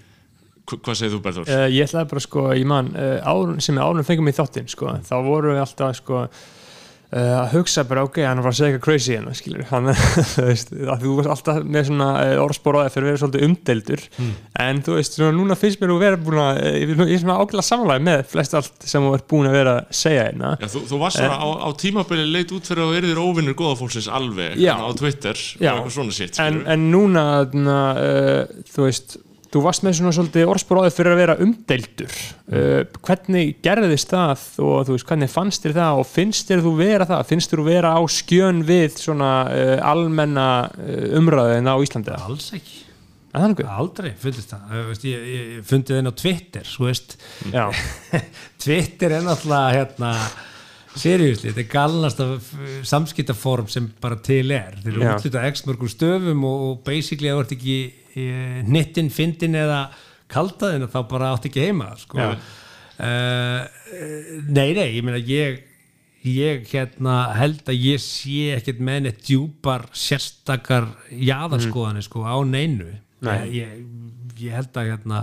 [0.70, 1.48] hva- hvað segir þú Berður?
[1.50, 4.92] Uh, ég ætlaði bara sko, ég man uh, árun, sem árunum fengum í þáttinn sko,
[5.08, 6.24] þá vorum við alltaf sko
[7.10, 9.90] að hugsa bara ok, hann var að segja eitthvað crazy hérna, skilur, hann,
[10.34, 14.04] þú veist þú varst alltaf með svona uh, orðspóraði fyrir að vera svolítið umdeldur,
[14.66, 17.66] en þú veist núna finnst mér að vera búin að uh, ég er svona ágæðlega
[17.66, 20.52] samanlega með flest allt sem þú ert búin að vera að segja hérna.
[20.60, 23.58] Já, þú, þú varst svona á, á tímabili leit út fyrir að þú erðir óvinnur
[23.58, 24.74] góðafólksins alveg Já.
[24.76, 25.72] hérna á Twitter Já.
[25.72, 29.18] og eitthvað svona sitt en, en núna na, uh, þú veist
[29.50, 32.18] þú varst með svona svolítið orðspóraði fyrir að vera umdeildur.
[32.50, 36.74] Uh, hvernig gerðist það og þú veist hvernig fannst þér það og finnst þér þú
[36.78, 37.24] vera það?
[37.30, 42.14] Finnst þér þú vera á skjön við svona uh, almenna uh, umræðin á Íslandi?
[42.14, 42.78] Að alls ekki.
[43.30, 47.12] Það aldrei fundist það, ég, ég, ég fundið þenn á Twitter þú veist.
[48.64, 50.14] Twitter er náttúrulega hérna
[50.98, 52.26] seriðusli, þetta er galnasta
[52.90, 54.74] samskiptaform sem bara til er.
[54.82, 55.12] Þeir eru Já.
[55.14, 57.76] útlita x mörgum stöfum og, basically að þú ert ekki
[58.14, 59.88] hnittin, fyndin eða
[60.30, 62.30] kaltaðin þá bara átt ekki heima sko.
[63.00, 63.64] Uh,
[64.50, 65.66] nei, nei, ég meina ég
[66.26, 72.90] ég hérna held að ég sé ekkert með neitt djúpar sérstakar jaðarskoðanir sko á neinu
[73.24, 73.38] Nei.
[73.56, 73.78] ég,
[74.40, 75.22] ég held að hérna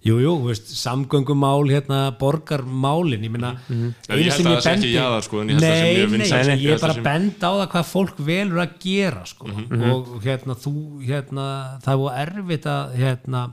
[0.00, 3.94] Jú, jú, samgöngumál hérna, borgarmálin, ég meina Mhm.
[4.08, 6.78] Já, ég held að það sé ekki ég það sé Nei, nei, Ég ég er
[6.80, 9.46] bara bend á það hvað fólk velur að gera sko.
[9.46, 9.90] Mhm.
[9.90, 10.74] og hérna þú
[11.04, 11.46] hérna,
[11.84, 13.52] það er búið erfitt að hérna,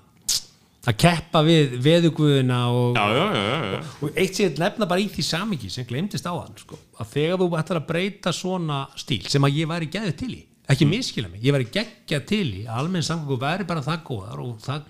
[0.88, 3.80] að keppa við veðuguðina og, Já, já, já, já, já.
[4.02, 7.38] og eitt sér nefna bara í því samingi sem glemdist á hann sko, að þegar
[7.44, 11.28] þú ætlar að breyta svona stíl sem að ég væri geðið til í ekki miskila
[11.30, 14.82] mig, ég væri geggja til í almenn samgöngu væri bara það góðar og það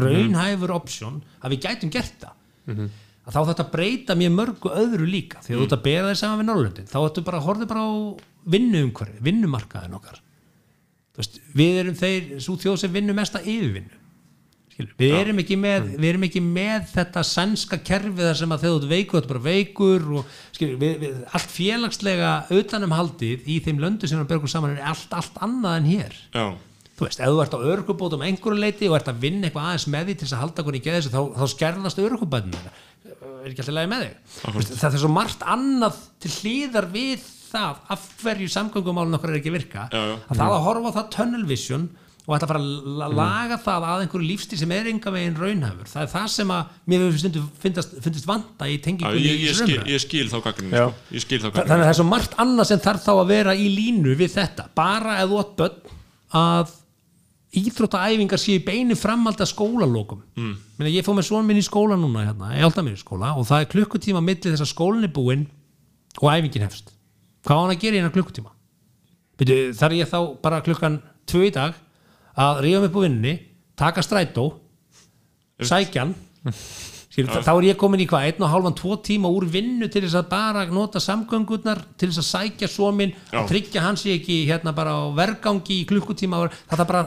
[0.00, 2.84] raunhæfur option að við gætum gert það.
[3.22, 5.42] Að þá þetta breyta mér mörgu öðru líka.
[5.44, 7.68] Því að þú ert að bera þér saman við Norrlöndin þá ættu bara að horfa
[7.70, 7.92] bara á
[8.52, 10.22] vinnuumhverfi vinnumarkaðin okkar.
[11.18, 14.00] Veist, við erum þeir, svo þjóð sem vinnum mest að yfirvinnu
[14.98, 18.88] við, erum ekki með, við erum ekki með þetta sænska kerfi þar sem að ert
[18.90, 24.10] veikur, þú ert bara veikur og skilur, við, við, allt félagslega utanumhaldið í þeim löndu
[24.10, 26.20] sem við bergum saman er allt, allt annað en hér.
[26.32, 26.46] Já.
[27.02, 29.86] Þú veist, ef þú ert á örgubótum einhverju leiti og ert að vinna eitthvað aðeins
[29.90, 32.56] með því til þess að halda hvernig ekki þessu, þá, þá skerðast örgubæðin
[33.42, 34.18] er ekki alltaf lagi með þig?
[34.42, 39.34] Þú veist, það er svo margt annað til hlýðar við það af hverju samgöngumálun okkar
[39.34, 40.14] er ekki virka Já, já.
[40.30, 41.88] að það að horfa á það tunnel vision
[42.22, 45.38] og ætla að fara að la- laga það að einhverju lífstíl sem er enga veginn
[45.40, 45.88] raunhæfur.
[45.90, 47.06] Það er það sem að mér
[47.64, 50.36] fyndist vanda í tengingunni ég, í ég, skil, ég skil þá
[50.70, 50.84] Já.
[51.18, 51.50] sko.
[51.50, 54.36] þannig að það er svo margt annað sem þarf þá að vera í línu við
[54.38, 55.98] þetta, bara ef þú átt börn
[56.42, 56.72] að
[57.52, 60.22] íþróttaæfingar séu beinu framhaldi að skólalokum.
[60.38, 60.54] Mm.
[60.88, 64.22] Ég fór með svon minn í skóla núna hérna, í skóla og það er klukkutíma
[64.24, 65.46] milli þess að skólinn er búinn
[66.22, 66.94] og æfingin hefst.
[67.44, 68.54] Hvað á hann að gera í hennar klukkutíma?
[69.42, 71.76] Þar er ég þá bara klukkan tvö í dag
[72.38, 73.34] að ríða mig upp á vinnunni
[73.76, 74.46] taka strætó
[75.60, 76.14] sækjan
[77.12, 80.16] þá er ég komin í hvað, einn og hálfan, tvo tíma úr vinnu til þess
[80.22, 83.42] að bara nota samgöngurnar til þess að sækja svo minn Já.
[83.42, 87.04] að tryggja hans ekki hérna bara á vergangi í klukkutíma það er bara,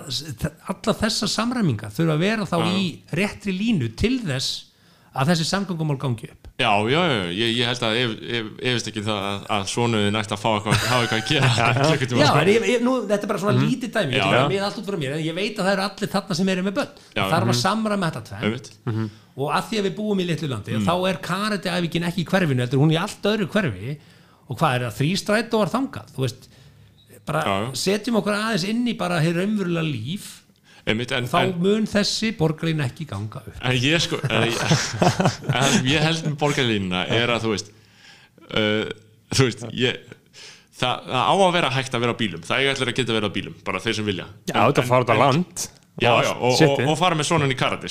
[0.70, 2.86] alla þessar samræmingar þurfa að vera þá í
[3.18, 4.72] réttri línu til þess
[5.16, 6.50] að þessi samgöngumál gangi upp.
[6.60, 10.12] Já, já, já, ég, ég held að ef, ef, efist ekki það að, að svonuði
[10.12, 13.28] nægt að fá eitthvað, hafa eitthvað að gera klukkutíma, Já, en ég, ég, nú, þetta
[13.28, 14.72] er bara svona lítið dæmi, ég Já, já.
[14.88, 17.00] frá mér en ég veit að það eru allir þarna sem eru með börn.
[17.08, 19.06] Já, það þarf að samræma þetta tvenn.
[19.36, 22.28] Og að því að við búum í litlu landi þá er karate æfingin ekki í
[22.30, 23.98] hverfinu heldur hún í allt öðru hverfi.
[24.46, 26.10] Og hvað er það, þrýstrætt og var þangað?
[26.16, 26.50] Þú veist,
[27.82, 30.28] setjum okkur aðeins inn í bara hér raunverulega líf.
[30.86, 33.56] Einmitt, en, þá mun þessi borgarlín ekki ganga upp.
[33.66, 34.76] En ég sko en, ég,
[35.64, 37.72] en ég held með borgarlínuna er að þú veist
[38.52, 38.92] uh,
[39.34, 39.98] þú veist ég,
[40.78, 42.46] það, það á að vera hægt að vera á bílum.
[42.46, 44.30] Það er allir að geta að vera á bílum, bara þeir sem vilja.
[44.46, 47.56] Já, þetta fara út á land Já, já, og, og, og fara með sonun í
[47.56, 47.88] karate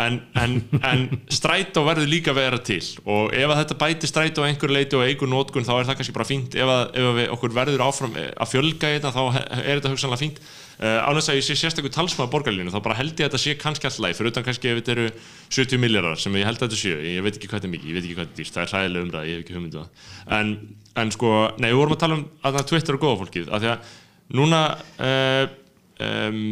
[0.00, 0.54] en, en,
[0.88, 2.78] en strætó verður líka að vera til.
[3.04, 6.28] Og ef þetta bæti strætó einhver leiti og eigur nótkun þá er það kannski bara
[6.28, 6.56] fínt.
[6.56, 10.22] Ef, að, ef við, okkur verður áfram eh, að fjölga þetta þá er þetta hugsanlega
[10.22, 10.40] fínt.
[10.76, 13.54] Uh, ánægst að ég sé sérstaklega talsmaður borgarlínu þá bara held ég að þetta sé
[13.56, 15.06] kannski alltaf læg fyrir utan kannski ef þetta eru
[15.56, 16.98] 70 miljardar sem ég held að þetta séu.
[17.00, 18.56] Ég veit ekki hvað þetta er mikið, ég veit ekki hvað þetta er dýrt.
[18.56, 20.10] Það er hræðilega umræð, ég hef ekki hugmyndu það.
[20.36, 20.52] En,
[21.00, 23.72] en sko, nei, við vorum að tala um að Twitter og góða fólkið, af því
[23.72, 23.94] að
[24.36, 24.60] núna
[25.96, 26.44] um,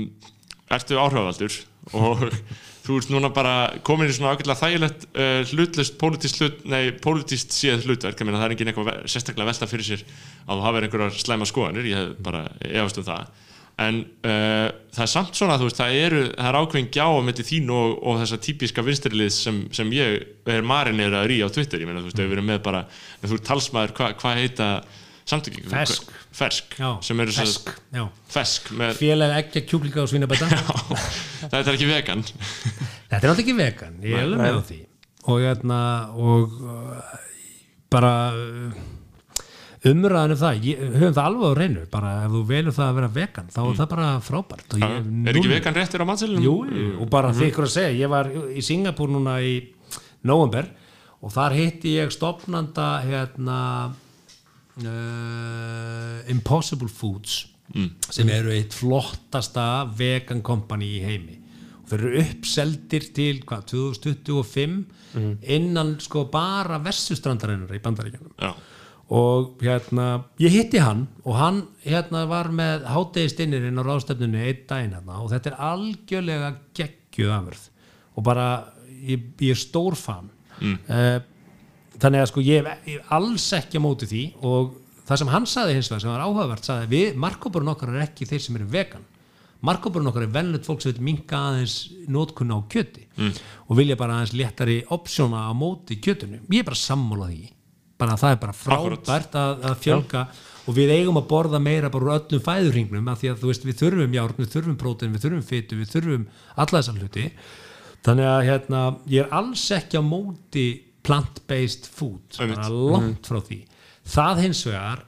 [0.81, 1.59] ertu áhrifavaldur?
[1.95, 2.25] Og
[2.85, 3.55] þú ert núna bara
[3.87, 8.43] komin í svona ágætlega þægilegt uh, hlutlust, pólitískt hlut, nei, pólitískt séð hlutverk, ég meina
[8.43, 10.05] það er engin eitthvað sérstaklega velta fyrir sér
[10.45, 13.33] að þú hafið einhverjar slæma skoðanir, ég hef bara efast um það.
[13.85, 17.27] En uh, það er samt svona þú veist, það eru, það er ákveðin gjá á
[17.27, 21.83] milli þín og, og þessa típiska vinstrilið sem, sem ég er marineraður í á Twitter,
[21.83, 22.85] ég meina þú veist, við erum með bara
[23.25, 24.69] þú ert talsmaður, hvað hva heita
[25.29, 25.67] samtöking?
[25.71, 26.11] Fersk.
[26.35, 26.75] Fersk.
[28.35, 30.49] Fesk með félag ekki kjúklinga og svínabæta
[31.51, 34.81] þetta er ekki vegan þetta er náttúrulega ekki vegan, ég er alveg með á því
[35.25, 35.79] og, hérna,
[36.21, 37.15] og uh,
[37.95, 38.83] bara uh,
[39.89, 42.99] umræðan um það, ég, höfum það alveg á reynu bara ef þú velur það að
[43.01, 45.03] vera vegan þá er það bara frábært og ég er
[45.33, 46.45] ekki núll- vegan réttir á matselunum?
[46.45, 46.55] Jú,
[47.01, 49.57] og bara því ykkur að segja ég var í Singapúr núna í
[50.25, 50.69] november
[51.25, 53.59] og þar hitti ég stopnanda hérna
[54.83, 57.45] uh, Impossible Foods
[58.13, 61.39] sem eru eitt flottasta vegan company í heimi.
[61.83, 64.77] Og þeir eru uppseldir til hvað, 2025
[65.55, 68.51] innan sko bara vestustrandarinnar í bandaríkjanum Já,
[69.15, 74.97] og hérna, ég hitti hann og hann hérna var með hátegistinnirinn á ráðstefnunni einn daginn
[74.97, 75.21] hérna.
[75.21, 77.67] Og þetta er algjörlega geggjuð afurð.
[78.17, 78.49] Og bara,
[79.05, 80.31] ég, ég er stór fan.
[80.61, 80.79] Mm.
[82.03, 85.75] Þannig að sko ég hef alls ekki á móti því og það sem hann saði
[85.79, 89.05] hins vegar sem var áhugavert saði við, markóburinn okkar er ekki þeir sem eru vegan.
[89.65, 91.77] Markóburinn okkar er vennlegt fólk sem vil minka aðeins
[92.13, 93.37] nótkunna á kjöti mm.
[93.69, 97.45] og vilja bara aðeins léttari opsjóna á móti kjötunu, ég er bara sammála því.
[98.01, 100.25] Bara það er bara frábært að, að fjölga
[100.65, 103.67] og við eigum að borða meira bara úr öllum fæðurringnum af því að þú veist
[103.69, 106.27] við þurfum járn, við þurfum prótein, við þurfum fytu, við þurfum
[106.57, 107.27] alla þessar hluti.
[108.05, 110.67] Þannig að hérna, ég er alls ekki á móti
[111.05, 112.59] plant-based food Einmitt.
[112.59, 113.61] bara langt frá því.
[114.15, 115.05] Það hins vegar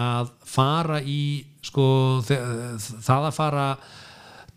[0.00, 1.22] að fara í
[1.64, 1.86] sko,
[2.24, 3.66] það að fara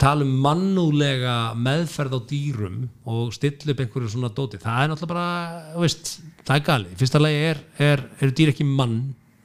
[0.04, 2.78] tala um mannúlega meðferð á dýrum
[3.10, 7.00] og stilla upp einhverju svona dóti, það er náttúrulega bara veist, það er galið, í
[7.02, 8.98] fyrsta lagi er, er, eru dýr ekki mann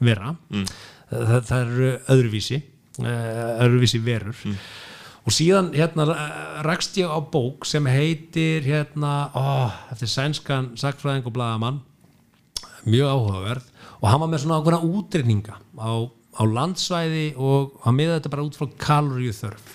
[0.02, 0.34] vera
[1.10, 4.42] það, það eru öðruvísi eh, öðruvísi verur
[5.28, 11.28] og síðan hérna eh, rakst ég á bók sem heitir hérna, ó, eftir sænskan sagfræðing
[11.28, 11.82] og blaðamann
[12.88, 13.66] mjög áhugaverð.
[13.98, 18.46] Og hann var með svona ákveðna útreikninga á, á landsvæði og hann miða þetta bara
[18.46, 19.74] út frá kaloríu þörf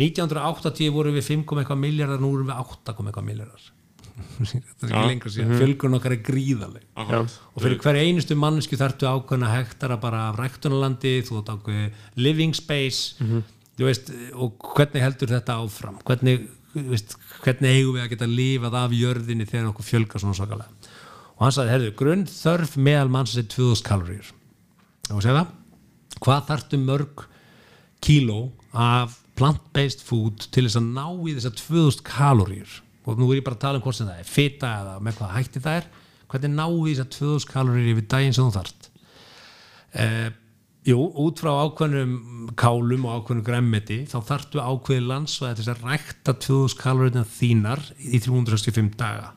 [0.00, 3.70] 1980 voru við 5, eitthvað miljardar nú erum við 8, eitthvað miljardar
[4.42, 5.56] þetta er ekki lengra síðan.
[5.60, 10.40] Fjölgun okkar er gríðaleg akkurat og fyrir hver einustu mannsku þarftu ákveðna hektara bara af
[10.40, 13.14] ræktunarlandi þú átt ákveð living space.
[13.20, 13.42] Þú
[13.88, 15.98] veist, og hvernig heldur þetta áfram?
[16.06, 20.92] Hvernig, veist, hvernig eigum við að geta lifað af jörðinni þegar okkur fjölgar svona svakalega?
[21.36, 24.28] Og hann sagði, herðu, grunn þörf meðal manns er 2000 kaloríur
[25.10, 25.54] og segja það.
[26.22, 27.24] Hvað þarftu mörg
[28.02, 28.38] kíló
[28.72, 33.46] af plant-based food til þess að ná í þessar 2000 kaloríur og nú er ég
[33.46, 35.88] bara að tala um hvort sem það er fita eða með hvað hætti það er.
[36.30, 38.88] Hvernig ná í þessar 2000 kaloríur yfir daginn sem þú þarft?
[39.92, 40.28] Eh,
[40.82, 46.34] Jú, út frá ákveðnum kálum og ákveðnum græmmeti þá þarftu ákveði landsvæði til að rækta
[46.42, 49.28] 2000 kaloríunar þínar í 365 daga.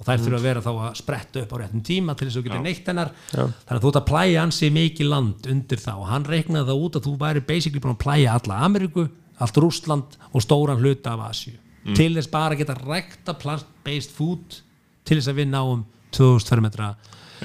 [0.00, 2.40] Og þær þurfa að vera þá að spretta upp á réttum tíma til þess að
[2.40, 3.12] þú getur neitt hennar.
[3.34, 6.86] Þannig að þú ert að plæja hansi mikið land undir það og hann reiknaði það
[6.86, 9.04] út að þú væri basically búin að plæja alla Ameríku,
[9.44, 11.54] allt Rússland og stóran hluta af Asju
[11.92, 14.62] til þess bara að geta rækta plant-based food
[15.04, 15.84] til þess að við náum
[16.16, 16.94] 2000 fermetra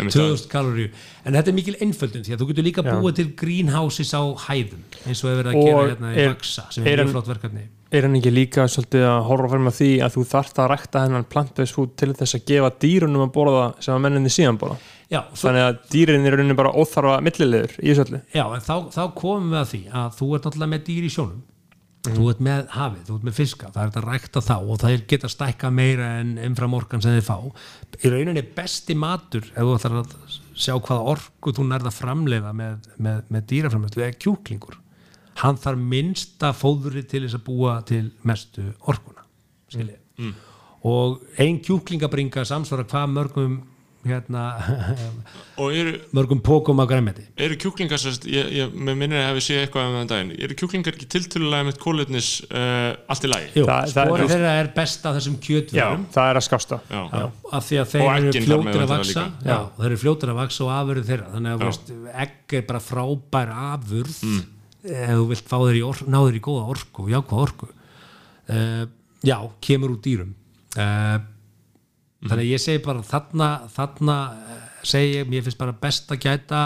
[0.08, 0.90] 2000 kaloríu.
[1.26, 4.86] En þetta er mikil einföldun því að þú getur líka búið til greenhouses á hæðum
[5.06, 7.66] eins og hefur verið að Og gera hérna í Vaxa sem er mjög flott verkefni.
[7.92, 11.04] er hann ekki líka svolítið að horfa fyrir með því að þú þarft að rækta
[11.04, 14.78] hennan plant-based food til þess að gefa dýrunum að borða sem að menninni síðan borða?
[15.10, 18.20] Já, svo, þannig að dýrin er rauninni bara óþarfa millilegur í þessu öllu.
[18.34, 21.10] Já en þá, þá komum við að því að þú ert náttúrulega með dýr í
[21.16, 21.40] sjónum
[22.08, 24.94] þú ert með hafið, þú ert með fiska það er þetta rækta þá og það
[25.12, 27.38] geta stækka meira en umfram orkan sem þið fá.
[28.00, 30.14] Í rauninni besti matur ef þú ætlar að
[30.56, 34.80] sjá hvaða orku þú nærða framleiða með, með, með dýraframleiðslu eða kjúklingur.
[35.40, 39.24] Hann þarf minnsta fóðri til þess að búa til mestu orkuna
[39.76, 40.34] mm.
[40.88, 43.60] og ein kjúklingabringa samsvara hvað mörgum
[44.08, 44.44] hérna,
[45.60, 49.42] og eru, mörgum pókum af græmeti eru kjúklingar sérst, ég, ég, með minnir að hafi
[49.44, 53.50] séð eitthvað um þann daginn, eru kjúklingar ekki tiltölulega með kólefnis uh, allt í lagi?
[53.60, 56.06] Jú, er- spori þeirra er best af þessum já, kjötvörum.
[56.16, 56.80] það er að skásta.
[56.88, 57.26] Já, Já,
[57.60, 60.40] af því að þeir Og eru fljótir að vaksa já, og þeir eru fljótir að
[60.40, 61.28] vaksa og afurðu þeirra.
[61.36, 61.70] Þannig að Já.
[61.74, 61.92] veist,
[62.24, 64.22] egg er bara frábær afurð
[64.90, 67.70] ef þú vilt fá þeir í or, ná þeir í góða orku og jákvæða orku.
[68.50, 68.86] Uh,
[69.28, 70.32] já, kemur úr dýrum.
[70.80, 71.20] Uh,
[72.26, 76.24] þannig að ég segi bara þarna, þarna uh, segi ég, mér finnst bara best að
[76.26, 76.64] gæta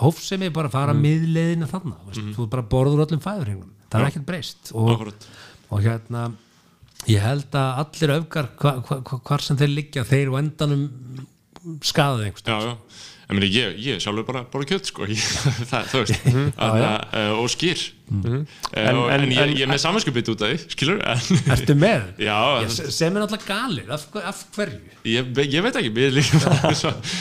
[0.00, 1.02] hófsemi bara fara mm.
[1.04, 4.72] miðleiðina þarna veist, þú bara borður öllum fæðurhengnum það er ekkert breyst.
[4.78, 5.04] Og,
[5.70, 6.28] og hérna
[7.10, 10.86] ég held að allir öfgar hva, hva, hva, hvar sem þeir liggja þeir og endanum
[11.84, 12.76] skadaði einhvers Ég,
[13.36, 15.06] meni, ég, ég sjálfur bara bara kjöt sko.
[15.10, 15.20] Ég,
[15.70, 16.24] það, þú veist.
[16.56, 18.46] Þarna, uh, og skýr uh, en,
[18.80, 21.02] En- en- en, ég, ég er með samanskupið út af því skilur
[21.56, 22.06] Ertu með?
[22.28, 24.80] já, Ég, sem er náttúrulega galið, af, af hverju?
[25.10, 25.92] ég, ég veit ekki.
[25.96, 27.12] Mér er líka eins og,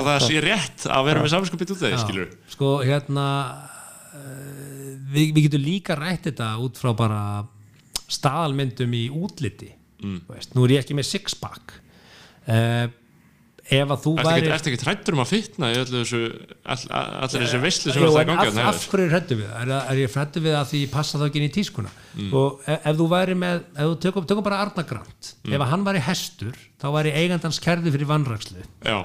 [0.00, 2.34] og það sé rétt að vera með samanskupið út af því skilur.
[2.56, 3.28] Sko, hérna
[4.14, 7.22] uh, við, við getum líka rætt þetta út frá bara
[8.14, 9.70] staðalmyndum í útliti.
[10.04, 10.18] Mm.
[10.52, 11.78] nú er ég ekki með six-pack
[12.52, 12.90] uh,
[13.64, 16.22] ef að þú væri ertu ekki trættur um að fitna í öllu þessu
[16.68, 16.82] all,
[17.24, 19.52] allir þessu veistlu sem er það en í gangi af, hverju hrættu við?
[19.60, 22.78] Er, er ég hrættu við það því passa það ekki inn í tískuna og ef,
[22.78, 25.32] ef þú væri með ef þú tökum, tökum bara Arna Grant.
[25.44, 28.98] Ef að hann væri hestur þá væri eigandans kerði fyrir vannrækslu Já,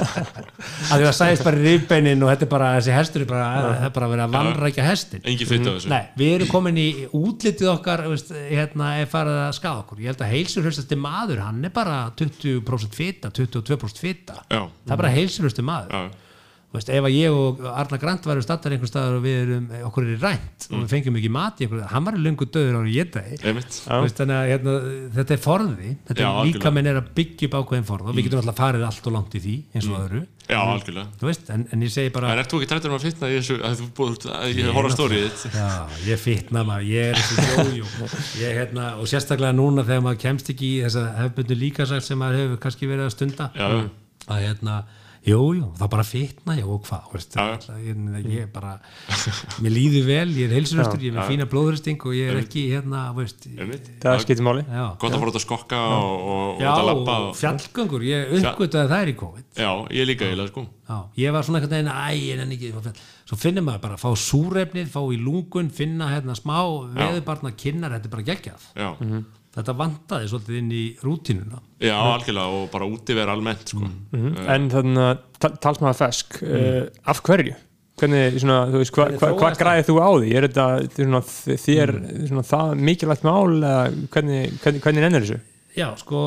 [0.90, 3.84] að því það sæðist bara rifbeinin og þetta er bara, þessi hestur er bara, það
[3.88, 5.90] er bara að vera að vannrækja hestin þessu.
[5.92, 6.86] Nei, við erum komin í
[7.16, 10.00] útlitið okkar veist, hérna er farið að skada okkur.
[10.00, 14.40] Ég held að heilsurhustasti maður, hann er bara 20% fita, 22% fita.
[14.48, 15.94] Já, það er bara heilsurhusti maður.
[15.96, 16.29] Já,
[16.74, 20.06] veist, ef að ég og Arna Grant varum stattar einhver staðar og við erum, okkur
[20.06, 22.92] er rænt og við fengjum ekki mat í einhver, hann var í löngu döður ára
[22.94, 24.74] ég Veist, þannig að hérna,
[25.16, 25.94] þetta er forði.
[26.08, 28.60] Þetta Já, er líka minn er að byggja upp ákveðin forð og við getum alltaf
[28.60, 30.20] farið allt og langt í því eins og öðru,
[30.50, 31.06] Já, algjörlega.
[31.22, 33.56] Veist, en, en ég segi bara En ert þú ekki trættur um að fitna þessu
[33.66, 35.44] að þú búið að ég horf á stórið þitt?
[35.54, 35.66] Já,
[36.08, 38.08] ég fitna maður, ég er þessi jójó.
[38.40, 42.42] Ég, hérna, og sérstaklega núna þegar maður kemst ekki í þessa hefbundu líkasagt sem maður
[42.42, 43.50] hefur kannski verið að stunda.
[44.30, 44.80] Að hérna,
[45.26, 47.56] jú, jú, það bara fitna já, og hvað, veist, Já, já.
[47.58, 48.72] alltaf, ég, ég er bara
[49.60, 52.64] mér líður vel, ég er heilsuröstur ég er með fína blóðuristing og ég er ekki
[52.72, 53.44] hérna, veist,
[54.00, 54.64] það skiptir máli.
[54.64, 57.26] Já, Gott að fóra út að skokka og, og, og já, út að labba og
[57.30, 57.34] og...
[57.40, 59.48] fjallgöngur ég uppgötaði þær í COVID.
[59.60, 59.70] Já,
[60.00, 60.64] ég líka eiginlega sko.
[60.90, 62.72] Já, ég var svona einhvern veginn, æ, en enn ekki
[63.28, 66.56] svo finnir maður bara að fá súrefnið fá í lungun, finna hérna smá
[66.96, 68.64] veðubarna kinnar, þetta er bara geggjað.
[68.74, 68.88] Já,
[69.56, 71.62] þetta vantaði svolítið inn í rútínuna.
[71.82, 73.88] Já algjörlega og bara úti vera almennt sko.
[74.14, 77.56] En þannig að talsmaður fesk uh, af hverju?
[78.00, 80.28] Hvernig, svona, þú veist, hvað hva, hva græðið þú á því?
[80.38, 81.20] Er þetta svona,
[81.66, 81.90] þér
[82.30, 83.82] svona, það mikilvægt mál eða
[84.14, 85.40] hvernig, hvernig, hvernig nennir þessu?
[85.76, 86.22] Já, sko,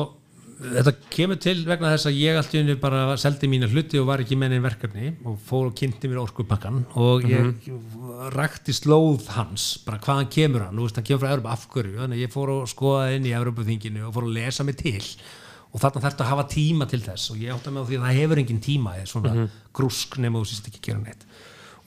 [0.64, 4.08] þetta kemur til vegna þess að ég allt í unni bara seldi mína hluti og
[4.08, 7.68] var ekki með neinn verkefni og fór og kynnti mér orkupakkan og ég
[8.34, 12.20] rakti slóð hans, bara hvaðan kemur hann, veist, hann kemur frá Európa af hverju, þannig
[12.20, 15.00] að ég fór og skoðaði inn í Európaþinginu og fór að lesa mig til.
[15.74, 18.20] Og þarna þarftu að hafa tíma til þess og ég átti með því að það
[18.20, 21.24] hefur engin tíma eða svona grúsk nema þú sýst ekki að gera neitt.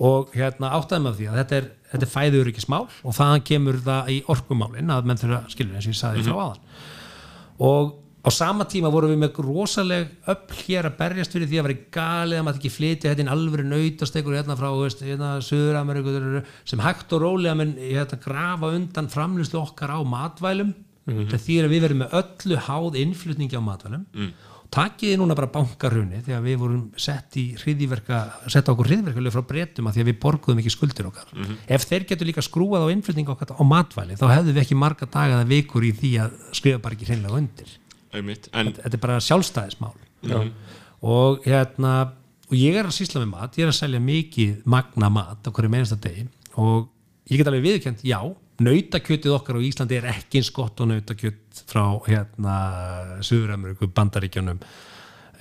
[0.08, 3.46] Og hérna áttaði með því að þetta er, þetta er fæður ekki smál og þaðan
[3.48, 6.84] kemur það í orkumálin að menn þurfa skilur eins og ég saði frá aðan
[7.68, 7.96] og
[8.28, 11.86] á sama tíma vorum við með rosaleg öll hér að berjast fyrir því að vera
[11.96, 14.68] galið að maður ekki flytja þetta inn alvöru nautastekur hérna frá
[15.08, 20.76] hérna, Suður-Ameríku sem hægt og rólega menn hérna, grafa undan framlýslu okkar á matvælum.
[21.08, 21.40] Mm -hmm.
[21.40, 24.06] því að við verum með öllu háð innflutningi á matvælum.
[24.14, 24.32] Mm.
[24.68, 28.18] takiði núna bara bankarhunni þegar við vorum sett í hriðiverka
[28.52, 31.28] sett á okkur hriðiverkuleg frá breytum að því að við borguðum ekki skuldir okkar.
[31.68, 35.08] Ef þeir getur líka skrúað á innflutningi okkar á matvæli þá hefðum við ekki marga
[35.08, 35.40] daga
[38.16, 39.94] einmitt, en þetta er bara sjálfstæðismál.
[41.08, 41.94] Og hérna
[42.48, 45.50] og ég er að sýsla með mat, ég er að selja mikið magna mat á
[45.52, 46.28] hverju meinasta degi.
[46.58, 46.88] Og
[47.28, 48.22] ég get alveg viðkjönd, já
[48.64, 52.56] nautakjötið okkar á Íslandi er ekki eins gott og nautakjöt frá hérna
[53.26, 54.62] Suður-Ameríku, Bandaríkjunum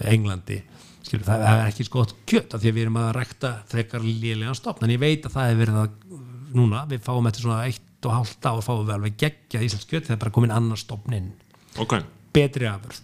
[0.05, 0.60] Englandi.
[1.06, 4.05] Skilur, það er ekki eins gott kjöt af því að við erum að rækta frekar
[4.05, 7.62] lélega stopn en ég veit að það hefur verið að núna, við fáum eftir svona
[7.64, 11.16] eitt og hálft ár fáum við alveg geggjað íslensk kjöt þegar bara komin annar stopn
[11.16, 11.32] inn.
[11.80, 11.97] Ok,
[12.37, 13.03] betri afurð.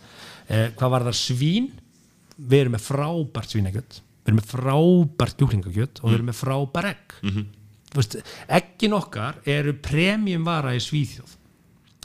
[0.49, 1.69] Eh, hvað var það svín
[2.37, 6.91] við erum með frábært svínakjöt við erum með frábært júklingakjöt og við erum með frábært
[6.93, 7.15] egg.
[7.23, 8.23] Mm -hmm.
[8.49, 11.37] eggin okkar eru premiumvara í Svíþjóð.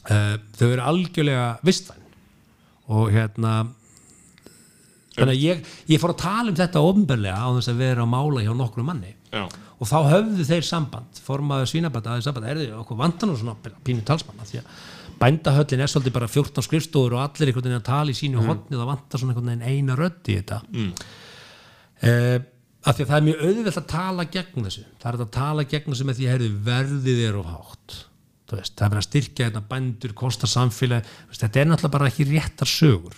[0.09, 2.01] Eh, þau eru algjörlega vistvæn.
[2.87, 3.67] Og hérna
[5.15, 8.13] þannig að ég, ég fór að tala um þetta ofnbörlega á þess að vera að
[8.13, 9.13] mála hjá nokkru manni.
[9.31, 9.49] Já,
[9.79, 12.47] og þá höfðu þeir samband formaður svínabæta aðeins samband.
[12.47, 14.65] Er þið okkur vantan og svona pínu talsmann af því að
[15.21, 18.51] bændahöllin er svolítið bara 14 skrifstofur og allir einhvern veginn að tala í sínu mm.
[18.51, 20.59] hotni það vantar svona einhvern veginn eina rödd í þetta.
[20.73, 20.91] Mm.
[22.87, 24.83] af því að það er mjög auðvelt að tala gegn þessu.
[25.01, 27.97] Það er að tala gegn þessu með því að verðið er of hátt.
[28.47, 31.09] Veist, það er verið að styrkja þetta bændur, kosta samfélag.
[31.27, 33.17] Veist, þetta er náttúrulega bara ekki réttar sögur.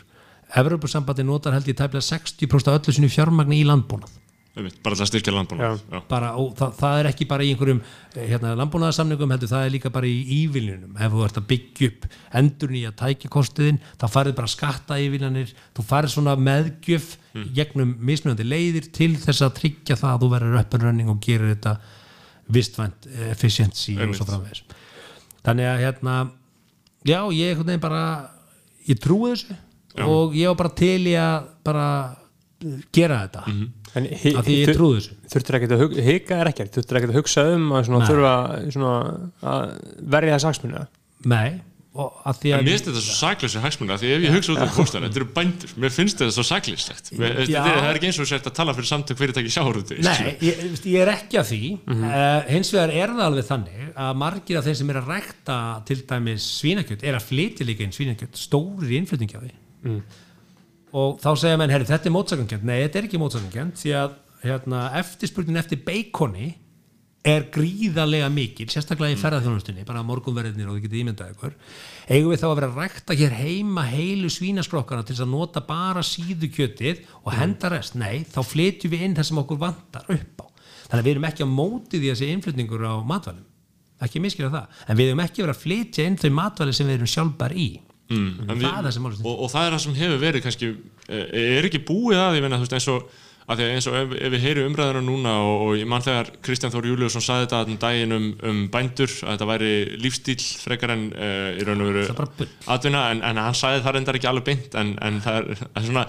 [0.57, 4.15] Evropasambandi notar held ég tæplega 60% af öllu sinu fjármagni í landbúnað
[4.57, 5.99] bara til að styrkja landbúna já.
[6.09, 7.81] bara, og það, það er ekki bara í einhverjum
[8.15, 11.89] eh, hérna, landbúnaðarsamningum heldur, það er líka bara í ívilnunum ef þú ert að byggja
[11.91, 12.07] upp
[12.41, 17.47] endur nýja tækikostiðin þá farið bara skatta íviljanir þú farið svona meðgjöf mm.
[17.59, 21.23] gegnum mismunandi leiðir til þess að tryggja það að þú verður upp en rönning og
[21.23, 21.77] gerir þetta
[22.49, 24.65] vistvænt efficiency og svo framvegis
[25.45, 26.19] þannig að hérna
[27.05, 28.03] já, ég bara
[28.89, 29.55] ég trúi þessu
[29.97, 30.05] Já.
[30.05, 31.85] og ég var bara til í að bara
[32.93, 33.67] gera þetta Mhm.
[33.78, 35.15] En af því ég trúi þessu.
[35.33, 36.75] þurftur ekki að hugsa, hika er ekkert.
[36.77, 38.35] Þurftur ekki að hugsa um að svona, þurfa
[38.75, 38.93] svona,
[39.53, 39.73] að
[40.15, 40.85] verja það saksmunna
[41.29, 41.49] nei,
[41.99, 44.53] og að því En að mér finnst þetta svo sakleysi hagsmunna því ef ég hugsa
[44.53, 45.73] út af kostar, þetta eru bændur.
[45.81, 47.63] Mér finnst þetta svo sakleysegt Já.
[47.65, 51.01] það er ekki eins og sért að tala fyrir samtök fyrirtæki sjáhórúti Nei, ég, ég
[51.01, 51.61] er ekki að því.
[51.89, 52.13] Uh,
[52.53, 55.57] hins vegar er það alveg þannig að margir af þeir sem er að rækta
[55.89, 59.53] til dæmis svínakjöt er að flytja líka inn svínakjöt stóri innflutningi á því
[60.95, 64.17] og þá segja menn, herri, þetta er mótsakangjönd nei, þetta er ekki mótsakangjönd því að
[64.45, 66.53] hérna, eftirspurnin eftir beikoni
[67.27, 71.57] er gríðarlega mikil sérstaklega í ferðarþjónustunni, bara morgunverðinir og þið getið ímyndað ykkur.
[72.07, 76.05] Eigum við þá að vera að rækta hér heima heilu svínaskrokkana til að nota bara
[76.05, 77.99] síðukjötið og henda rest?
[77.99, 80.45] Nei, þá flytjum við inn það sem okkur vantar upp á.
[80.87, 83.45] Þannig að við erum ekki á móti því að sé innflutningur á matvælum
[83.99, 86.87] ekki miskila það, en við erum ekki að vera að flytja inn þau matvæli sem
[86.87, 87.69] við erum sjálfbar í
[88.09, 90.45] mm, en það er það sem málið og, og það er það sem hefur verið
[90.47, 90.69] kannski
[91.09, 93.09] eh, er ekki búið að, ég meina, þú veist, eins og
[93.49, 96.03] að því að eins og ef, ef við heyrum umræðina núna og, og ég mann
[96.05, 99.71] þegar Kristján Þór Júliusson saði þetta um daginn um, um bændur að þetta væri
[100.03, 102.45] lífstíl frekar en uh, í raun og er veru
[102.75, 105.87] atvinna en, en hann sagði það reyndar ekki alveg beint en, en það er, er
[105.89, 106.05] svona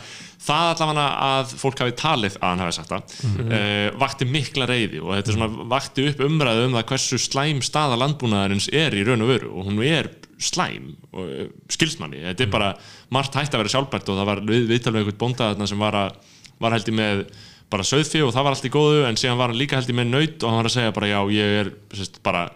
[0.51, 3.51] það allavega að fólk hafi talið að hann hafi sagt það Mhm.
[3.57, 7.97] uh, vakti mikla reyði og þetta svona vakti upp umræðu um það hversu slæm staða
[8.05, 12.53] landbúnaðarins er í raun og veru og hún er slæm og uh, skilsmanni, þetta er
[12.53, 12.73] bara
[13.15, 15.85] margt hægt að vera sjálfbært og það var við, viðtal með einhvern bónda þarna sem
[15.85, 17.25] var, að, var held ég með
[17.71, 19.99] bara sauðfjö og það var allt í góðu en síðan var hann líka held ég
[20.01, 22.49] með naut og hann var að segja bara já ég er sérst, bara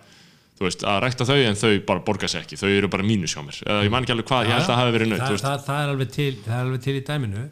[0.58, 3.34] þú veist, að rækta þau en þau bara borga sér ekki, þau eru bara mínus
[3.34, 3.56] hjá mér.
[3.82, 5.80] Ég man ekki alveg hvað, ég held að hafi verið naut það, það, það, það
[5.80, 7.44] er alveg til í dæminu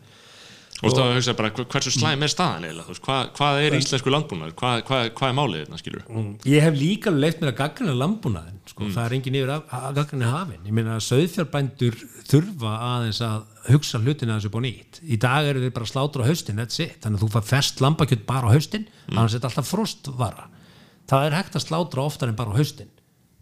[0.83, 3.77] og þá hugsa bara hver- hversu slæm er staðan eiginlega, þú veist, hvað, hvað er
[3.79, 6.05] íslensku landbúnaður, hvað, hvað, hvað er málið þetta skilur
[6.53, 8.89] Ég hef líka leift mér að gaggrina landbúnaðin sko.
[8.95, 11.99] það er engin yfir að, að gaggrina hafin ég meina að söðfjárbændur
[12.33, 15.01] þurfa aðeins að hugsa hlutina þessu upp á nýtt.
[15.07, 18.27] Í dag eru þeir bara að slátra á haustin þannig að þú fær fest lambakjöt
[18.27, 20.49] bara á haustin annars er þetta alltaf frostvara.
[21.07, 22.91] Það er hægt að slátra oftar en bara á haustin.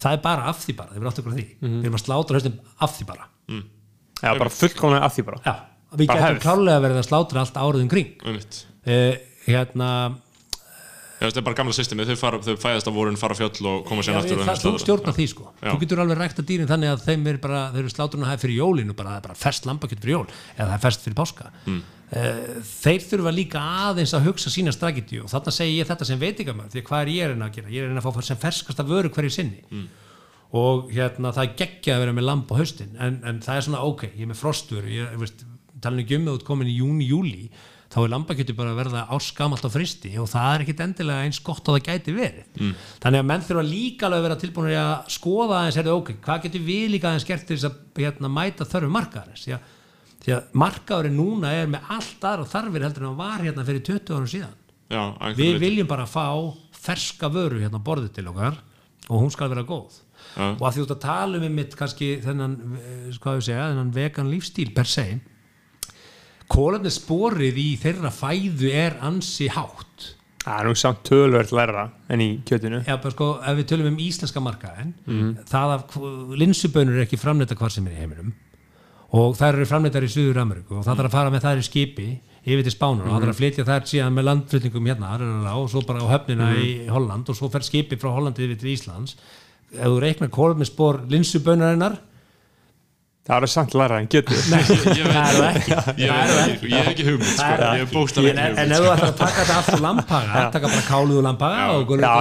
[0.00, 1.08] Það er bara af því bara, þeir eru
[5.96, 8.26] við getum klálega verið að slátra allt árið um kring.
[8.86, 9.14] Uh,
[9.46, 9.90] hérna
[11.20, 13.82] Já, þetta er bara gamla systemi, þau, fara, þau fæðast á vorun, fara fjöll og
[13.84, 15.50] koma sér aftur þú stjórnar því sko.
[15.60, 15.68] Já.
[15.68, 18.42] þú getur alveg rækta dýrin þannig að þeim er bara þeir eru sláturinn að hafa
[18.46, 21.18] fyrir jólinu bara, það er bara fest lambakjöt fyrir jól eða það er fest fyrir
[21.18, 21.50] páska.
[21.66, 21.82] Mm.
[22.70, 26.72] þeir þurfa líka aðeins að hugsa sína strategíu og þarna segi ég þetta sem veitingamör
[26.72, 27.74] því að hvað er ég reyna að gera?
[27.76, 29.60] Ég reyna að fá sem ferskasta vöru hverju sinni.
[29.68, 29.86] Mm.
[30.56, 33.84] og hérna það geggja að vera með lamb á haustin en, en það er svona
[33.86, 35.44] ok, ég er með frostur ég veist,
[35.84, 37.50] talin ekki um það út komin í júni, júli
[37.90, 41.40] þá er lambakjöti bara að verða áskamalt á fristi og það er ekkit endilega eins
[41.42, 42.74] gott og það gæti verið mm.
[43.02, 46.44] þannig að menn þurfa líka alveg að vera tilbúinir að skoða aðeins, heyrðu, ok, hvað
[46.44, 49.72] getur við líka aðeins gert til þess að hérna, mæta þörfu markaðarins því að,
[50.22, 53.84] því að markaðurinn núna er með allt aðra þarfir heldur en hann var hérna fyrir
[53.90, 54.56] 20 árum síðan
[54.90, 55.02] Já,
[55.34, 55.62] við leyti.
[55.64, 56.26] viljum bara fá
[56.80, 58.62] ferska vöru hérna borðið til okkar
[59.10, 59.98] og hún skal vera góð
[60.36, 60.46] Já.
[60.54, 63.92] og að því út að tala um mitt kannski þennan, eh, hvað við segja, þennan
[63.96, 65.06] vegan lífstíl per se
[66.50, 70.14] kólefni sporið í þeirra fæðu er ansi hátt.
[70.40, 72.80] Það er nú samt tölverð læra en í kjötinu.
[72.86, 74.94] Já, bara sko, ef við tölum um íslenska markaðin
[75.50, 78.32] það að linsubönur er ekki framleita hvar sem er í heiminum.
[79.10, 81.66] Og þær eru framleitar í Suður Ameríku og það þarf að fara með þær í
[81.66, 82.08] skipi
[82.40, 85.82] yfir til Spánar og það þarf að flytja þær síðan með landflutningum hérna og svo
[85.84, 89.16] bara á höfnina í Holland og svo fer skipi frá Hollandi yfir til Íslands.
[89.74, 91.98] Ef þú reiknar kólefnisspor linsubönurinnar
[93.30, 95.74] Það er samt læra en kjötu Ég veit það er það það ekki.
[96.00, 97.50] Ég Það er veit það ekki, ég hef ekki hugmynd sko.
[97.50, 97.92] Ég hef
[98.32, 98.94] en, ekki en hugmynd ef þú sko.
[98.94, 101.22] ætlar að taka þetta aftur lampaga taka bara káluðu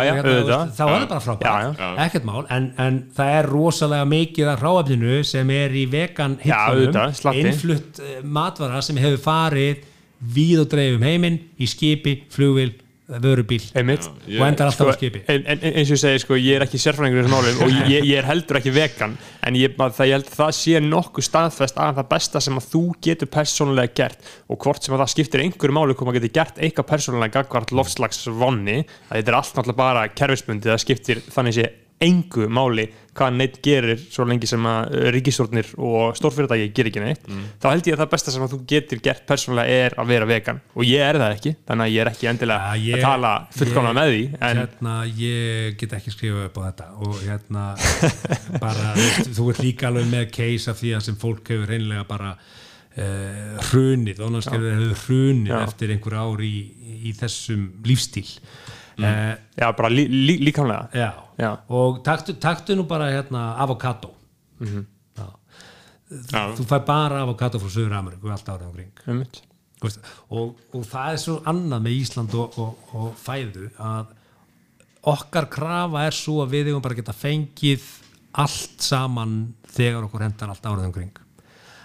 [0.05, 1.81] já, hérna, þá er það bara frábært.
[2.05, 7.41] Ekkert mál, en, en það er rosalega mikið af hráefninu sem er í vegan slatti.
[7.41, 9.87] innflutt eh, matvara sem hefur farið
[10.35, 12.73] víð og dreif um heiminn í skipi, flugvil,
[13.09, 14.05] vörubíl Einmitt.
[14.05, 16.65] Og endar alltaf Sko, á skipi en, en, eins og ég segi, sko, ég er
[16.65, 19.17] ekki sérfræðingur í þessum málum og ég, ég er heldur ekki vegan
[19.47, 22.69] en ég, það, ég held að það sé nokkuð staðfest að það besta sem að
[22.75, 26.35] þú getur persónulega gert og hvort sem að það skiptir einhverju máli hvað maður getur
[26.39, 31.57] gert eitthvað persónulega gagvart loftslagsvonni að þetta er allt náttúrulega bara kerfisbundi það skiptir þannig
[31.57, 31.69] sé
[31.99, 32.85] engu máli
[33.19, 37.25] hvað neitt gerir svo lengi sem að ríkistjórnir og stórfyrirtæki gerir ekki neitt
[37.59, 40.27] þá held ég að það besta sem að þú getur gert persónulega er að vera
[40.29, 40.61] vegan.
[40.79, 43.33] Og ég er það ekki þannig að ég er ekki endilega Ja, ég- að tala
[43.57, 46.87] fullkomna með því en hérna, ég get ekki skrifað upp á þetta.
[47.03, 47.65] Og hérna
[48.63, 48.93] bara,
[49.27, 53.59] þú, ert líka alveg með case af því að sem fólk hefur reynilega bara uh,
[53.69, 55.59] hrunið, ónarskerfið hefur hrunið Já.
[55.67, 56.55] eftir einhver ár í,
[57.09, 58.27] í þessum lífstíl
[58.99, 59.43] mm.
[59.61, 61.11] já, bara lí, lí, líkamlega já.
[61.39, 61.51] Já.
[61.67, 64.13] og taktu, taktu nú bara hérna avokado
[64.59, 65.27] já.
[66.31, 66.43] Já.
[66.57, 68.89] þú fær bara avokado frá Suður Ameríku allt árið.
[69.79, 69.99] Þú veist,
[70.29, 74.15] og, og það er svo annað með Ísland og, og, og fæðu að
[75.07, 77.85] okkar krafa er svo að við eigum bara geta fengið
[78.39, 79.39] allt saman
[79.71, 81.21] þegar okkur hendar allt árið umkring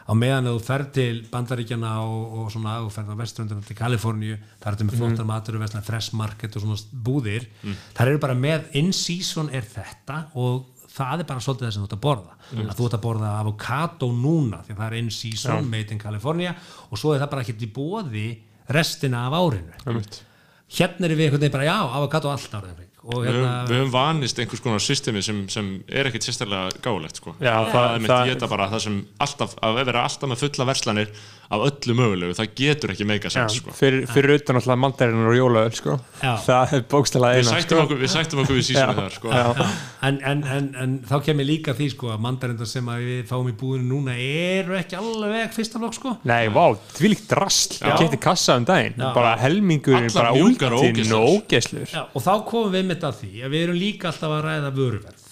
[0.05, 4.37] á meðan þú ferð til bandaríkjana og, og svona þú ferð á vesturöndunum til Kaliforníu
[4.37, 6.77] það er þetta með flottar matur og fresh market og svona
[7.07, 7.49] búðir
[7.97, 11.83] þar eru bara með in season er þetta og það er bara svolítið það sem
[11.83, 12.35] þú ert að borða.
[12.69, 15.99] Að þú ert að borða avokado núna því að það er in season made in
[15.99, 16.53] California
[16.91, 18.27] og svo er það bara ekkert í bóði
[18.77, 19.75] restina af árinu.
[20.75, 23.79] Hérna er við einhvern veginn bara já, avokado allt árið og Við hérna höfum, við
[23.83, 27.35] höfum vanist einhvers konar systemi sem, sem er ekkert sérstaklega gáulegt sko.
[27.39, 30.45] Já, það, það- er mitt það- geta bara það sem alltaf, að vera alltaf með
[30.45, 31.11] fulla verslanir
[31.55, 33.71] af öllu mögulegu, það getur ekki meika sens sko.
[33.77, 35.99] fyrir, fyrir utan alltaf mandarinnar og jólaöl sko.
[36.23, 36.33] Já.
[36.41, 39.29] það er bókstælega við, eina sættum okkur, við sættum okkur við sísonu þar sko.
[40.09, 43.51] en, en, en, en þá kemur líka því sko að mandarindar sem að við fáum
[43.53, 46.65] í búðinu núna eru ekki alveg fyrsta flokk sko Nei, vá,
[46.97, 47.87] því líkt drasl Já.
[47.93, 52.73] Ég kefti kassa um daginn Bara helmingurinn, bara mjúkar og ógeslur Já, og þá komum
[52.73, 55.31] við með þetta að því að við erum líka alltaf að ræða vöruverð.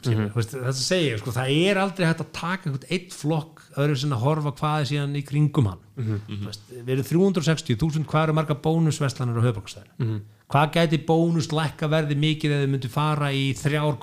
[0.00, 3.60] Mm veist, það sem segja, sko, það er aldrei hægt að taka einhvern eitt flokk
[3.76, 5.82] öðru sinna að horfa hvað er síðan í kringum hann.
[6.00, 11.86] Þú veist, við erum 360.000 hvað eru marga bónusverslanir á höfbruksstæðinu hvað gæti bónus lækka
[11.92, 14.00] verði mikið eða þið myndu fara í þrjár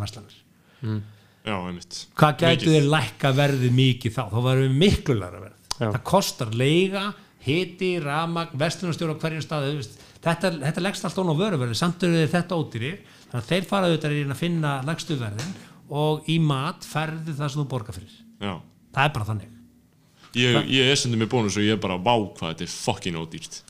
[0.00, 0.38] verslanir
[1.46, 2.00] já, einmitt.
[2.18, 2.74] Hvað gætu Mikið.
[2.74, 5.60] þeir lækka verðið mikið þá, þá varum við miklu læra verð.
[5.76, 5.90] Já.
[5.92, 7.04] það kostar leiga,
[7.44, 11.78] hiti, ramag vestlunarstjóra á hverjum staðu þú veist, þetta, þetta leggst allt ón á vöruverði
[11.78, 12.92] samt eru þetta ódýri
[13.30, 15.54] þannig að þeir fara auðvitað í að finna leggstu verðin
[15.96, 18.18] og í mat ferði það sem þú borgar fyrir.
[18.42, 18.56] Já.
[18.96, 19.52] það er bara þannig.
[20.36, 23.16] Ég, ég er stundum með bónus og ég er bara vá hvað þetta er fucking
[23.16, 23.60] ódýrt.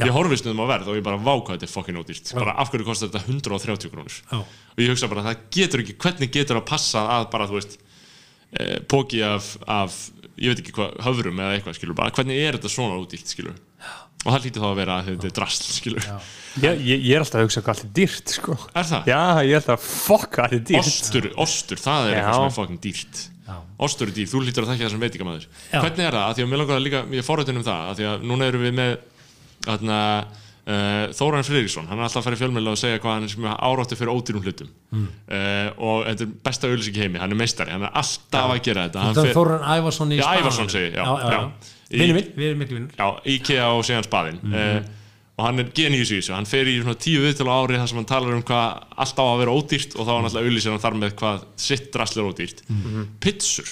[0.00, 2.34] Ég horfi stundum á verð og ég bara vá hvað þetta er fucking ódýrt.
[2.36, 4.18] Bara af hverju kostar þetta 130 krónur?
[4.30, 4.38] Já.
[4.42, 7.78] og ég hugsa bara það getur ekki hvernig getur að passa að bara þú veist
[8.56, 9.98] eh, póki af, af
[10.40, 13.58] ég veit ekki hvað höfrum eða eitthvað skilur bara hvernig er þetta svona ódýrt skilur
[14.22, 16.06] og það lítur þá að vera þetta er drasl skilur
[16.62, 18.56] ég, ég, ég er alltaf að hugsa hvað allt er dýrt sko.
[18.76, 19.08] er það?
[19.10, 22.18] Já, ég er alltaf að fokka allt er dýrt Ostur, ostur, það er Já.
[22.20, 23.56] eitthvað sem er fucking dýrt Já.
[23.82, 25.80] Ostur er dýr, þú lítur að þekka það sem veitingamæður Já.
[25.82, 26.22] Hvernig er það?
[26.28, 28.28] Að því að mér langar að líka, ég er forrættin um það að því að
[28.30, 28.92] núna erum við með
[29.66, 33.26] þarna, uh, Þóran Friðriksson hann er alltaf að fara í fjölmjöla og segja hvað hann
[33.26, 35.06] er sem áráttu fyrir ódýrum hlutum Mm.
[35.32, 38.58] uh, og þetta er besta auðlýsing í heimi, hann er meistari hann er alltaf að
[38.66, 40.42] gera þetta Hann það fer- er Þóran Ævarsson í Já, Spaðanum.
[40.42, 41.70] Ævarsson segi, já, já, já, já.
[41.92, 44.54] Vinur minn, við erum miklu vinnur Já, IKEA og síðan spaðin Mhm.
[44.54, 44.98] uh,
[45.38, 47.98] og hann er geníus í þessu, hann fer í svona tíu viðtölu ári þar sem
[47.98, 50.82] hann talar um hvað allt á að vera ódýrt og þá var náttúrulega auðlýsir hann
[50.84, 52.60] þar með hvað sitt drasl er ódýrt.
[53.24, 53.70] Pizzur,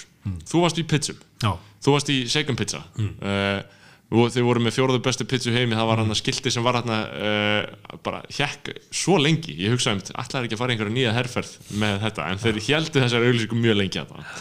[0.48, 1.18] þú varst í pizzum.
[1.44, 1.52] Já,
[1.84, 2.80] þú varst í Shaken Pizza.
[2.96, 3.12] Mm.
[4.10, 5.76] þið voru með fjóruðu bestu pizzu heimi.
[5.78, 9.54] Það var hann að skilti sem var hann uh, bara hjekk svo lengi.
[9.60, 12.58] Ég hugsaði um, allar ekki að fara í einhverja nýja herferð með þetta, en þeir
[12.66, 14.40] heldu þessar auðlýsingum mjög lengi að það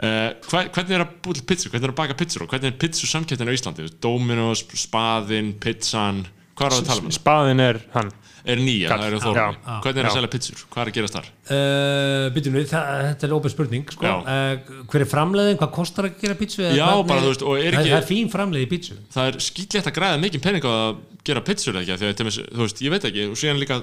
[0.00, 2.78] Uh, hvernig er að búið til pizzur, hvernig er að baka pizzur og hvernig er
[2.80, 3.88] pizzu samkjöftin á Íslandi?
[4.00, 6.22] Dominos, Spaðin, Pizzan
[6.60, 7.14] hvað er að tala um?
[7.16, 8.12] Spaðin er hann.
[8.40, 9.56] Er nýja, það eru þórni.
[9.84, 10.14] Hvernig er að Já.
[10.16, 11.26] selja pizzur, hvað er að gerast þar?
[11.52, 14.12] uh, byrjum við, það, þetta er ópen spurning sko.
[14.24, 16.62] Uh, Hver er framleiðin, hvað kostar að gera pítsu?
[16.64, 19.28] Já, bara, þú veist, og er það, ekki- það er fín framleið í pítsu það
[19.28, 22.16] er skýtlegt að græða mikið pening á að gera pizzur eða ekki, af því að
[22.16, 23.78] til dæmis, þú veist, ég veit ekki og síðan líka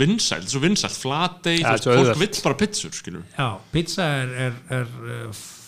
[0.00, 4.32] vinsælt, svo vinsælt flatei, Ja, þú veist, fólk vill bara pizzur, skilur Já, pizza er,
[4.48, 4.88] er, er
[5.28, 5.58] f-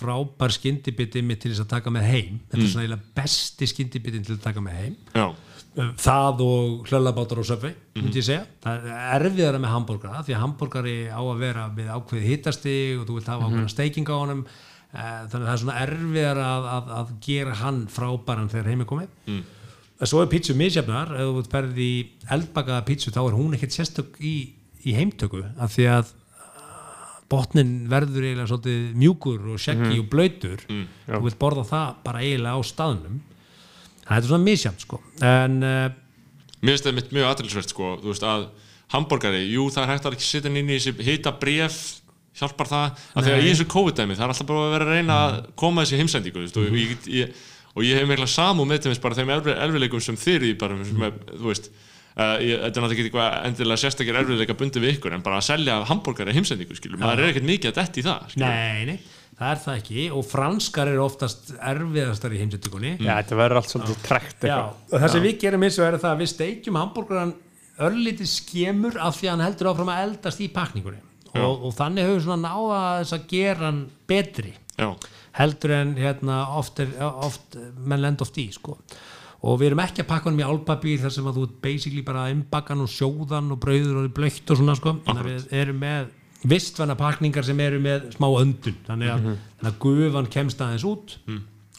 [0.00, 2.40] frábær skyndibiti mitt til þess að taka með heim.
[2.50, 4.96] Þetta er svona eiginlega besti skyndibitin til að taka með heim.
[5.16, 5.26] Já,
[5.76, 7.66] það og hlöllabátar og
[7.96, 11.90] myndi ég segja, það er erfiðara með hambúrgara því að hambúrgari á að vera með
[11.92, 14.42] ákveði hitastig og þú vilt hafa ákveðna steiking á honum.
[14.96, 18.84] Uh, þannig að það er svona erfiðara að, að, að gera hann frábæran þegar heim
[18.84, 19.16] er komið.
[19.26, 19.42] Mm.
[20.08, 21.12] svo er pítsu misjafnar.
[21.12, 21.90] Ef þú ferð í
[22.38, 24.36] eldbakaða pítsu þá er hún ekkert sérstök í,
[24.86, 26.14] í heimtöku af því að
[27.28, 32.54] botnin verður eiginlega svolítið mjúkur og sjekki og blöytur þú vilt borða það bara eiginlega
[32.54, 33.16] á staðnum
[34.06, 35.00] það er svona misjafn sko.
[35.24, 35.84] En uh,
[36.60, 38.48] mér finnst það mitt mjög aðrilsvert, sko, þú veist, að
[38.94, 41.80] hambúrgari, jú, það er hægt að ekki setja inn í þessi hita bref
[42.36, 44.92] hjálpar það, af því að í þessu COVID-dæmi það er alltaf bara að vera að
[44.92, 48.86] reyna að koma þessi heimsendingu, veist, og ég, ég, og ég hef mikla samú með
[48.86, 51.70] þeim bara þeim erfiðleikum sem eru í bara, með, þú veist
[52.16, 55.76] þetta er náttúrulega ekki eitthvað endilega sérstakir erfiðleika bundi við ykkur en bara að selja
[55.90, 58.46] hambúrgari heimsendingu skilur, maður er ekkert mikið að detti í það skilur.
[58.46, 60.04] Nei, nei, það er það ekki.
[60.16, 62.92] Og franskar eru oftast erfiðastar í heimsendingunni.
[63.04, 66.14] Já, þetta verður allt svolítið trekt og það sem við gerum eins og er það
[66.14, 67.34] að við steikjum hambúrgaran
[67.86, 71.02] örlítið skemur af því að hann heldur áfram að eldast í pakningunni.
[71.36, 74.88] Og, og þannig höfum við svona náða þess að gera hann betri Já,
[75.36, 78.78] heldur en hérna oft, er, oft menn lend oft í sko
[79.42, 82.28] og við erum ekki að pakka hann í álpapír þar sem að þú basically bara
[82.28, 84.96] hann og sjóðan og brauður og blökt og svona sko.
[85.12, 86.12] Að við erum með
[86.46, 88.78] vistvæna pakningar sem eru með smá öndun.
[88.86, 89.26] Þannig að,
[89.58, 91.18] þannig að gufan kemst aðeins út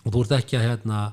[0.04, 1.06] og þú ert ekki að hérna,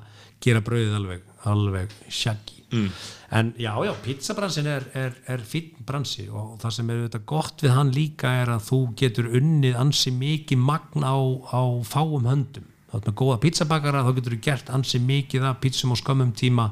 [0.43, 2.55] gera brauðið alveg, alveg shaggy.
[2.75, 2.89] Mm.
[3.29, 7.61] en já já, pizzabransin er, er, er fínn bransi og það sem er þetta gott
[7.63, 11.13] við hann líka er að þú getur unnið ansi mikið magn á,
[11.53, 12.65] á fáum höndum
[12.95, 16.33] þá er með góða pizzabakara þá getur þú gert ansi mikið af pizzum á skömmum
[16.35, 16.69] tíma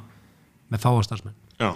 [0.73, 1.69] með fáastarsmenn já,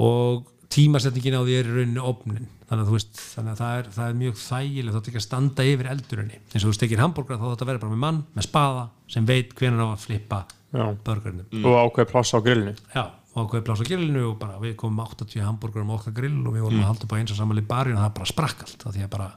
[0.00, 2.46] og tímasetningin á því er í rauninni opnin.
[2.64, 5.24] Þannig að þú veist, þannig að það er, það er mjög þægileg þá ekki að
[5.26, 8.46] standa yfir eldurinni eins og þú stekir hambúrgar þá þetta verður bara með mann með
[8.48, 8.84] spaða
[9.14, 10.40] sem veit hvenær á að flippa
[10.74, 10.86] Já.
[11.06, 12.74] börgarnum og ákveð pláss á grillinu.
[12.96, 16.40] Já, og ákveði pláss á grillinu og bara við komum 80 hambúrgar um okkar grill
[16.40, 18.64] og við vorum að halda upp á eins og samanlega barinn og það bara sprakk
[18.64, 19.28] allt það því að bara,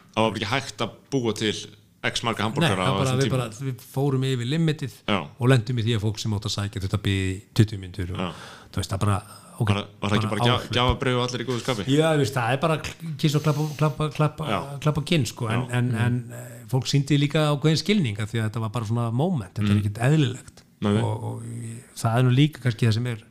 [0.00, 1.54] það var bara ekki hægt að búa til
[2.00, 3.36] x marga það á bara, þessum tíma.
[3.36, 5.18] bara við fórum yfir limitið Já.
[5.20, 8.42] og lendum í því að fólk sem átt að sækja þetta býði 20 myndur og
[8.72, 9.18] þú veist það bara
[9.60, 10.70] okay, var, var það ekki bara áhlaup.
[10.76, 11.86] gjafa breyfu allir í góðu skapi?
[11.92, 12.78] Já, veist, það er bara
[13.20, 15.50] kiss og klappa, klappa, klappa, klappa kinn sko.
[15.52, 18.88] en, en, en eh, fólk síndi líka ákveðin skilning af því að þetta var bara
[18.88, 20.64] svona moment, þetta er ekkert eðlilegt.
[20.80, 23.24] Og, og ég- það er nú líka kannski það sem er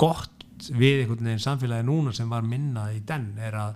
[0.00, 3.74] gott við einhvern veginn samfélagi núna sem var minna í den er að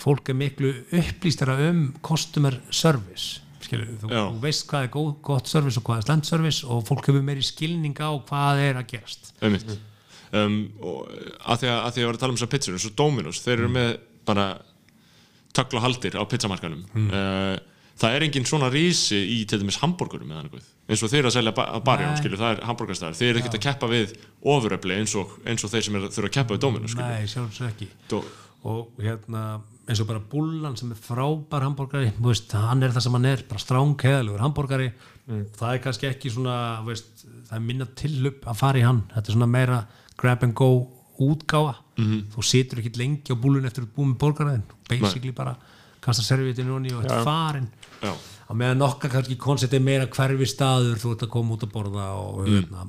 [0.00, 3.40] fólk er miklu upplýstara um customer service.
[3.64, 6.84] Skilur, þú, þú veist hvað er góð, gott service og hvað er slæmt service og
[6.88, 9.32] fólk hefur meiri skilning á hvað er að gerast.
[9.40, 9.76] Einmitt.
[10.34, 10.58] Um,
[11.46, 13.40] að því að, að því að vera að tala um þessar pizzur eins og Dominos,
[13.44, 13.92] þeir eru með
[14.26, 14.48] bara
[15.54, 17.54] tökla haldir á pizzamarkanum uh,
[18.00, 21.54] það er engin svona rísi í til dæmis hambúrgurum eins og þeir eru að selja
[21.56, 22.20] ba barjum, Nei.
[22.20, 24.16] skilur, það er hambúrgarstæðar þeir eru ekkert að keppa við
[24.54, 26.96] ofuröfli eins og, eins og þeir sem er, þurfa að keppa við Dominos.
[26.98, 27.88] Nei, sjálfsög ekki.
[28.10, 28.18] Dó,
[28.66, 29.44] og hérna
[29.88, 33.60] eins og bara bullan sem er frábær hambúrgari hann er það sem hann er bara
[33.60, 34.90] stráng heðalugur hambúrgari
[35.28, 36.56] það er kannski ekki svona
[36.86, 38.98] veist, það er minna tillup að fara í hann.
[39.14, 39.78] Þetta er svona meira
[40.20, 40.66] grab and go
[41.24, 41.76] útgáfa.
[42.34, 45.54] Þú situr ekki lengi á búlun eftir að búið með borgaraðin basically bara
[46.04, 47.68] kasta servietinu og þetta er farin
[48.02, 51.64] já, á meðan nokkar kannski koncept er meira hverfi staður þú ert að koma út
[51.64, 52.84] að borða og hérna,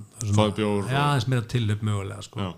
[0.58, 2.50] bjór og- já, þess meira tillup mögulega sko.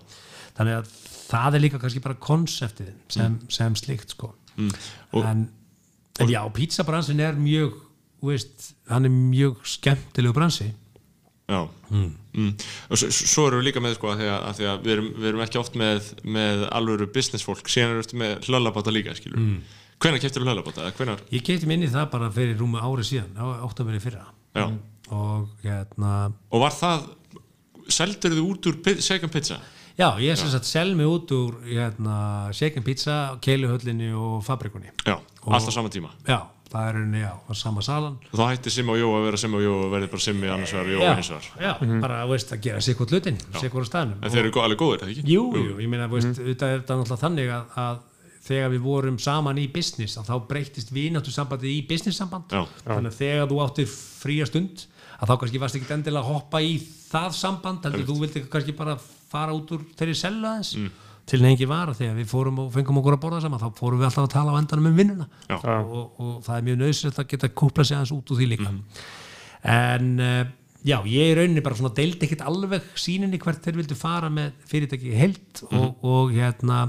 [0.58, 0.90] Þannig að
[1.28, 4.32] það er líka kannski bara konseptið sem, sem slíkt sko.
[4.56, 4.72] mm.
[5.22, 5.46] en,
[6.20, 7.76] en já, pizzabransin er mjög
[8.18, 10.72] þú veist, hann er mjög skemmtilegu bransi
[11.48, 12.48] Já mm.
[12.92, 15.06] og svo, erum við líka með sko að því að, að, því að við, erum,
[15.14, 19.14] við erum ekki oft með, með alvöru business fólk síðan erum við með hlöllabáta líka
[19.16, 19.78] skilur mm.
[19.96, 20.84] hvenær keftir við hlöllabáta?
[20.84, 21.22] eða hvenær?
[21.32, 24.26] ég kefti mig inn í það bara fyrir rúmu ári síðan á áttamöri fyrra
[24.58, 24.66] Já.
[25.08, 26.12] og hérna
[26.52, 27.08] og var það
[27.96, 29.62] seldur þið út úr second pizza
[29.98, 34.92] Já, ég sem sagt sel mig út úr hérna, Shaken Pizza, Keiluhöllinni og Fabrikunni.
[35.04, 35.16] já,
[35.46, 38.18] alltaf sama tíma Já, það er henni, já, sama salan.
[38.30, 40.52] og þá hætti Simmi og Jó að vera Simmi og Jó og verði bara Simmi
[40.54, 43.90] annars vegar Jó já, hins vegar já bara, veist, að gera sikkert hlutin, sikkert á
[43.90, 44.22] staðnum.
[44.22, 45.26] en þeir eru alveg góðir, eða ekki?
[45.34, 47.98] Jú, jú, ég meina, veist, þetta er þetta náttúrulega þannig að, að
[48.48, 52.62] þegar við vorum saman í business að þá breytist vináttu sambandi í business samband Já.
[52.86, 54.86] þannig að þegar þú áttir fría stund
[55.18, 56.78] að þá kannski varst ekki endilega að hoppa í
[57.10, 58.94] það samband, heldur þú vildi kannski bara
[59.32, 60.74] fara út úr þeirri selga aðeins.
[60.78, 61.04] Mm.
[61.28, 64.00] til nengi var að þegar við fórum og fengum okkur að borða saman þá fórum
[64.00, 65.26] við alltaf að tala á endanum um vinnuna.
[65.44, 65.58] Já.
[65.58, 68.72] og, og það er mjög nöðsynlegt að geta kúpla sig aðeins út úr því líka.
[69.68, 70.40] En uh,
[70.88, 74.56] já, ég er rauninni bara svona deildi ekkert alveg síninni hvert þeir vildu fara með
[74.70, 76.86] fyrirtæki heilt og, og hérna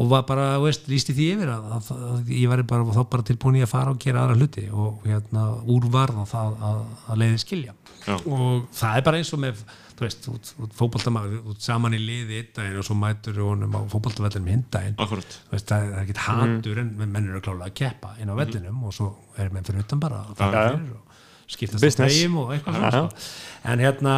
[0.00, 3.26] og var bara, veist, lísti því yfir að, að, að ég var bara, þá bara
[3.28, 6.78] tilbúin í að fara og gera aðra hluti og hérna úrvarð og það að,
[7.12, 7.74] að leiði skilja.
[8.02, 8.16] Já.
[8.16, 9.60] og það er bara eins og með
[10.02, 14.50] þú veist, út, út saman í liði einn daginn og svo mætur honum á fótboltavellinum
[14.50, 14.96] hinn daginn.
[15.02, 15.38] Akkurat.
[15.48, 18.86] Þú veist, það, er ekkert hatur en menn eru klálega að keppa inn á vellinum
[18.88, 22.54] og svo er menn fyrir utan bara að fara fyrir og skiptast að þeim og
[22.54, 23.28] eitthvað svona sko.
[23.72, 24.16] en hérna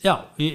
[0.00, 0.48] já, í,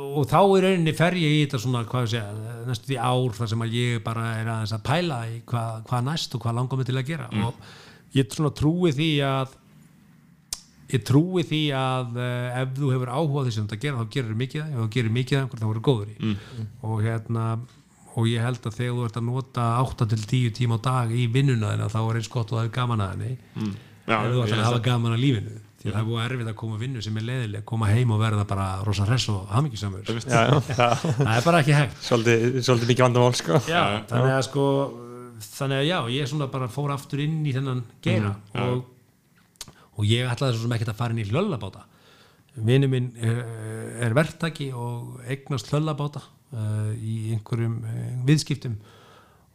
[0.00, 3.36] og þá í rauninni fer ég í þetta svona, hvað ég segja næstu því ár
[3.36, 6.58] þar sem að ég bara er aðeins að pæla í hvað, hvað næst og hvað
[6.60, 7.30] langar mig til að gera.
[7.44, 9.56] Og ég trúi því að
[10.88, 14.14] ég trúi því að uh, ef þú hefur áhuga á því sem þetta gera þá
[14.14, 16.32] gerir mikið það, ef þú gerir mikið það þá verður góður í
[16.82, 17.44] og hérna
[18.18, 21.14] og ég held að þegar þú ert að nota 8 til 10 tíma á dag
[21.14, 23.32] í vinnuna þina þá er eins gott og það er gaman að henni.
[24.08, 25.56] Já, ef þú held að hafa gaman að lífinu.
[25.78, 28.10] Því að það er búið erfitt að koma að vinnu sem er leðileg koma heim
[28.10, 29.52] og verða bara rosa hress og
[30.26, 30.88] já.
[31.20, 32.00] það er bara ekki hægt.
[32.08, 33.60] Svolítið, mikið vandamál sko.
[33.68, 34.64] já, þannig að sko
[35.44, 38.34] þannig að já, ég svona bara fór aftur inn í þennan geira
[38.64, 38.82] og,
[39.98, 41.84] og ég ætlaði svo sem ekkert að fara inn í hlöllabáta.
[42.68, 43.42] Vinnu minn uh,
[44.04, 47.98] er verktaki og eignast hlöllabáta uh, í einhverjum uh,
[48.28, 48.78] viðskiptum.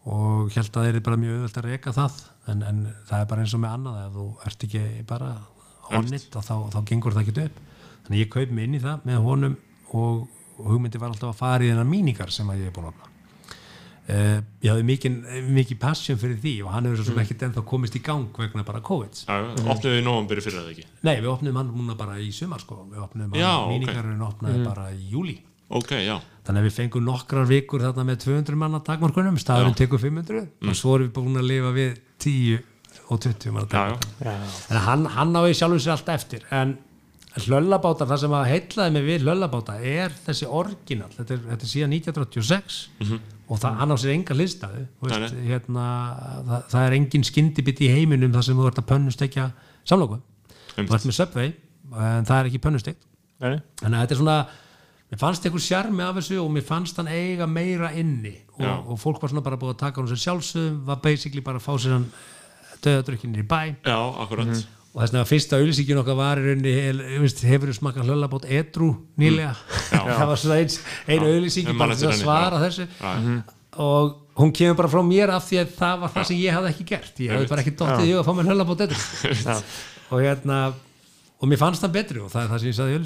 [0.03, 2.20] Og held að það er bara mjög auðvelt að reka það.
[2.52, 5.32] En, en það er bara eins og með annað ef þú ert ekki bara
[5.94, 7.64] on it og þá, þá gengur það ekki upp.
[8.03, 9.57] Þannig ég kaup mig inn í það með honum
[9.95, 10.28] og,
[10.60, 12.95] og hugmyndi var alltaf að fara í þennan míningar sem að ég er búin að
[12.98, 13.12] opna
[14.03, 15.13] ég hafði mikið,
[15.55, 18.65] mikið passion fyrir því og hann hefur svo sem ekkert ennþá komist í gang vegna
[18.67, 19.21] bara COVID.
[19.23, 19.38] Já,
[19.71, 20.85] opnuðu í nóvambyrju fyrir það ekki?
[21.07, 22.81] Nei, við opnum hann núna bara í sumar sko.
[22.91, 25.38] við opnum Já, hann, míningarinn opnaði bara í júli
[25.73, 30.01] Ok, já, þannig að við fengum nokkrar vikur þarna með 200 manna takmarkunum, staðurinn tekur
[30.03, 32.59] 500 og svo erum við búin að lifa við 10
[33.07, 36.43] og 20 manna já, já, takmarkunum en hann, hann á í sjálfum sér allt eftir.
[36.53, 36.75] En
[37.34, 41.09] hlöllabátar, það sem að heitlaði mig við hlöllabáta er þessi orginal.
[41.15, 42.77] Þetta er, þetta er síðan 1986
[43.48, 45.86] og það, hann á sér enga hlistaði veist, hérna,
[46.48, 49.48] það, það er engin skyndibit í heiminum þar sem þú ert að pönnustekja
[49.90, 50.20] samloku.
[50.74, 51.49] Þú ert með Subway
[51.94, 53.02] en það er ekki pönnustekt
[53.44, 53.64] nei, nei.
[53.82, 54.38] þannig að þetta er svona
[55.14, 58.38] mér fannst einhver sjarmi af þessu og mér fannst hann eiga meira inni.
[58.57, 61.61] Og, og fólk var svona bara búið að taka hann sem sjálfsögum var basically bara
[61.61, 62.07] að fá sér hann
[62.84, 63.60] döðadrykkinir í bæ.
[63.84, 64.56] Já, akkurat
[64.94, 66.74] og þess vegna fyrsta auðlýsingin okkar var í rauninni
[67.49, 69.56] hefur þú smakað hlöllabót edru nýlega?
[69.90, 72.65] Það var svona eins, einu ég man bara til að svara já.
[72.68, 72.88] þessu.
[73.02, 73.14] Já.
[73.82, 76.74] og hún kemur bara frá mér af því að það var það sem ég hafði
[76.74, 77.22] ekki gert.
[77.26, 79.57] Ég hafði bara ekki dottið í huga að fá mér hlöllabót edru.
[80.14, 80.60] Og hérna
[81.44, 82.98] og mér fannst það betri og það er það sem ég saði í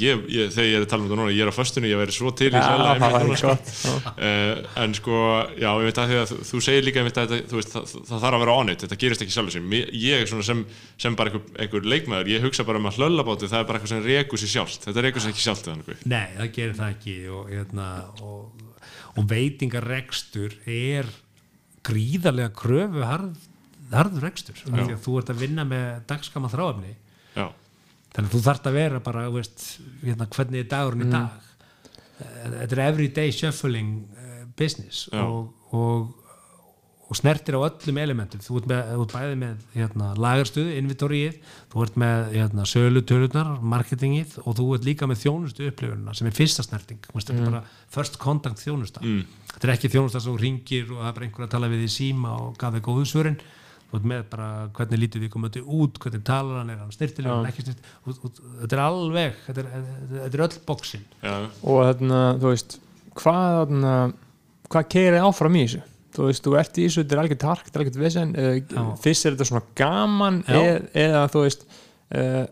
[0.00, 2.00] ég, ég, þegar ég er að tala um þetta núna, ég er á föstunni, ég
[2.00, 3.96] verið svo til í ekki sko.
[4.08, 5.18] uh, en sko,
[5.60, 7.74] já, ég veit að því að þú, þú segir líka einmitt að þetta, þú veist,
[7.74, 10.64] það, það þarf að vera on it, þetta gerist ekki sjálfur sem ég svona sem,
[11.04, 13.92] sem bara einhver, einhver leikmaður, ég hugsa bara um að hlöllabáti, það er bara eitthvað
[13.92, 15.70] sem rekur sér sjálft, þetta rekur sér ekki sjálft.
[16.08, 17.92] Nei, það gerir það ekki og, hérna,
[18.24, 18.66] og,
[19.12, 21.12] og veitingarekstur er
[21.84, 23.48] gríðarlega kröfu harð,
[23.92, 24.56] harður rekstur.
[24.64, 27.03] Af því að þú ert að vinna með dagskama þráefni Já,
[28.14, 29.64] þannig að þú þarft að vera bara veist,
[30.04, 31.48] hérna, hvernig er dagurinn í dag?
[32.14, 36.12] Eh, þetta er everyday shuffling uh, business og, og,
[37.08, 38.42] og snertir á öllum elementum.
[38.44, 41.40] Þú ert, með, þú ert bæði með hérna, lagarstuðu, inventoríið
[41.74, 46.38] þú ert með hérna, sölutölunar, marketingið og þú ert líka með þjónustu upplifununa sem er
[46.38, 47.02] fyrsta snerting.
[47.10, 47.64] Veist, þetta er bara
[47.98, 49.02] first contact þjónusta.
[49.56, 51.92] Þetta er ekki þjónusta sem ringir og það er bara einhver að tala við í
[51.98, 53.42] síma og gaf þig góðu svörin
[53.98, 57.48] ert með bara hvernig lítur við komandi út hvernig talar hann, er hann styrtileg hann
[57.50, 59.70] ekki styrtileg þetta er alveg þetta er,
[60.12, 62.76] þetta er öll bóksin já, og þarna, þú veist
[63.14, 63.96] hvað, þarna,
[64.74, 65.82] hvað keiri áfram í þessu?
[66.14, 68.36] Þú veist, þú ert í þessu, þetta er algjör tark þetta er algjör vesen,
[69.02, 72.44] fyrst er þetta svona gaman eð, eða þú veist uh,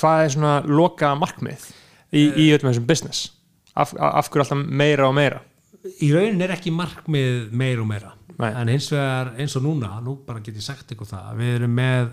[0.00, 1.70] hvað er svona loka markmið
[2.12, 3.26] í, í öllum þessum business?
[3.74, 5.40] Af, af hverju alltaf meira og meira
[5.84, 8.12] í raunin er ekki markmið meir og meira.
[8.34, 8.48] Nei.
[8.50, 11.74] en hins vegar eins og núna nú bara get ég sagt ykkur það við erum
[11.78, 12.08] með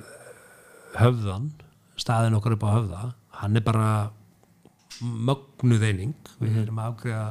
[1.00, 1.48] höfðan
[1.98, 3.00] staðin okkar upp á höfða.
[3.42, 3.88] Hann er bara
[5.02, 6.14] mögnuð eining.
[6.42, 7.26] Við erum að afgreða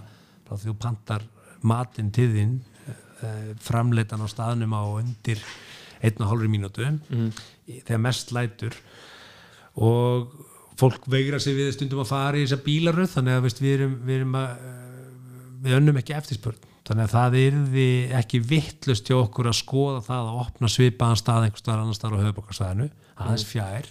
[0.49, 1.27] frá því þú pantar
[1.71, 2.57] matinn til þín
[2.91, 5.43] uh, framleitan á staðnum á undir
[6.01, 6.87] einn og hálfri mínútu
[7.69, 8.75] í- þegar mest lætur.
[9.79, 10.33] Og
[10.81, 13.97] fólk veigra sig við stundum að fara í þessa bílaröð þannig að veist, við erum,
[14.09, 14.80] við erum að eh,
[15.65, 16.69] við önnum ekki eftirspurn.
[16.91, 17.89] Þannig að það yrði
[18.19, 22.17] ekki vittlust hjá okkur að skoða það að opna svipaðan stað einhvers staðar annar staðar
[22.19, 22.87] á höfubokarsvæðinu
[23.21, 23.91] aðeins fjær.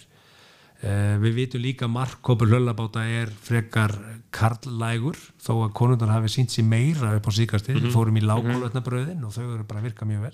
[0.80, 3.92] Uh, við vitum líka að markkópur hlöllabáta er frekar
[4.32, 9.26] karlægur þó að konundar hafi sínt sér meira upp á síkasti, við fórum í lágmálvetnabröðin
[9.28, 10.32] og þau eru bara að virka mjög vel.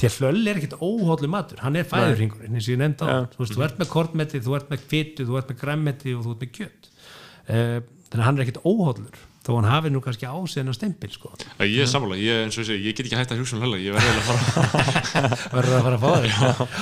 [0.00, 3.24] Því að hlöll er ekkert óhóllu matur hann er fæðurringur, eins og ég nefndi á
[3.32, 6.22] þú, veist, þú ert með kortmeti, þú ert með kvitu þú ert með græmmeti og
[6.24, 7.76] þú ert með kjött uh,
[8.08, 9.18] þannig að hann er ekkert óhóllur
[9.50, 11.32] þó hann hafi nú kannski ásinn að stempil sko.
[11.66, 14.28] Ég er sammála, ég, ég get ekki hægt að hugsa um hölla, ég eiginlega að
[14.28, 15.30] fara.
[15.56, 16.76] Verður að fara að fá þig.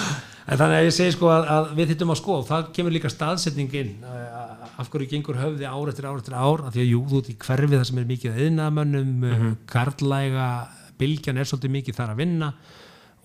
[0.49, 2.45] En þannig að ég segi sko að, að við þittum að skoða.
[2.49, 6.63] Það kemur líka staðsetning inn uh, af hverju gengur höfði ár eftir ár eftir ár?
[6.65, 9.57] Af því að jú, þú ert í hverfi það sem er mikið eðnamönnum, mm -hmm.
[9.69, 10.47] karlæga
[10.99, 12.53] bylgjan er svolítið mikið þar að vinna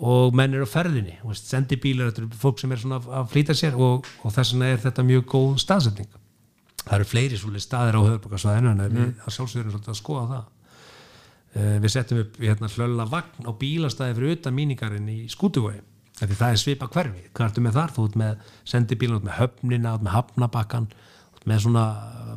[0.03, 1.15] og menn eru á ferðinni.
[1.37, 4.83] Sendibílar, þetta eru fólk sem er svona að flýta sér og, og þess vegna er
[4.83, 6.22] þetta mjög góð staðsetning
[6.83, 10.51] það eru fleiri svolítið staðir á höfðbókarsvæðinu en við að sjálfsögurinn svolítið að skoða það.
[11.53, 15.81] Uh, við settum upp hérna, hlölla vagn á bílastæði fyrir utan míningarinn í skútuvói
[16.21, 17.93] því það er svipa hverfi, hvað ertu með þar?
[17.93, 21.63] Þú ert með sendibílan, þú ert með höfnina þú ert með hafnabakkan, þú ert með
[21.65, 21.85] svona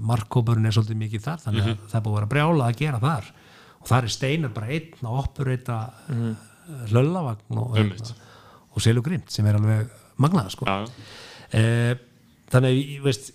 [0.06, 3.02] markkópurinn er svolítið mikið þar þannig að það er búið að vera brjála að gera
[3.05, 3.31] þar.
[3.77, 6.35] Og þar er steinar bara einn að opurreita mm -hmm.
[6.90, 8.14] hlöllavagn og, Einmitt.
[8.73, 10.66] og selugrimt sem er alveg magnað sko.
[10.66, 10.90] Já,
[11.52, 11.97] eh,
[12.51, 12.70] þannig
[13.05, 13.31] að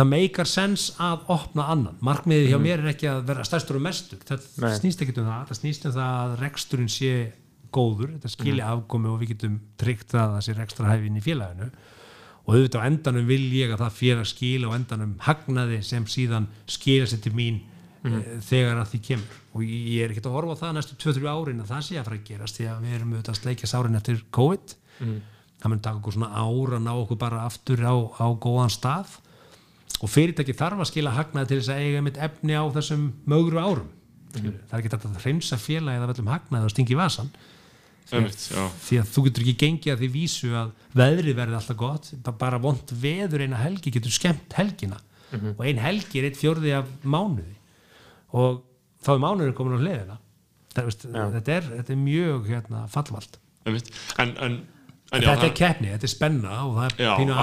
[0.00, 2.00] það meikar sens að opna annan.
[2.04, 4.72] Markmiðið hjá mér er ekki að vera stærstur og mestur, það Nei.
[4.78, 5.46] snýst ekki um það.
[5.50, 7.14] Það snýst um það að reksturinn sé
[7.70, 11.70] góður, þetta skilja afkomi og við getum tryggt það að það sé rekstrahæfin í félaginu.
[12.40, 16.48] Og auðvitað á endanum vil ég að það félag skila á endanum hagnaði sem síðan
[16.66, 17.60] skila sér til mín
[18.02, 18.40] mm.
[18.46, 19.40] þegar að því kemur.
[19.54, 22.08] Og ég er ekkert að horfa á það næstu 2-3 árin að það sé að
[22.08, 24.76] fara að gerast því að við erum auðvitað að sleikja sárin eftir COVID.
[25.60, 29.18] Það mun taka okkur svona ára ná okkur bara aftur á, á góðan stað
[30.00, 33.60] og fyrirtæki þarf að skila hagnaði til þess að eiga mitt efni á þessum mögru
[33.60, 33.88] árum.
[34.30, 37.30] Það er ekki þetta að hreinsa félagið af öllum hagnaði og stingi vasan
[38.54, 38.64] já.
[38.86, 42.32] því að þú getur ekki gengið að því vísu að veðrið verði alltaf gott ba-
[42.38, 44.98] bara vond veður eina helgi getur skemmt helgina.
[45.58, 47.54] Og ein helgi er eitt fjórði af mánuði.
[48.34, 48.62] Og
[49.04, 50.16] þá er mánuður komin á hliðina.
[50.74, 53.38] Þetta, er, þetta er mjög hérna, fallvalt.
[53.66, 53.90] Einmitt,
[54.22, 54.56] en, en,
[55.12, 57.36] en já, þetta er það- keppni, þetta er spenna og það er pínu er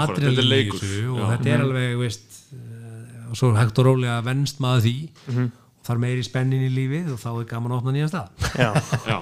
[0.81, 1.29] þessu og Já.
[1.35, 4.95] þetta er alveg veist, uh, og svo er hægt og rólega venst maður því
[5.37, 8.27] og þar meiri spennin í lífið og þá er gaman að opna nýjan stað.
[8.59, 8.71] Já.
[9.07, 9.17] já,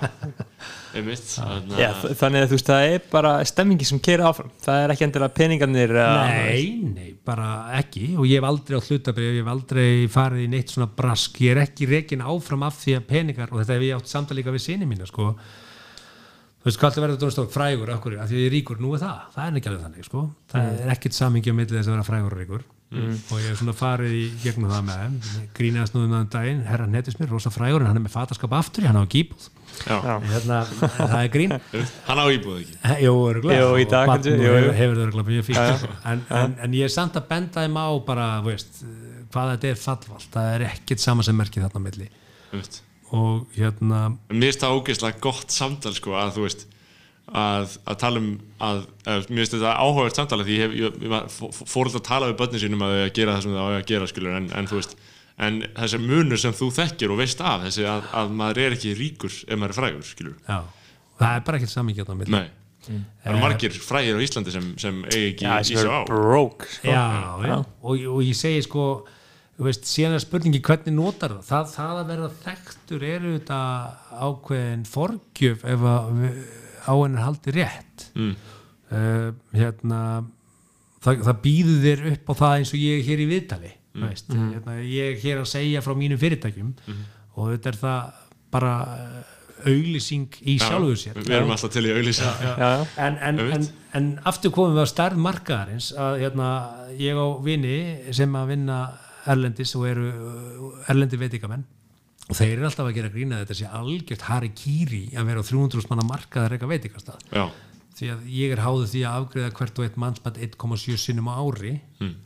[0.97, 4.79] einmitt þannig Já, þannig að þú veist, það er bara stemmingi sem keira áfram, það
[4.85, 6.63] er ekki endilega peningarnir eða- Nei,
[6.95, 8.15] nei, bara ekki.
[8.17, 11.51] Og ég hef aldrei á hlutabrið, ég hef aldrei farið í neitt svona brask, ég
[11.53, 14.53] er ekki rekin áfram af því að peningar og þetta hef ég átt samtal líka
[14.55, 15.35] við sinni mína sko
[16.65, 18.79] þú veist hvað alltaf verður tónstokk frægur af hverju, af því að ég er ríkur,
[18.81, 19.19] nú er það.
[19.35, 22.05] Það er ekki alveg þannig sko, það er ekkert samingi á milli þess að vera
[22.07, 22.63] frægur og ríkur.
[22.95, 25.45] Og ég hef svona farið í gegnum það með þeim.
[25.57, 28.55] Grínaðast nú um þann daginn, herra netis mér rosa frægur en hann er með fataskap
[28.55, 29.05] aftur, hann á
[29.83, 29.97] Já.
[30.31, 30.61] hérna,
[30.95, 31.55] það er grín.
[32.07, 32.75] Hann á íbúð ekki?
[33.03, 35.85] Jú, örgulega Jú, í dag hefur það örgulega mjög fínt.
[36.07, 37.65] En, en, en ég er samt að benda
[43.13, 46.65] og hérna mér finnst það ógeðslega gott samtal sko að þú veist
[47.25, 48.29] að, að tala um
[48.61, 51.35] að, að mér finnst þetta áhugavert samtal því ég, hef, ég, ég
[51.69, 53.69] fór alltaf að tala við börnin sínum að þau að gera það sem þau á
[53.75, 54.97] að gera skilur en, en þú veist
[55.45, 58.93] en þessi munur sem þú þekkir og veist af þessi að, að maður er ekki
[58.97, 60.37] ríkur ef maður er frægur skilur.
[60.47, 60.61] Já,
[61.19, 62.35] það er bara ekkert þarna á milli.
[62.35, 62.45] Nei,
[62.85, 66.69] það eru margir frægir á Íslandi sem, sem eigi ekki Já, í er á broke
[66.69, 66.87] sko.
[66.87, 67.03] já,
[67.49, 67.57] já.
[67.81, 68.85] Og, og ég segi sko
[69.57, 71.45] veist, síðan er spurningi hvernig notar það?
[71.47, 73.59] Það, það að verða þekktur er þetta
[74.27, 76.41] ákveðin forgjöf ef að við-
[76.85, 78.07] á henni er haldið rétt.
[78.15, 78.33] Mm.
[78.91, 80.01] uh, hérna
[81.05, 84.03] það, það býður þér upp á það eins og ég er hér í viðtali mm.
[84.05, 86.73] veist, hérna, ég er hér að segja frá mínum fyrirtækjum
[87.35, 88.19] og þetta er það
[88.55, 89.23] bara uh,
[89.65, 91.17] auglýsing í sjálfuðu sér.
[91.17, 92.69] Við erum alltaf til í auðlýsa Já, já.
[93.07, 93.65] en, en, en,
[93.97, 96.49] en aftur komum við á stærð markaðarins að hérna,
[96.99, 97.77] ég á vini
[98.15, 98.79] sem að vinna
[99.33, 101.65] erlendis og eru uh, erlendi veitingamenn.
[102.25, 105.45] Og þeir eru alltaf að gera grína þetta sé algjört Harry Kiri að vera á
[105.45, 107.25] 300 manna markaðar eitthvað veitingastað.
[107.29, 107.43] Já,
[107.95, 111.39] því að ég er háður því að afgreða hvert og eitt mannsbætt 1,7 sinnum á
[111.39, 111.75] ári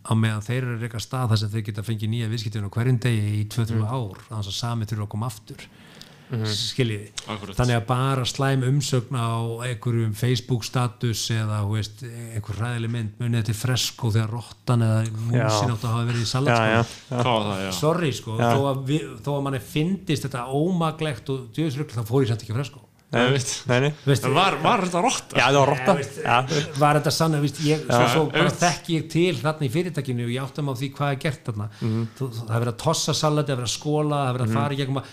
[0.02, 3.02] á meðan þeir eru eitthvað stað þar sem þeir geta fengið nýja viðskiptun á hverjum
[3.04, 5.68] degi í 2-3 ár þannig að sami þurfa að koma aftur
[6.30, 7.08] skiljiði?
[7.28, 7.56] Akkúrat.
[7.58, 9.30] þannig að bara slæm umsögn á
[9.66, 15.00] einhverjum Facebook status eða þú veist, einhver ræðileg mynd munið til fresko þegar rottan eða
[15.30, 16.30] músin átt að hafa verið í
[17.50, 17.72] það, já.
[17.80, 18.52] Sorry sko, Já.
[18.54, 22.46] þó að, við, þó að manni fyndist þetta ómaglegt og djöðsrugl þá fór ég samt
[22.46, 23.52] ekki fresko Nei, veit.
[23.66, 23.94] nei, nei.
[24.06, 25.34] Veist, En var, var þetta rotta?
[25.34, 25.94] já, það var rotta.
[25.98, 26.36] Veist, já,
[26.78, 27.48] var þetta sann að
[28.60, 31.68] þekki ég til þarna í fyrirtækinu og ég áttum á því hvað er gert þarna.
[31.82, 32.04] Mhm.
[32.20, 34.46] þú, það er verið að tossa salat, það er verið að skóla það er verið
[34.46, 35.10] að fara í gegnum að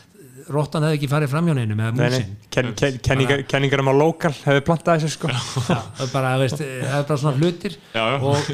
[0.52, 3.90] rottan hefði ekki farið framhjá neinu með nei, nei músin ken, ken, kenningar, kenningar um
[3.93, 7.40] að lokal hefði plantað þessu sko Já, það er bara, veist, það er bara svona
[7.40, 8.18] hlutir Já, já.
[8.31, 8.51] og,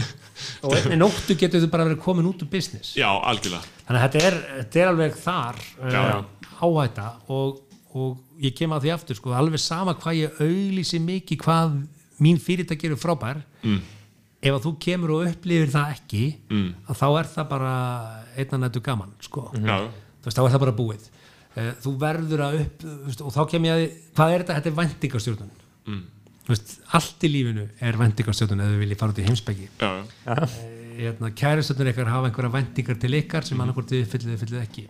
[0.68, 4.04] og einni nóttu getur þau bara verið komin út úr business Já, algjörlega þannig að
[4.06, 6.50] þetta er, þetta er alveg þar Já, uh, já.
[6.62, 7.62] áhætta og,
[7.92, 11.80] og ég kem að því aftur sko, alveg sama hvað ég auglýsi mikið hvað
[12.22, 13.80] mín fyrirtæki eru frábær mm.
[14.40, 16.68] ef að þú kemur og upplifir það ekki mm.
[16.86, 17.74] að þá er það bara
[18.32, 19.50] einna nættu gaman sko.
[19.58, 19.82] Já,
[20.22, 21.21] þú veist, þá er það bara búið Eh,
[21.54, 24.58] þú verður að upp veist, og þá kem ég að hvað er þetta?
[24.58, 25.56] Þetta er vendingastjórnun
[25.92, 26.04] mm.
[26.98, 29.90] allt í lífinu er vendingastjórnun ef við viljið fara út í heimsbyggi já,
[30.24, 30.46] já,
[30.96, 34.84] hérna, kæristöndun ykkar hafa einhverja vendingar til ykkar sem annarkvort þið fyllið fyllið ekki.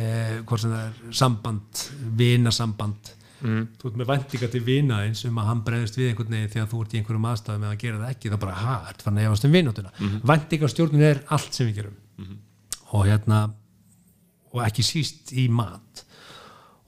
[0.00, 1.86] Eh, hvort sem það er samband
[2.20, 3.16] vinasamband.
[3.40, 3.62] Mm.
[3.80, 6.66] þú ert með vendingar til vina eins um að hann bregðist við einhvern veginn þegar
[6.68, 9.16] þú ert í einhverjum aðstæðum eða að gera það ekki, þá bara, ha, ert fann
[9.16, 9.92] að efast um vinátuna?
[9.94, 10.26] Mm -hmm.
[10.28, 11.96] vendingarstjórnun er allt sem við gerum.
[12.90, 13.38] Og hérna
[14.52, 16.04] og ekki síst í mat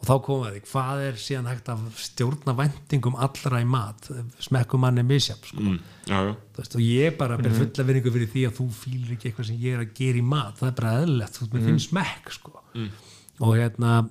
[0.03, 3.67] og þá komum við að því, hvað er síðan hægt að stjórna vendingum allra í
[3.71, 4.09] mat
[4.43, 5.61] smekkum manni misjafn sko.
[5.63, 5.79] mm,
[6.59, 7.59] og ég bara ber Mhm.
[7.61, 10.25] fulla vinningu fyrir því að þú fýlir ekki eitthvað sem ég er að gera í
[10.25, 11.53] mat það er bara eðlilegt, þú Mhm.
[11.55, 12.59] mér finnst smekk sko.
[13.41, 14.11] og hérna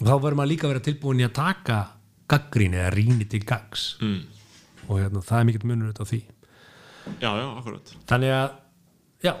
[0.00, 1.88] og þá verður maður líka að vera tilbúin í að taka
[2.28, 4.22] gaggríni eða rýni til gags Mm.
[4.88, 6.22] og hérna, það er mikill munur út á því
[7.20, 8.50] já, já, akkurat þannig að
[9.22, 9.36] já,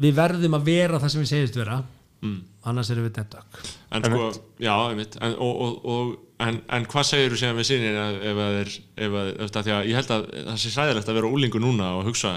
[0.00, 1.84] við verðum að vera það sem við segjast vera
[2.22, 2.38] mm.
[2.70, 3.62] annars erum við dead duck
[3.92, 4.28] En sko,
[4.62, 5.18] já, einmitt.
[5.20, 6.12] En, og, og, og,
[6.46, 8.70] en, en hvað segir þú síðan við sinni ef, ef að þeir
[9.06, 11.32] ef að, þú veist, að því að ég held að það sé sæðilegt að vera
[11.36, 12.32] úlingu núna og hugsa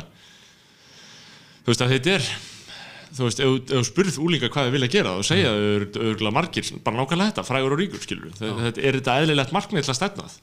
[1.63, 2.27] þú veist að þetta er
[3.15, 6.03] þú veist, ef, þú- ef þú spurð úlinga hvað þau vilja gera þá segja þau
[6.09, 9.93] örgulega margir bara nákvæmlega þetta, frægur og ríkur, skilur þetta, er þetta eðlilegt markmið til
[9.93, 10.35] að stefnað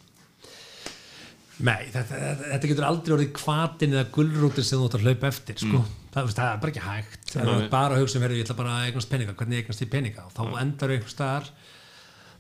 [1.62, 5.28] Nei, þetta, þetta, þetta getur aldrei orðið kvatin eða gullrútin sem þú ætti að hlaupa
[5.28, 5.82] eftir sko.
[6.14, 7.20] það, veist, það er bara ekki hægt.
[7.32, 9.36] Það er bara að hugsa um, heyrðu, ég ætla bara að eignast peninga.
[9.38, 10.24] Hvernig ég eignast ég peninga?
[10.26, 11.52] Og þá endar einhver staðar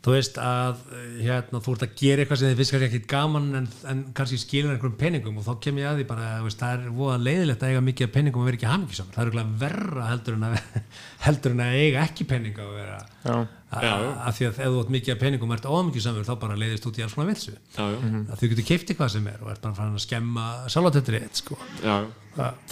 [0.02, 0.80] þú veist að
[1.22, 4.38] hérna, þú ert að gera eitthvað sem þið finnst kannski ekki gaman en, en kannski
[4.40, 7.62] skilur einhverjum peningum og þá kem ég að því bara, veist, það er voða leiðilegt
[7.62, 10.56] að eiga mikið af peningum og vera ekki hamingisamur það er verra heldur en að
[11.26, 12.98] heldur en að eiga ekki peninga og vera
[13.30, 16.58] að, að því að ef þú ert mikið af peningum og ert óhamingisamur þá bara
[16.58, 19.62] leiðist út í alls svona vilsu að þú getur keift eitthvað sem er og ert
[19.62, 21.60] bara farin að skemma sjálfatetri sko.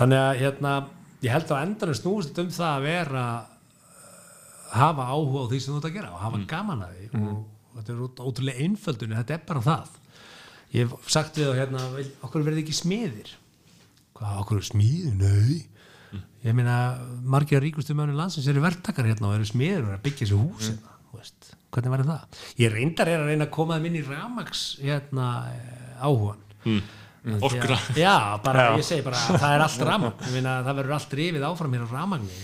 [0.01, 0.74] þannig að hérna,
[1.23, 3.24] ég held á endanum þetta um það að vera
[4.73, 7.79] hafa áhuga á því sem þú ert að gera og hafa gaman að því og
[7.79, 9.99] þetta er ót- ótrúlega einföldun þetta er bara það.
[10.71, 13.31] Ég hef sagt við þá hérna, "Vil- okkur verði ekki smiðir.
[14.15, 15.15] Hvað, okkur er smiðir?
[15.19, 15.67] Nei.
[16.45, 20.05] Ég meina, margir ríkustu mönnum landsins eru verktakar hérna og eru smiðir og eru að
[20.07, 22.39] byggja þessi hús hérna, þú veist, hvernig var það?
[22.57, 26.83] Ég reyndar er að reyna að koma þeim inn í ramags hérna, eh, áhugan mm.
[27.43, 27.79] orkuna.
[27.95, 28.79] Já, bara, Já.
[28.81, 29.85] ég segi bara að það er allt
[30.33, 32.41] meina, það verður allt rifið áfram hér á ramagni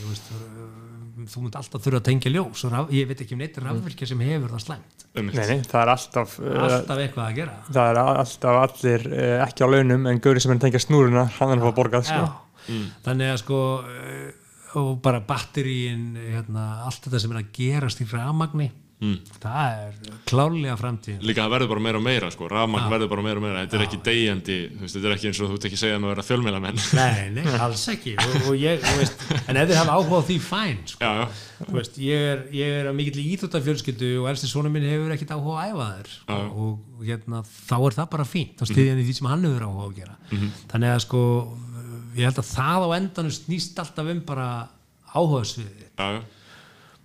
[1.30, 4.08] þú, munt alltaf þurfa að tengja ljós og raf, ég veit ekki um neitt rafvirkja
[4.10, 5.38] sem hefur það slæmt einmitt.
[5.38, 9.36] nei, nei, það er alltaf uh, alltaf eitthvað að gera það er alltaf allir uh,
[9.46, 12.08] ekki á launum en gauri sem er að tengja snúruna hann er að fá borgað
[12.10, 12.24] sko.
[12.66, 12.80] Já.
[13.06, 13.60] þannig að sko
[13.92, 14.26] eh,
[14.76, 19.16] og bara batteríin hérna, allt þetta sem er að gerast í ramagni Mm.
[19.42, 21.18] það er klálega framtíðin.
[21.28, 22.46] Líka það verður bara meira og meira sko.
[22.48, 23.64] rafmagn verður bara meira og meira.
[23.66, 25.82] Þetta er ekki deyjandi, þú veist, þetta er ekki eins og þú ert ekki að
[25.82, 28.14] segja með að vera fjölmeilamenn Nei, nei, alls ekki.
[28.24, 31.00] Og, og ég, þú veist, en ef þið hafa áhuga á því fæn sko.
[31.04, 34.84] já, já, Þú veist, ég er, ég er að mikill íþróttafjölskyldu og elsti svona minn
[34.88, 36.48] hefur ekkit áhuga að æfa þér sko, Já.
[36.64, 38.56] og hérna, þá er það bara fínt.
[38.60, 40.16] Þá stiði hann í því sem hann hefur áhuga á að gera.
[40.72, 41.22] Þannig að sko
[42.16, 44.48] ég held að það á endanum snýst alltaf um bara
[45.16, 46.20] áhuga sviði já, já.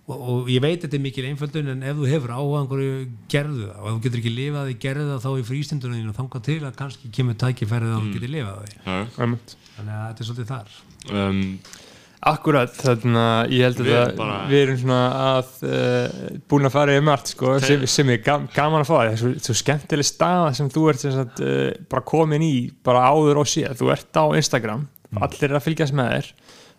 [0.08, 2.96] Og, og ég veit þetta er mikil einföldun en ef þú hefur áhuga einhverju
[3.32, 3.78] gerðu það.
[3.82, 6.58] Og ef þú getur ekki lifað í gerðu það þá í frístundunum þínu þangað til
[6.66, 8.76] að kannski kemur tækifærið að þú getur lifað því.
[9.22, 9.56] Einmitt.
[9.76, 10.76] þannig að þetta er svolítið þar.
[11.12, 11.42] Um,
[12.22, 16.36] Akkurat, þannig að ég held að Við við, erum bara- við erum svona að uh,
[16.52, 18.92] búin að fara yfir margt sko, Þeir- sem, sem er gam, gaman að fá.
[18.94, 22.44] Það það er svo, svo skemmtileg staða sem þú ert sem sagt, uh, bara komin
[22.46, 22.52] í,
[22.86, 24.84] bara áður og síðan þú ert á Instagram,
[25.18, 26.30] allir er að fylgjast með þér,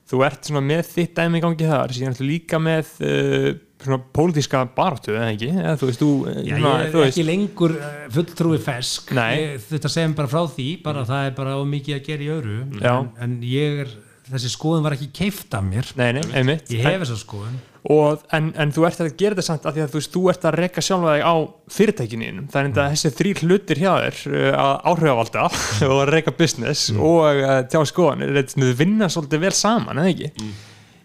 [0.09, 3.49] þú ert svona með þitt dæmi í gangi þar, síðan ertu líka með uh,
[3.84, 7.11] svona pólitíska baráttu, eða ekki, eða þú veist þú, Já, svona, ég þú er veist,
[7.11, 11.59] ekki lengur uh, fulltrúi fesk ég, þetta segum bara frá því bara það er bara
[11.59, 12.57] of mikið að gera í öðru.
[12.80, 12.93] Já.
[12.95, 13.93] en, en ég er
[14.31, 15.89] þessi skoðun var ekki keift af mér.
[15.99, 17.61] Nei, nei, ég hef þessa skoðun
[17.91, 20.22] og, en, en þú ert að gera þetta samt af því að þú veist, þú
[20.31, 21.35] ert að rekka sjálfa þig á
[21.77, 25.47] fyrirtækinu það er enda þessi þrýr hlutir hjá þér uh, að áhrifavalda
[25.89, 28.31] og að rekka business og uh, tjá skoðanir.
[28.39, 30.53] Þetta þau vinna svolítið vel saman, eða ekki?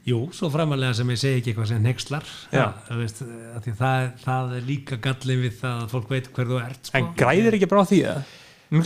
[0.08, 4.96] Jú, svo framalega sem ég segi ekki eitthvað sem nexlar það, það, er- það líka
[5.04, 6.94] gallin við það að fólk veit hver þú ert sko.
[7.00, 8.30] En græðir ekki bara á því það?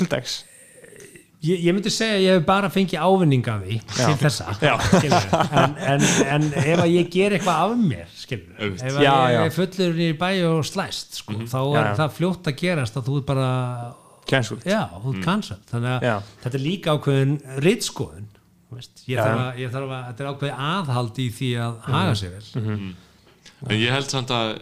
[0.01, 0.35] Til dags
[1.43, 5.75] ég, ég myndi segja að ég hef bara fengið ávinning af því til þessa en,
[5.95, 6.07] en,
[6.37, 9.43] en ef að ég ger eitthvað af mér skilur, ef að Já, ég já.
[9.49, 11.95] er fullur í bæ og slæst sko, þá er Já, já.
[12.03, 13.49] það fljótt að gerast að þú er bara
[14.33, 14.63] Cancelled.
[14.65, 15.65] Já, þú ert cancelled.
[15.67, 16.13] Þannig að Já.
[16.45, 17.33] þetta er líka ákveðin
[17.65, 18.29] rítskoðun
[18.73, 22.15] veist, ég þarf að, ég þarf að, þetta er ákveðin aðhald í því að haga
[22.21, 22.63] sig vel.
[23.67, 24.53] En ég held samt að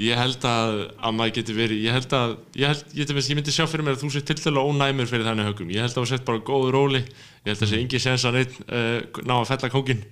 [0.00, 3.38] ég held að, að maður geti verið ég held að, ég, held, ég, ég, ég
[3.38, 6.00] myndi sjá fyrir mér að þú sett tilþjóðlega ónæmur fyrir þannig högum ég held að
[6.00, 9.34] þú sett bara góður róli ég held að sé engi sens að neitt uh, ná
[9.36, 10.02] að fella kókin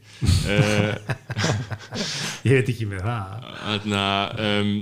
[0.52, 0.94] uh,
[2.48, 3.50] ég veit ekki með það.
[3.64, 4.72] Þannig að um,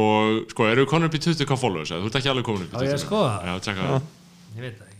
[0.00, 2.04] og sko, eru við konur upp í 20 hvað followers eða?
[2.04, 3.34] Þú ert ekki alveg komin upp í Á ég að 20 skoða?
[3.44, 4.08] Já, tjekka það
[4.56, 4.90] ég veit það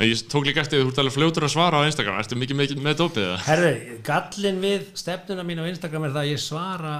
[0.00, 2.18] ég tók líka eftir því þú ert alveg fljótur að svara á Instagram.
[2.22, 3.42] Ertu mikið með, með dópið það?
[3.44, 3.72] Herru,
[4.06, 6.94] gallin við stefnuna mín á Instagram er það að ég svara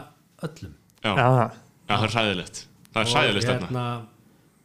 [0.45, 0.75] öllum.
[1.01, 1.31] Já, Já,
[1.91, 3.89] já, það er sæðilegt Það er sæðilegt hérna,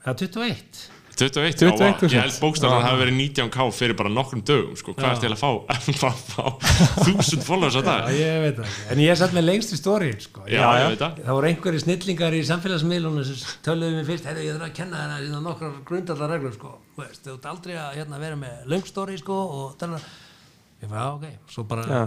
[0.06, 0.86] það er 21
[1.16, 4.74] 21, 21 já, ég held bókstaflega að það hafi verið 19k fyrir bara nokkrum dögum
[4.76, 4.92] sko.
[4.98, 5.14] Hvað Já.
[5.14, 5.52] er til að fá?
[5.72, 6.66] að
[7.06, 8.10] þúsund followers að Já, dag?
[8.20, 10.44] ég veit það En ég er satt með lengst í stórin sko.
[10.44, 10.82] Já, Já, já.
[10.82, 14.58] ég veit það Það voru einhverju snillingar í samfélagsmiðlunum sem töluðu mér fyrst, herru, ég
[14.58, 16.74] þarf að kenna þennan hérna, nokkrar grundallar reglur, sko.
[16.98, 20.12] Þú veist, þú ert aldrei að hérna, vera með löngstóri, sko, og þannig
[20.84, 22.04] ég var, já, ok, svo bara Já.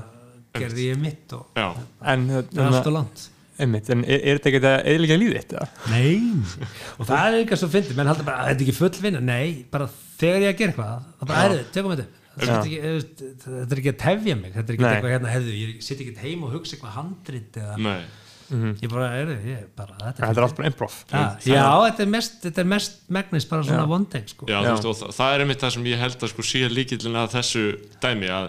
[0.61, 1.71] gerði ég mitt og Já,
[2.13, 3.29] En, það er allt og langt.
[3.59, 5.67] Einmitt, en er, er þetta ekki að eðlilega líðið þetta?
[5.93, 6.69] Nei,
[6.99, 9.25] og það er eitthvað svo fyndið, menn haldur bara, að þetta er ekki full vinna,
[9.25, 9.89] nei, bara
[10.21, 12.07] þegar ég að gera eitthvað, það bara, herru, tökum þetta,
[12.39, 14.93] þetta er, ekki, þetta er að tefja mig, þetta er ekki Nei.
[14.95, 18.01] eitthvað hérna, herru, ég sitt ekki heim og hugsa eitthvað handrit eða, nei.
[18.49, 20.95] Ég bara, herru, ég bara, þetta Þetta er allt bara improv.
[21.11, 24.49] Já, já, þetta er mest, þetta er mest megnis bara svona one take sko.
[24.49, 24.57] Já.
[24.65, 27.35] Þú veist, og það, er einmitt það sem ég held að sko sé líkillin að
[27.35, 27.65] þessu
[28.01, 28.49] dæmi að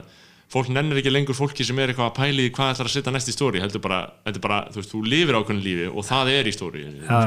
[0.50, 3.14] fólk nennir ekki lengur fólki sem er eitthvað að pæli í hvað ætlar að setja
[3.14, 6.08] næst í stóri heldur bara, þetta er bara, þú veist, þú lifir ákveðin lífi og
[6.08, 7.20] það er í stóri já, já,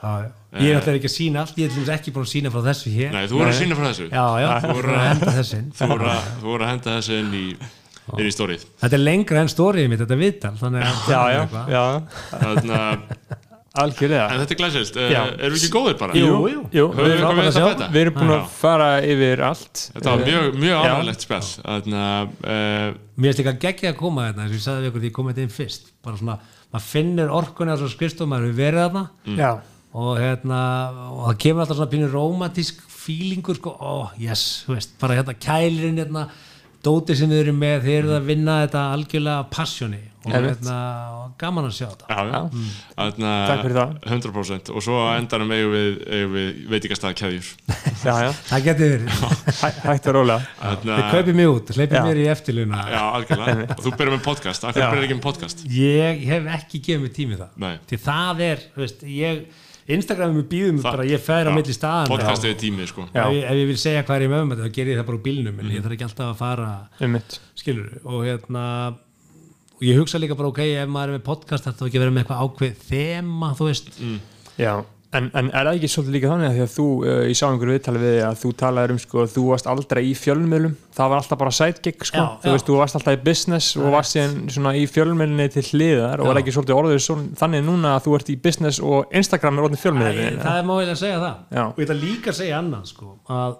[0.00, 0.30] já, já.
[0.50, 2.90] Ég er alltaf ekki að sína allt, ég er ekki búin að sína frá þessu
[2.90, 3.12] hér.
[3.14, 4.06] Nei, þú voru að sína frá þessu.
[4.10, 5.68] Já, já, þú voru að henda þessu inn.
[5.78, 7.44] Þú voru að, þú voru að henda þessu inn í,
[8.16, 10.82] inn í stórið Þetta er lengra en stórið mitt, þetta er viðtal Þannig
[12.80, 13.38] að
[13.80, 14.26] Að, algjörlega.
[14.28, 15.14] En þetta er glæsilt uh.
[15.16, 16.16] Erum við ekki góðir bara?
[16.20, 16.62] Jú, jú.
[16.76, 19.82] Jú, við við, eitthvað við að að við erum búin að fara yfir allt.
[19.96, 20.92] Þetta var mjög, mjög Já.
[20.92, 21.50] ánægilegt spjall.
[21.64, 22.86] Þannig að, uh,
[23.20, 25.16] Mér finnst líka geggja að koma þetta eins og ég sagði við ykkur því ég
[25.18, 25.90] komið þetta inn fyrst.
[26.04, 26.38] Bara svona,
[26.70, 29.04] maður finnir orkunni á svo skrifstofum maður hefur verið þarna.
[29.40, 29.50] Já,
[29.90, 30.60] og hérna,
[31.10, 35.34] og það kemur alltaf svona pínur romantísk fílingur sko, ó, yes, þú veist, bara hérna
[35.40, 36.28] kælirinn hérna,
[36.84, 40.74] dótið sem við erum með þeir eru að vinna þetta algjörlega passjóni og hérna,
[41.16, 42.08] og gaman að sjá þetta.
[42.12, 42.40] Já, já.
[42.96, 43.92] Þannig Takk fyrir það.
[44.10, 46.58] 100% Og svo endanum eigum við, eigum við
[48.06, 49.22] já, já, það getur verið,
[49.60, 50.50] Hæ, hægt og rólega.
[50.60, 52.02] Þannig þið kaupið mig út hleypið Já.
[52.04, 53.66] mér í eftirluna Já, algjörlega.
[53.76, 55.64] Og þú byrjar með podcast, af hverju byrjar ekki með podcast?
[55.80, 57.56] ég hef ekki gefið mig tími í það.
[57.64, 57.72] Nei.
[57.88, 59.59] því það er, veist, ég
[59.96, 63.08] Instagramum býðum Það- bara, ég fer á milli staðan Podcast er tími, sko.
[63.14, 63.24] Já.
[63.26, 64.98] ef, ég- ef ég vil segja hvað er ég með um þetta þá ger ég
[65.00, 67.38] það bara úr bílnum en ég þarf ekki alltaf að fara Einmitt.
[67.56, 68.64] skilur og hérna
[69.80, 72.10] og ég hugsa líka bara ok, ef maður er með podcast þá ekki að vera
[72.10, 73.88] með eitthvað ákveð þema þú veist,
[74.60, 74.74] Já,
[75.16, 77.44] en, en er það ekki svolítið líka þannig að því að þú, uh, ég sá
[77.48, 80.74] einhverju viðtali við þig að þú talaður um sko, þú varst aldrei í fjölmiðlum.
[80.96, 82.54] Það var alltaf bara sidekick sko, Já, þú já.
[82.54, 86.28] veist, þú varst alltaf í business og varst síðan svona í fjölmiðlinni til hliðar og
[86.28, 86.32] Já.
[86.34, 89.66] er ekki svolítið orðið svon, þannig núna að þú ert í business og Instagram er
[89.66, 91.42] orðin Æ, fjölmiðlinni það er máið að segja það.
[91.64, 93.58] Og ég ætla líka að segja annað sko, að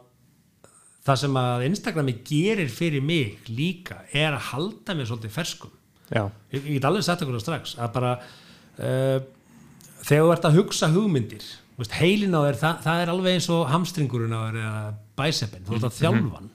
[1.11, 5.75] það sem að Instagrami gerir fyrir mig líka er að halda mér svolítið ferskum.
[6.15, 6.81] Ég, ég
[10.07, 11.47] þegar þú ert að hugsa hugmyndir
[11.81, 14.83] veist, heilin á þér, það, það er alveg eins og hamstringurinn á þér eða
[15.21, 16.51] bæseppin þú ert að þjálfan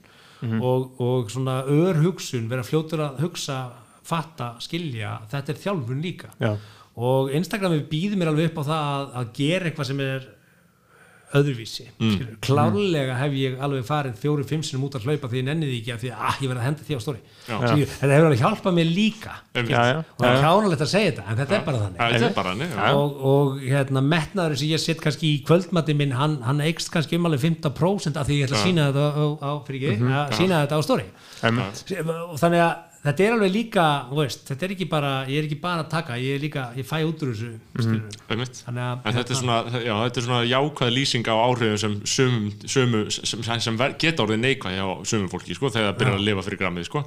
[0.60, 3.60] og, og svona örhugsun, vera fljótur að hugsa
[4.06, 6.28] fatta, skilja þetta er þjálfun líka.
[6.38, 6.52] Já,
[6.96, 10.28] og Instagrami býður mér alveg upp á það að, að gera eitthvað sem er
[11.34, 12.36] öðruvísi mm.
[12.44, 15.80] klárlega hef ég alveg farið fjóri, fimm sinum út að hlaupa því ég nenni því
[15.80, 17.58] ekki af því að ah, ég verð að henda því á stóri Já.
[17.62, 19.32] Þetta hefur alveg hjálpað mér líka.
[19.54, 19.70] Einmitt.
[19.70, 22.00] já, já, og það er já, hjánulegt að segja þetta en þetta er bara þannig.
[22.16, 22.88] Er bara hann, já.
[22.98, 27.20] Og, og hérna metnaður sem ég set kannski í kvöldmati minn hann, hann eikst kannski
[27.20, 30.34] um alveg 15% af því ég ætla að sína þetta á, á, á, ekki, að
[30.40, 31.06] sína þetta á stóri
[31.46, 32.74] og þannig að
[33.06, 36.18] þetta er alveg líka veist, þetta er ekki bara, ég er ekki bara að taka
[36.20, 38.04] ég er líka, ég fæ út úr þessu mm.
[38.34, 38.60] Einmitt.
[38.66, 42.36] þannig að þetta er svona, já, þetta er svona jákvæð lýsing á áhrifum sem, sum,
[42.66, 46.46] sumu, sem, sem geta orðið neikvæð hjá sumum fólki, sko, þegar það byrjar að lifa
[46.48, 47.04] fyrir grammið, sko.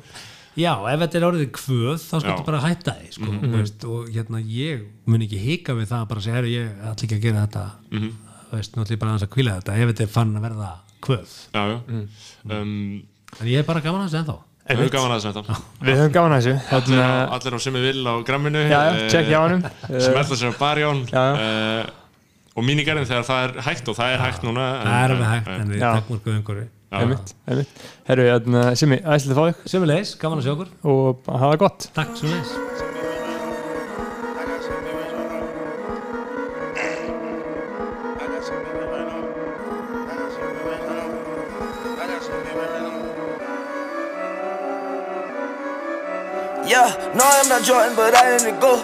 [0.59, 2.21] Já, ef þetta er orðið kvöð þá Já.
[2.23, 3.51] skaltu bara hætta því sko, Mhm.
[3.53, 7.05] veist, og hérna ég mun ekki hika við það að bara segja, herru, ég ætla
[7.05, 8.09] ekki að gera þetta Mhm.
[8.51, 10.69] veist, nú ætla ég bara aðeins að kvíla þetta ef þetta er fann að verða
[11.01, 12.07] kvöð Já, já Mhm.
[12.51, 13.03] um,
[13.39, 14.37] en ég er bara gaman að þessu ennþá
[14.69, 17.77] Við höfum gaman að þetta Við höfum gaman að þessu Allir að, allir á sem
[17.79, 18.61] við vil á gramminu.
[18.69, 20.99] Já, já, eh, check hjá hannum Smelta sér á barjón.
[21.09, 21.47] Já, já.
[21.85, 25.31] uh, Og mínigarinn þegar það er hægt og það er hægt núna það er alveg
[25.33, 27.81] hægt, en- við takmörkuðum einhverju Já, Einmitt, einmitt.
[28.07, 31.59] Herru, hérna, Simi, æslega að fá þig Sömulegis, gaman að sjá okkur, og hafa það
[31.61, 31.89] gott.
[31.93, 32.98] Takk sömulegis
[46.79, 48.79] Yeah, no, I'm not Jordan, but I am the go.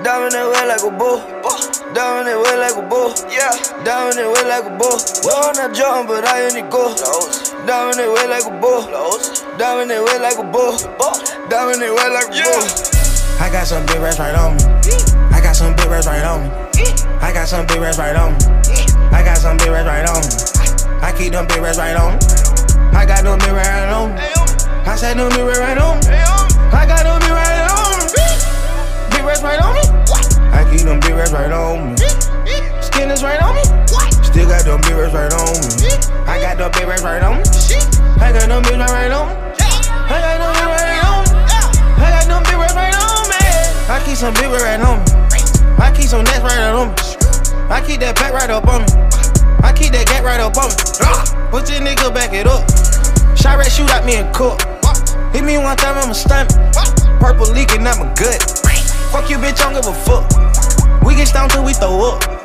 [0.00, 1.20] Diamond that way like a bull.
[1.92, 3.12] Diamond that way like a bull.
[3.28, 3.52] Yeah,
[3.84, 4.96] diamond that way like a bull.
[5.28, 6.88] No, I'm not Jordan, but I am the go.
[7.68, 8.80] Diamond that way like a bull.
[9.60, 10.72] Diamond that way like a bull.
[11.52, 12.64] Diamond that way like a bull.
[13.44, 14.64] I got some big rats right on me.
[15.28, 16.50] I got some big rats right on me.
[17.20, 18.40] I got some big rats right on me.
[19.12, 20.32] I got some big rats right on me.
[21.04, 22.24] I keep them big rats right on me.
[22.96, 24.24] I got big rats right on me.
[24.88, 26.37] I said big rats right on me.
[26.72, 28.26] I got them big rats right on me.
[29.10, 29.82] Big rats right on me.
[30.52, 31.96] I keep them big rats right on me.
[32.82, 33.64] Skin is right on me.
[34.22, 35.48] Still got them big rats right on
[35.80, 35.88] me.
[36.28, 37.44] I got them big rats right on me.
[38.20, 39.34] I got them big rats right on me.
[40.08, 41.32] I got them big rats right on me.
[41.96, 43.40] I got them big rats right on me.
[43.88, 45.08] I keep some big rats right on me.
[45.78, 46.94] I keep some nets right on me.
[47.70, 48.88] I keep that pack right up on me.
[49.64, 50.76] I keep that gap right up on me.
[51.50, 52.68] Put your nigga back it up.
[53.36, 54.77] Shot rat shoot at me and cook.
[55.32, 56.50] Hit me one time, I'ma stunt.
[57.20, 58.40] Purple leaking, I'm a good.
[59.12, 61.04] Fuck you, bitch, I don't give a fuck.
[61.04, 62.37] We get stoned till we throw up.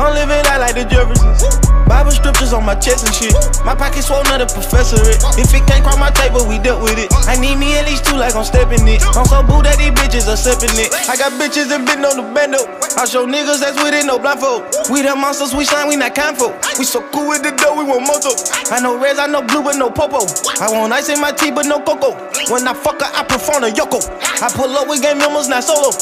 [0.00, 1.44] I'm living out like the Jeffersons.
[1.92, 3.36] Bible scriptures on my chest and shit.
[3.68, 5.20] My pocket swollen of the professorate.
[5.36, 7.12] If it can't cross my table, we dealt with it.
[7.28, 9.04] I need me at least two like I'm stepping it.
[9.12, 10.88] I'm so boo that these bitches are sipping it.
[11.04, 12.64] I got bitches that been on the bando.
[12.96, 14.64] I show niggas that's with it, no blindfold.
[14.88, 16.56] We the monsters, we shine, we not folk.
[16.80, 18.32] We so cool with the dough, we want moto.
[18.72, 20.24] I know reds, I know blue, but no popo.
[20.64, 22.16] I want ice in my tea, but no cocoa.
[22.48, 24.00] When I fuck her, I perform a yoko.
[24.40, 25.92] I pull up with game members, not solo.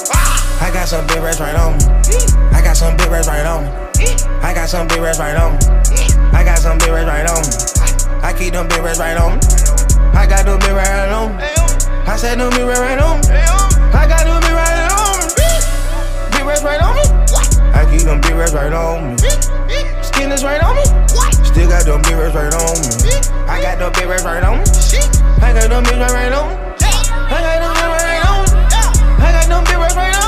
[0.63, 1.91] I got some big rats right on me.
[2.71, 3.71] Got some big rats right on me.
[4.47, 5.59] I got some big rats right on me.
[6.31, 7.51] I got some big rats right on me.
[8.23, 9.43] I keep them big rats right on me.
[10.15, 11.43] I got them big rats right on me.
[12.07, 13.43] I said them big rats right on me.
[13.91, 15.51] I got them big rats right on me.
[16.31, 17.03] Big rats right on me.
[17.75, 19.29] I keep them big rats right on me.
[20.07, 20.87] Skin is right on me.
[21.43, 23.19] Still got them big rats right on me.
[23.51, 24.65] I got them big rats right on me.
[25.43, 26.55] I got them big rats right on me.
[26.87, 28.55] I got them big rats right on me.
[29.19, 30.20] I got them big rats right on me.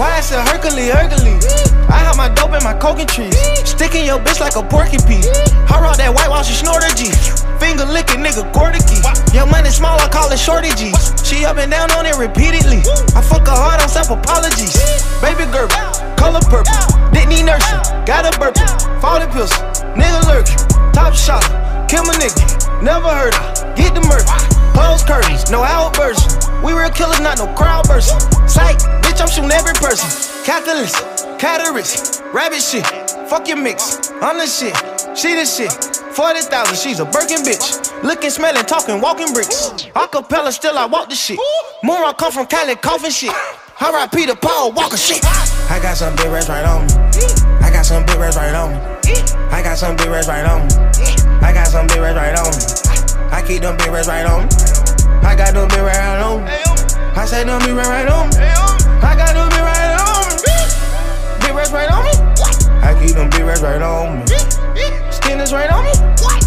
[0.00, 1.44] Why I said Hercules, Hercules?
[1.92, 3.36] I have my dope in my coking trees.
[3.68, 5.20] Sticking your bitch like a porcupine.
[5.68, 7.12] I rock that white while she snort a G.
[7.60, 8.96] Finger licking nigga quarter key.
[9.36, 10.96] Your money small, I call it shorty G.
[11.20, 12.80] She up and down on it repeatedly.
[13.12, 14.72] I fuck her hard on self apologies.
[15.20, 15.68] Baby girl,
[16.16, 16.80] color purple.
[17.12, 18.56] Didn't need nursing, got a burp.
[19.04, 19.52] Falling pills,
[19.92, 20.64] nigga lurking.
[20.96, 21.44] Top shot,
[21.92, 22.40] kill my nigga.
[22.80, 24.49] Never heard her, get the murder.
[24.74, 26.50] Close curtains, no outburst.
[26.62, 28.10] We real killers, not no crowd burst.
[28.48, 30.08] Psych, bitch, I'm shooting every person.
[30.44, 30.96] Catalyst,
[31.38, 32.86] cataracts, rabbit shit.
[33.28, 34.76] Fuck your mix, I'm the shit.
[35.16, 35.72] She the shit.
[36.14, 38.02] 40,000, she's a Birkin bitch.
[38.02, 39.70] Looking, smelling, talking, walking bricks.
[39.94, 41.38] Acapella, still I walk the shit.
[41.82, 43.32] More I come from Cali, coughing shit.
[43.80, 45.24] Ride Peter Paul, Walker shit.
[45.70, 46.92] I got some big rats right on me.
[47.60, 48.78] I got some big rats right on me.
[49.50, 50.74] I got some big rats right on me.
[51.42, 52.79] I got some big rats right on me.
[53.32, 54.44] I keep them big racks right on.
[54.44, 54.50] me.
[55.22, 56.44] I got them big racks right on.
[56.44, 56.50] me.
[57.14, 58.28] I say them big racks right on.
[58.30, 58.42] me.
[59.06, 60.26] I got them big racks right on.
[60.42, 60.56] me.
[61.46, 62.12] Big racks right on me.
[62.82, 64.26] I keep them big racks right on me.
[65.10, 65.92] Stinners right on me.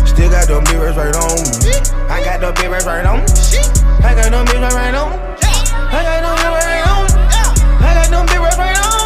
[0.05, 1.72] Still got them big racks right on me.
[2.11, 3.31] I got them big racks right on me.
[4.03, 5.11] I got them big racks right on.
[5.11, 5.18] me.
[5.88, 7.05] I got them big racks right on.
[7.80, 9.02] I got them big racks right on.